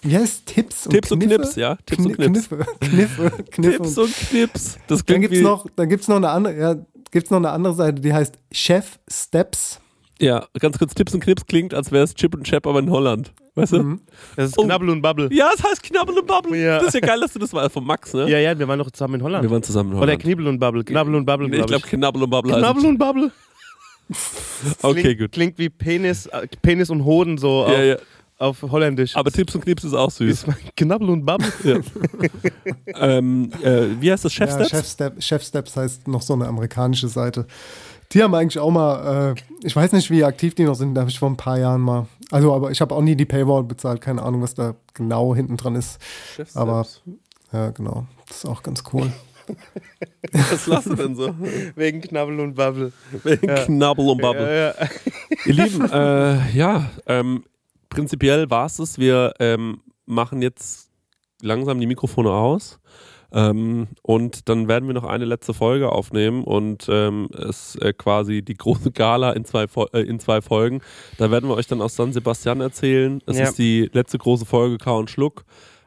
[0.01, 1.37] wie heißt Tipps und Tipps und Kniffe?
[1.41, 1.75] Knips, ja.
[1.85, 2.49] Tipps und Kni- Knips.
[2.49, 3.77] Kniffe, Kniffe, Kniffe.
[3.83, 4.77] Tipps und Knips.
[4.87, 6.75] Das dann klingt gibt es wie, noch, dann gibt's noch eine andere, ja,
[7.11, 9.79] gibt's noch eine andere Seite, die heißt Chef Steps.
[10.19, 12.89] ja, ganz kurz, Tipps und Knips klingt, als wäre es Chip und Chap, aber in
[12.91, 13.33] Holland.
[13.55, 13.81] Weißt du?
[13.81, 14.01] Mhm.
[14.35, 14.65] Das ist Oh.
[14.65, 15.29] Knabbel und Bubble.
[15.31, 16.55] Ja, es heißt Knabbel und Bubble.
[16.63, 16.77] Ja.
[16.77, 18.29] Das ist ja geil, dass du das war von Max, ne?
[18.29, 19.41] Ja, ja, wir waren doch zusammen in Holland.
[19.43, 20.21] Wir waren zusammen in Oder Holland.
[20.21, 20.83] Knibbel und Bubble.
[20.83, 23.31] Knabbel und Bubble, Nee, ich glaub glaube, Knabbel und Bubble Knabbel heißt und Bubble.
[24.81, 25.31] Okay, klingt, gut.
[25.31, 27.95] Klingt wie Penis, äh, Penis und Hoden so Ja, auf, ja.
[28.37, 29.15] Auf Holländisch.
[29.15, 30.45] Aber Tipps und Knips ist auch süß.
[30.75, 31.51] Knabbel und Bubble.
[31.63, 31.79] Ja.
[32.95, 34.33] ähm, äh, wie heißt das?
[34.33, 34.69] Chef Ja, Steps?
[34.69, 37.45] Chef, Step, Chef Steps heißt noch so eine amerikanische Seite.
[38.13, 41.01] Die haben eigentlich auch mal, äh, ich weiß nicht, wie aktiv die noch sind, da
[41.01, 42.07] habe ich vor ein paar Jahren mal.
[42.31, 45.57] Also, aber ich habe auch nie die Paywall bezahlt, keine Ahnung, was da genau hinten
[45.57, 45.99] dran ist.
[46.35, 47.01] Chef Aber- Steps.
[47.53, 48.05] Ja, genau.
[48.27, 49.11] Das ist auch ganz cool.
[50.33, 51.33] Was du denn so?
[51.75, 52.91] Wegen Knabbel und Bubble.
[53.23, 54.73] Wegen Knabbel und Bubble.
[54.77, 54.89] Ja, ja.
[55.45, 57.45] Ihr Lieben, äh, ja, ähm,
[57.89, 58.97] prinzipiell war es es.
[58.99, 60.89] Wir ähm, machen jetzt
[61.41, 62.79] langsam die Mikrofone aus.
[63.33, 68.41] Ähm, und dann werden wir noch eine letzte Folge aufnehmen und ähm, es äh, quasi
[68.41, 70.79] die große Gala in zwei, äh, in zwei Folgen.
[71.17, 73.21] Da werden wir euch dann aus San Sebastian erzählen.
[73.25, 73.43] Es Ja.
[73.49, 75.43] ist die letzte große Folge K und Schluck.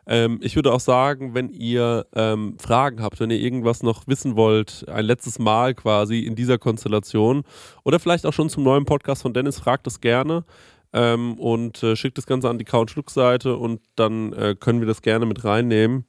[0.06, 4.36] Ähm, ich würde auch sagen, wenn ihr ähm, Fragen habt, wenn ihr irgendwas noch wissen
[4.36, 7.44] wollt, ein letztes Mal quasi in dieser Konstellation
[7.84, 10.44] oder vielleicht auch schon zum neuen Podcast von Dennis, fragt es gerne
[10.92, 14.80] ähm, und äh, schickt das Ganze an die Couch Schluck Seite und dann äh, können
[14.80, 16.04] wir das gerne mit reinnehmen.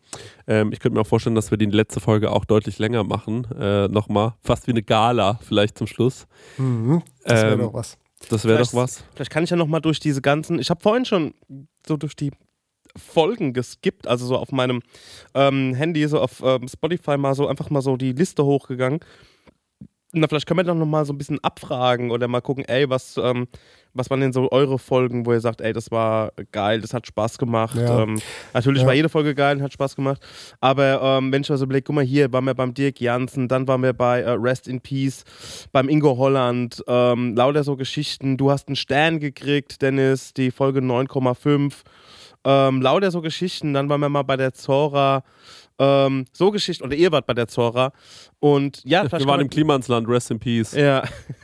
[0.48, 3.48] Ähm, ich könnte mir auch vorstellen, dass wir die letzte Folge auch deutlich länger machen.
[3.60, 6.26] Äh, Nochmal, fast wie eine Gala vielleicht zum Schluss.
[6.58, 7.02] Mhm.
[7.24, 7.98] Das wäre Ähm, doch was.
[8.30, 9.04] Das wäre doch Vielleicht- was.
[9.16, 10.60] Vielleicht kann ich ja noch mal durch diese ganzen.
[10.60, 11.34] Ich habe vorhin schon
[11.88, 12.32] so durch die
[12.96, 14.82] Folgen geskippt, also so auf meinem
[15.34, 19.00] ähm, Handy, so auf ähm, Spotify mal so einfach mal so die Liste hochgegangen.
[20.14, 22.90] Na, vielleicht können wir dann noch mal so ein bisschen abfragen oder mal gucken, ey,
[22.90, 23.48] was, ähm,
[23.94, 27.08] was waren denn so eure Folgen, wo ihr sagt, ey, das war geil, das hat
[27.08, 27.78] Spaß gemacht.
[27.78, 28.04] Ja.
[28.04, 28.20] Ähm,
[28.54, 28.88] natürlich Ja.
[28.88, 30.22] war jede Folge geil und hat Spaß gemacht.
[30.60, 33.48] Aber ähm, wenn ich mal so überlege, guck mal, hier waren wir beim Dirk Jansen,
[33.48, 35.24] dann waren wir bei äh, Rest in Peace,
[35.72, 38.36] beim Ingo Holland, ähm, lauter so Geschichten.
[38.36, 41.74] Du hast einen Stern gekriegt, Dennis, die Folge 9,5.
[42.44, 43.74] Ähm, lauter so Geschichten.
[43.74, 45.24] Dann waren wir mal bei der Zora.
[45.80, 47.92] Ähm, so Geschichten, oder ihr wart bei der Zora.
[48.40, 50.74] Und ja, Wir waren im Klimansland, rest in peace.
[50.74, 51.04] ja.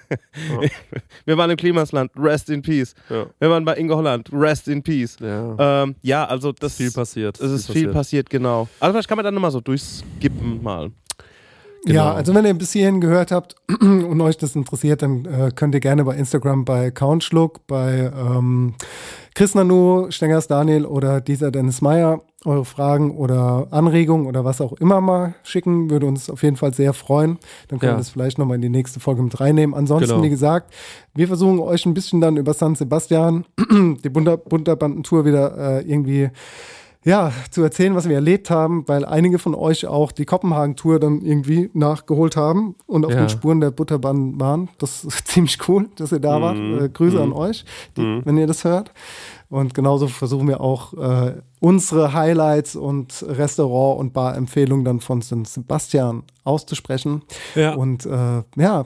[1.25, 2.93] wir waren im Klimasland, rest in peace.
[3.09, 3.25] Ja.
[3.39, 5.17] Wir waren bei Ingo Holland, rest in peace.
[5.19, 5.83] Ja.
[5.83, 7.39] Ähm, ja, also das viel passiert.
[7.39, 8.67] es ist viel passiert, genau.
[8.79, 10.91] Also vielleicht kann man dann nochmal so durchskippen mal.
[11.87, 12.05] Genau.
[12.05, 15.73] Ja, also wenn ihr bis hierhin gehört habt und euch das interessiert, dann äh, könnt
[15.73, 18.75] ihr gerne bei Instagram bei Countschluck, bei ähm,
[19.35, 24.73] Chris Nanu, Stengers Daniel oder dieser Dennis Meyer eure Fragen oder Anregungen oder was auch
[24.73, 25.89] immer mal schicken.
[25.89, 27.37] Würde uns auf jeden Fall sehr freuen.
[27.67, 27.95] Dann können Ja.
[27.95, 29.75] wir das vielleicht nochmal in die nächste Folge mit reinnehmen.
[29.75, 30.23] Ansonsten, Genau.
[30.23, 30.73] wie gesagt,
[31.13, 33.45] wir versuchen euch ein bisschen dann über San Sebastian,
[34.03, 36.29] die Bunter Bunterbandentour wieder äh, irgendwie
[37.07, 41.21] ja, zu erzählen, was wir erlebt haben, weil einige von euch auch die Kopenhagen-Tour dann
[41.21, 43.19] irgendwie nachgeholt haben und auf Ja.
[43.19, 44.67] den Spuren der Butterbahn waren.
[44.77, 46.57] Das ist ziemlich cool, dass ihr da wart.
[46.57, 47.63] Äh, Grüße an euch,
[47.95, 48.91] die, wenn ihr das hört.
[49.49, 55.47] Und genauso versuchen wir auch äh, unsere Highlights und Restaurant- und Bar-Empfehlungen dann von St.
[55.47, 57.21] Sebastian auszusprechen.
[57.55, 57.73] Ja.
[57.75, 58.85] Und äh, ja,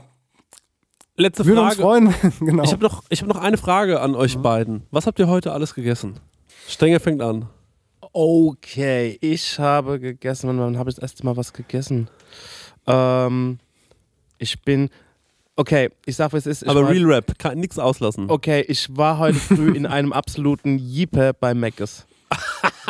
[1.17, 1.82] Letzte würde uns Frage.
[1.82, 2.13] freuen.
[2.39, 2.63] genau.
[2.63, 4.84] Ich habe noch, ich hab noch eine Frage an euch beiden.
[4.91, 6.19] Was habt ihr heute alles gegessen?
[6.67, 7.47] Stenger fängt an.
[8.14, 10.49] Okay, ich habe gegessen.
[10.49, 12.09] Wann, wann habe ich das erste Mal was gegessen?
[12.88, 13.59] Ähm,
[14.38, 14.89] ich bin.
[15.55, 16.70] Okay, ich sag, was es ist.
[16.70, 18.30] Aber war, Real Rap, kann nichts auslassen.
[18.30, 22.05] Okay, ich war heute früh in einem absoluten Jeeper bei Mc's.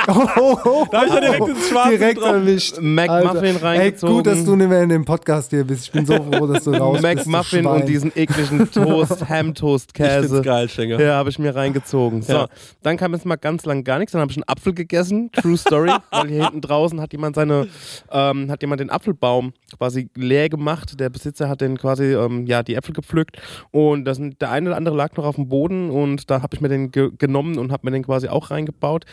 [0.07, 2.35] Oh, oh, oh, Da hab ich ja direkt ins Schwarze direkt getroffen.
[2.47, 2.77] erwischt.
[2.81, 4.13] McMuffin reingezogen.
[4.13, 5.85] Ey, gut, dass du nicht mehr in dem Podcast hier bist.
[5.85, 7.25] Ich bin so froh, dass du raus bist.
[7.25, 10.27] du McMuffin und diesen ekligen Toast, Ich Ham-Toast-Käse.
[10.29, 10.99] find's geil, Stenger.
[10.99, 12.21] Ja, habe ich mir reingezogen.
[12.23, 12.47] So, Ja.
[12.81, 14.13] dann kam jetzt mal ganz lang gar nichts.
[14.13, 15.31] Dann habe ich einen Apfel gegessen.
[15.33, 15.91] True Story.
[16.11, 17.67] weil hier hinten draußen hat jemand seine,
[18.11, 20.99] ähm, hat jemand den Apfelbaum quasi leer gemacht.
[20.99, 23.37] Der Besitzer hat den quasi, ähm, ja, die Äpfel gepflückt.
[23.71, 25.91] Und das, der eine oder andere lag noch auf dem Boden.
[25.91, 29.05] Und da habe ich mir den ge genommen und habe mir den quasi auch reingebaut.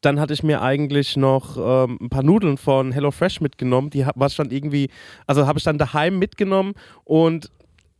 [0.00, 3.90] Dann hatte ich mir eigentlich noch ähm, ein paar Nudeln von HelloFresh mitgenommen.
[3.90, 4.88] Die hab- was dann irgendwie,
[5.26, 6.74] also habe ich dann daheim mitgenommen
[7.04, 7.50] und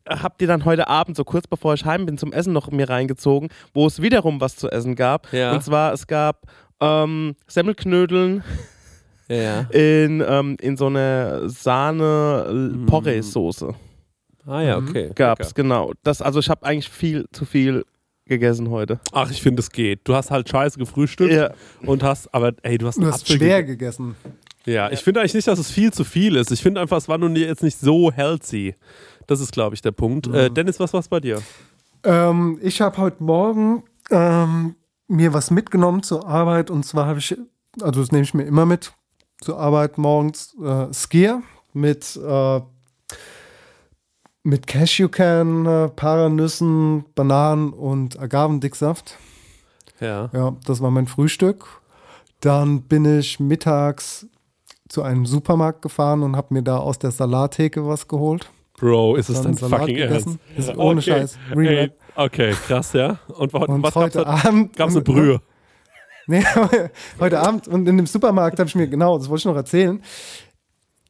[0.09, 2.89] habt ihr dann heute Abend, so kurz bevor ich heim bin, zum Essen noch mir
[2.89, 5.33] reingezogen, wo es wiederum was zu essen gab.
[5.33, 5.53] Ja.
[5.53, 6.43] Und zwar, es gab
[6.81, 8.45] ähm, Semmelknödeln
[9.29, 9.63] Ja.
[9.73, 11.49] in, ähm, in so einer
[12.47, 13.75] Sahne-Porree-Soße.
[14.47, 15.11] Ah ja, okay.
[15.15, 15.63] Gab's, Lecker.
[15.63, 15.93] genau.
[16.05, 17.85] Das, also ich habe eigentlich viel zu viel
[18.27, 18.99] gegessen heute.
[19.13, 20.01] Ach, ich finde, es geht.
[20.05, 21.51] Du hast halt scheiße gefrühstückt Ja.
[21.83, 24.15] und hast, aber ey, du hast Du hast Apfel schwer gegessen.
[24.17, 24.35] gegessen.
[24.67, 26.51] Ja, ich finde eigentlich nicht, dass es viel zu viel ist.
[26.51, 28.75] Ich finde einfach, es war nun jetzt nicht so healthy.
[29.29, 30.27] Das ist, glaube ich, der Punkt.
[30.27, 31.41] Äh, Dennis, was war's bei dir?
[32.03, 34.75] Ähm, ich habe heute Morgen ähm,
[35.07, 37.37] mir was mitgenommen zur Arbeit und zwar habe ich,
[37.81, 38.93] also das nehme ich mir immer mit
[39.41, 42.61] zur Arbeit morgens, äh, Skier mit, äh,
[44.47, 49.19] mit Cashewkern, äh, Paranüssen, Bananen und Agavendicksaft.
[50.01, 50.31] Ja.
[50.33, 51.67] Ja, das war mein Frühstück.
[52.41, 54.27] Dann bin ich mittags
[54.89, 58.49] zu einem Supermarkt gefahren und habe mir da aus der Salattheke was geholt.
[58.79, 60.39] Bro, ist es Dann fucking gegessen.
[60.55, 60.69] Ernst?
[60.71, 61.39] Ist ohne Scheiß.
[61.55, 63.19] Real Ey, okay, krass, ja.
[63.27, 64.47] Und, Und was gab's heute da?
[64.47, 64.77] Abend.
[64.77, 65.41] Gab's eine Brühe?
[66.29, 66.45] Nee,
[67.21, 70.03] heute Abend und in dem Supermarkt habe ich mir, genau, das wollte ich noch erzählen.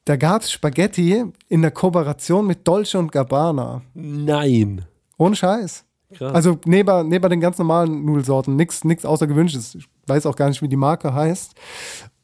[0.07, 3.83] Da gab es Spaghetti in der Kooperation mit Dolce und Gabbana.
[3.93, 4.85] Nein.
[5.19, 5.85] Ohne Scheiß.
[6.15, 6.33] Krass.
[6.33, 9.75] Also neben, neben den ganz normalen Nudelsorten, nichts nix Außergewöhnliches.
[9.75, 11.57] Ich weiß auch gar nicht, wie die Marke heißt.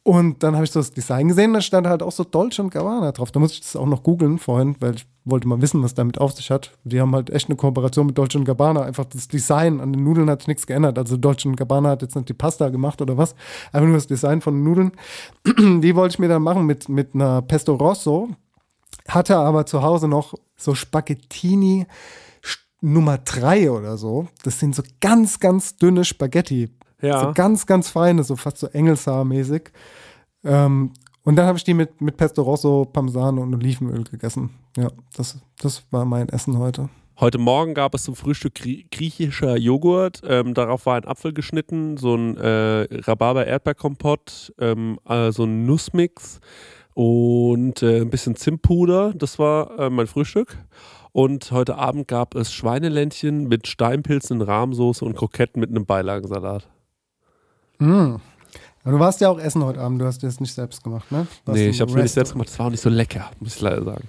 [0.05, 2.71] Und dann habe ich so das Design gesehen, da stand halt auch so Dolce und
[2.71, 3.31] Gabbana drauf.
[3.31, 6.19] Da muss ich das auch noch googeln vorhin, weil ich wollte mal wissen, was damit
[6.19, 6.77] auf sich hat.
[6.83, 8.81] Die haben halt echt eine Kooperation mit Dolce und Gabbana.
[8.81, 10.97] Einfach das Design an den Nudeln hat sich nichts geändert.
[10.97, 13.33] Also Dolce und Gabbana hat jetzt nicht die Pasta gemacht oder was.
[13.71, 14.91] Einfach nur das Design von den Nudeln.
[15.81, 18.29] Die wollte ich mir dann machen mit, mit einer Pesto Rosso.
[19.07, 21.87] Hatte aber zu Hause noch so Spaghettini
[22.81, 24.27] Nummer 3 oder so.
[24.43, 26.69] Das sind so ganz, ganz dünne Spaghetti.
[27.03, 27.19] Ja.
[27.19, 29.71] So ganz, ganz feine, so fast so Engelshaar-mäßig.
[30.43, 30.91] Ähm,
[31.23, 34.51] und dann habe ich die mit, mit Pesto Rosso, Parmesan und Olivenöl gegessen.
[34.77, 36.89] Ja, das, das war mein Essen heute.
[37.19, 40.21] Heute Morgen gab es zum Frühstück grie griechischer Joghurt.
[40.27, 46.39] Ähm, darauf war ein Apfel geschnitten, so ein äh, Rhabarber-Erdbeerkompott, ähm, äh, so ein Nussmix
[46.93, 49.13] und äh, ein bisschen Zimtpuder.
[49.13, 50.57] Das war äh, mein Frühstück.
[51.11, 56.67] Und heute Abend gab es Schweineländchen mit Steinpilzen, Rahmsoße und Kroketten mit einem Beilagensalat.
[57.83, 58.15] Mm.
[58.85, 61.09] Aber du warst ja auch essen heute Abend, du hast dir das nicht selbst gemacht,
[61.11, 61.25] ne?
[61.45, 62.49] Warst nee, ich habe es mir nicht selbst gemacht.
[62.49, 64.07] Das war auch nicht so lecker, muss ich leider sagen.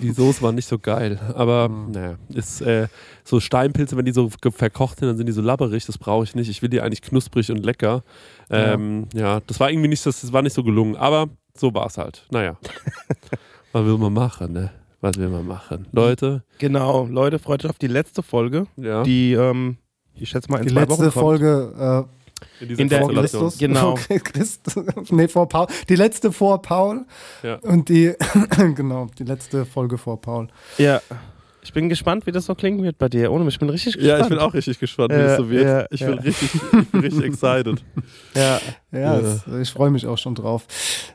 [0.00, 1.18] Die Soße war nicht so geil.
[1.34, 1.90] Aber Mhm.
[1.90, 2.86] naja, ist äh,
[3.24, 5.84] so Steinpilze, wenn die so verkocht sind, dann sind die so labberig.
[5.84, 6.48] Das brauche ich nicht.
[6.48, 8.04] Ich will die eigentlich knusprig und lecker.
[8.50, 9.40] Ähm, ja.
[9.46, 10.94] das war irgendwie nicht, das, das war nicht so gelungen.
[10.96, 12.24] Aber so war es halt.
[12.30, 12.56] Naja.
[13.72, 14.70] Was will man machen, ne?
[15.00, 15.86] Was will man machen?
[15.92, 19.02] Leute, Genau, Leute, freut euch auf die letzte Folge, ja.
[19.02, 19.76] die, ähm,
[20.14, 21.12] ich schätze mal in Die zwei letzte Wochen kommt.
[21.14, 22.08] Folge dieser
[22.60, 23.42] in der- äh, vor Konstellation.
[23.42, 23.58] Christus.
[23.58, 23.96] Genau.
[24.08, 24.84] Vor Christus.
[25.10, 25.66] Nee, vor Paul.
[25.88, 27.04] Die letzte vor Paul.
[27.42, 27.56] Ja.
[27.56, 28.14] Und die,
[28.74, 30.48] genau, die letzte Folge vor Paul.
[30.78, 31.00] Ja.
[31.60, 33.30] Ich bin gespannt, wie das so klingen wird bei dir.
[33.30, 34.08] Ohne mich, ich bin richtig gespannt.
[34.18, 35.64] Ja, ich bin auch richtig gespannt, wie Ja, es so wird.
[35.64, 36.20] ja, ich, bin ja.
[36.22, 37.84] richtig, ich bin richtig excited.
[38.34, 38.60] Ja.
[38.90, 39.18] Ja, Ja.
[39.18, 40.66] Es, ich freue mich auch schon drauf.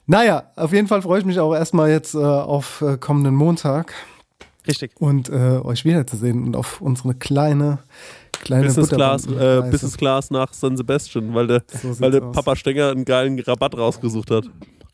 [0.06, 3.94] Naja, auf jeden Fall freue ich mich auch erstmal jetzt äh, auf äh, kommenden Montag
[4.68, 4.92] Richtig.
[5.00, 7.80] und äh, euch wiederzusehen und auf unsere kleine,
[8.44, 12.22] kleine Business Class, äh, Business Class nach San Sebastian, weil der, So weil der.
[12.22, 14.46] Papa Stenger einen geilen Rabatt rausgesucht hat.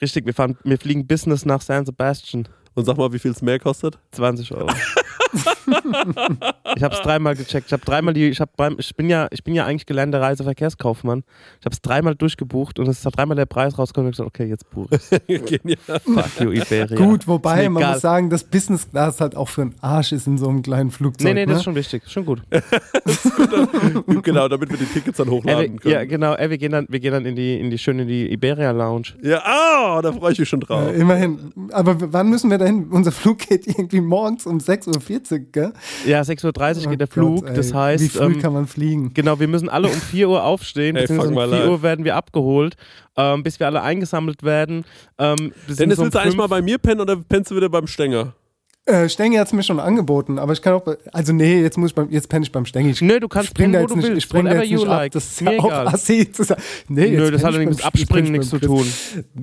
[0.02, 2.48] Richtig, wir, fahren, wir fliegen Business nach San Sebastian.
[2.76, 3.98] Und sag mal, wie viel es mehr kostet?
[4.12, 4.70] 20 Euro.
[6.76, 7.68] ich habe es dreimal gecheckt.
[7.68, 10.22] Ich habe dreimal die, ich habe beim, ich bin ja, ich bin ja eigentlich gelernter
[10.22, 11.24] Reiseverkehrskaufmann.
[11.60, 14.08] Ich habe es dreimal durchgebucht und es hat dreimal der Preis rausgekommen.
[14.08, 15.46] Und ich gesagt, okay, jetzt buche ich.
[15.46, 15.78] Genial.
[16.04, 16.98] Fuck you, Iberia.
[16.98, 17.94] Gut, wobei man egal.
[17.94, 20.92] muss sagen, das Business Class halt auch für einen Arsch ist in so einem kleinen
[20.92, 21.26] Flugzeug.
[21.26, 21.58] Nee, nee, das ne?
[21.58, 22.04] ist schon wichtig.
[22.08, 22.42] Schon gut.
[24.24, 26.10] genau, damit wir die Tickets dann Ey, hochladen wir, ja, können.
[26.10, 26.34] genau.
[26.34, 29.14] Ey, wir gehen dann, wir gehen dann in die, in die schöne die Iberia Lounge.
[29.22, 30.88] Ja, ah, da freue ich mich schon drauf.
[30.88, 31.52] Äh, immerhin.
[31.72, 32.88] Aber wann müssen wir dahin?
[32.90, 34.60] Unser Flug geht irgendwie morgens um
[35.10, 35.74] 6.40 Uhr, gell?
[36.06, 36.52] Ja, 6.30 Uhr
[36.86, 37.48] Oh geht der Gott, Flug.
[37.48, 37.54] ey.
[37.56, 39.14] das heißt, Wie früh ähm, kann man fliegen?
[39.14, 41.70] Genau, wir müssen alle um 4 Uhr aufstehen, Ey, um my 4 life.
[41.70, 42.76] Uhr werden wir abgeholt,
[43.18, 44.86] ähm, bis wir alle eingesammelt werden.
[45.18, 47.70] Ähm, Dennis, so um willst du eigentlich mal bei mir pennen oder pennst du wieder
[47.70, 48.34] beim Stenger?
[48.86, 50.84] Äh, Stengi hat es mir schon angeboten, aber ich kann auch.
[51.12, 52.90] Also, nee, jetzt, muss ich beim, jetzt penne ich beim Stengi.
[52.90, 54.52] Ich Nö, du kannst spring da pennen, wo jetzt du nicht, willst, ich spring da
[54.52, 55.06] whatever jetzt you nicht like.
[55.08, 55.12] ab.
[55.14, 55.88] Das ist Mir ja auch egal.
[55.90, 56.62] assi zu sagen.
[56.88, 58.86] Nee, Nö, das hat ja nichts mit Abspringen nichts zu tun.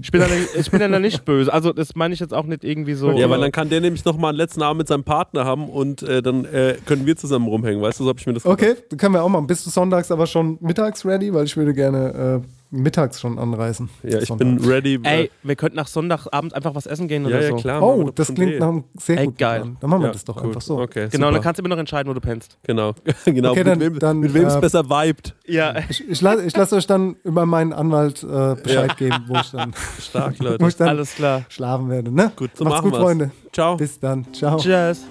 [0.02, 1.52] Ich bin, dann, ich bin dann nicht böse.
[1.52, 3.12] Also, das meine ich jetzt auch nicht irgendwie so.
[3.12, 6.02] Ja, weil dann kann der nämlich nochmal einen letzten Abend mit seinem Partner haben und
[6.02, 7.80] äh, dann äh, können wir zusammen rumhängen.
[7.80, 9.46] Weißt du, so habe ich mir das Okay, dann können wir auch machen.
[9.46, 11.32] Bist du sonntags aber schon mittags ready?
[11.32, 13.88] Weil ich würde gerne äh, mittags schon anreisen.
[14.02, 14.46] Ja, ich Sonntag.
[14.46, 14.98] bin ready.
[15.02, 17.56] Ey, wir könnten nach Sonntagabend einfach was essen gehen ja, oder ja, so.
[17.56, 17.82] klar.
[17.82, 18.58] Oh, das klingt eh.
[18.58, 19.60] nach einem sehr Ey, guten geil.
[19.60, 19.76] Plan.
[19.80, 20.48] Dann machen wir Ja, das doch cool.
[20.48, 20.78] einfach so.
[20.80, 21.32] Okay, Genau, super.
[21.34, 22.58] dann kannst du immer noch entscheiden, wo du pennst.
[22.64, 22.94] Genau,
[23.24, 23.50] genau.
[23.52, 25.34] Okay, dann- mit wem dann, mit wem es äh, besser vibet.
[25.46, 25.74] Ja.
[25.88, 29.50] Ich, ich, la ich lasse euch dann über meinen Anwalt äh, Bescheid geben, wo ich
[29.52, 30.66] dann, Stark, wo Leute.
[30.66, 31.44] ich dann Alles klar.
[31.48, 32.10] schlafen werde.
[32.12, 32.32] Ne?
[32.36, 33.02] Gut, so Macht's machen gut, wir's.
[33.02, 33.30] Freunde.
[33.52, 33.76] Ciao.
[33.76, 34.26] Bis dann.
[34.32, 34.56] Ciao.
[34.58, 35.06] Tschüss.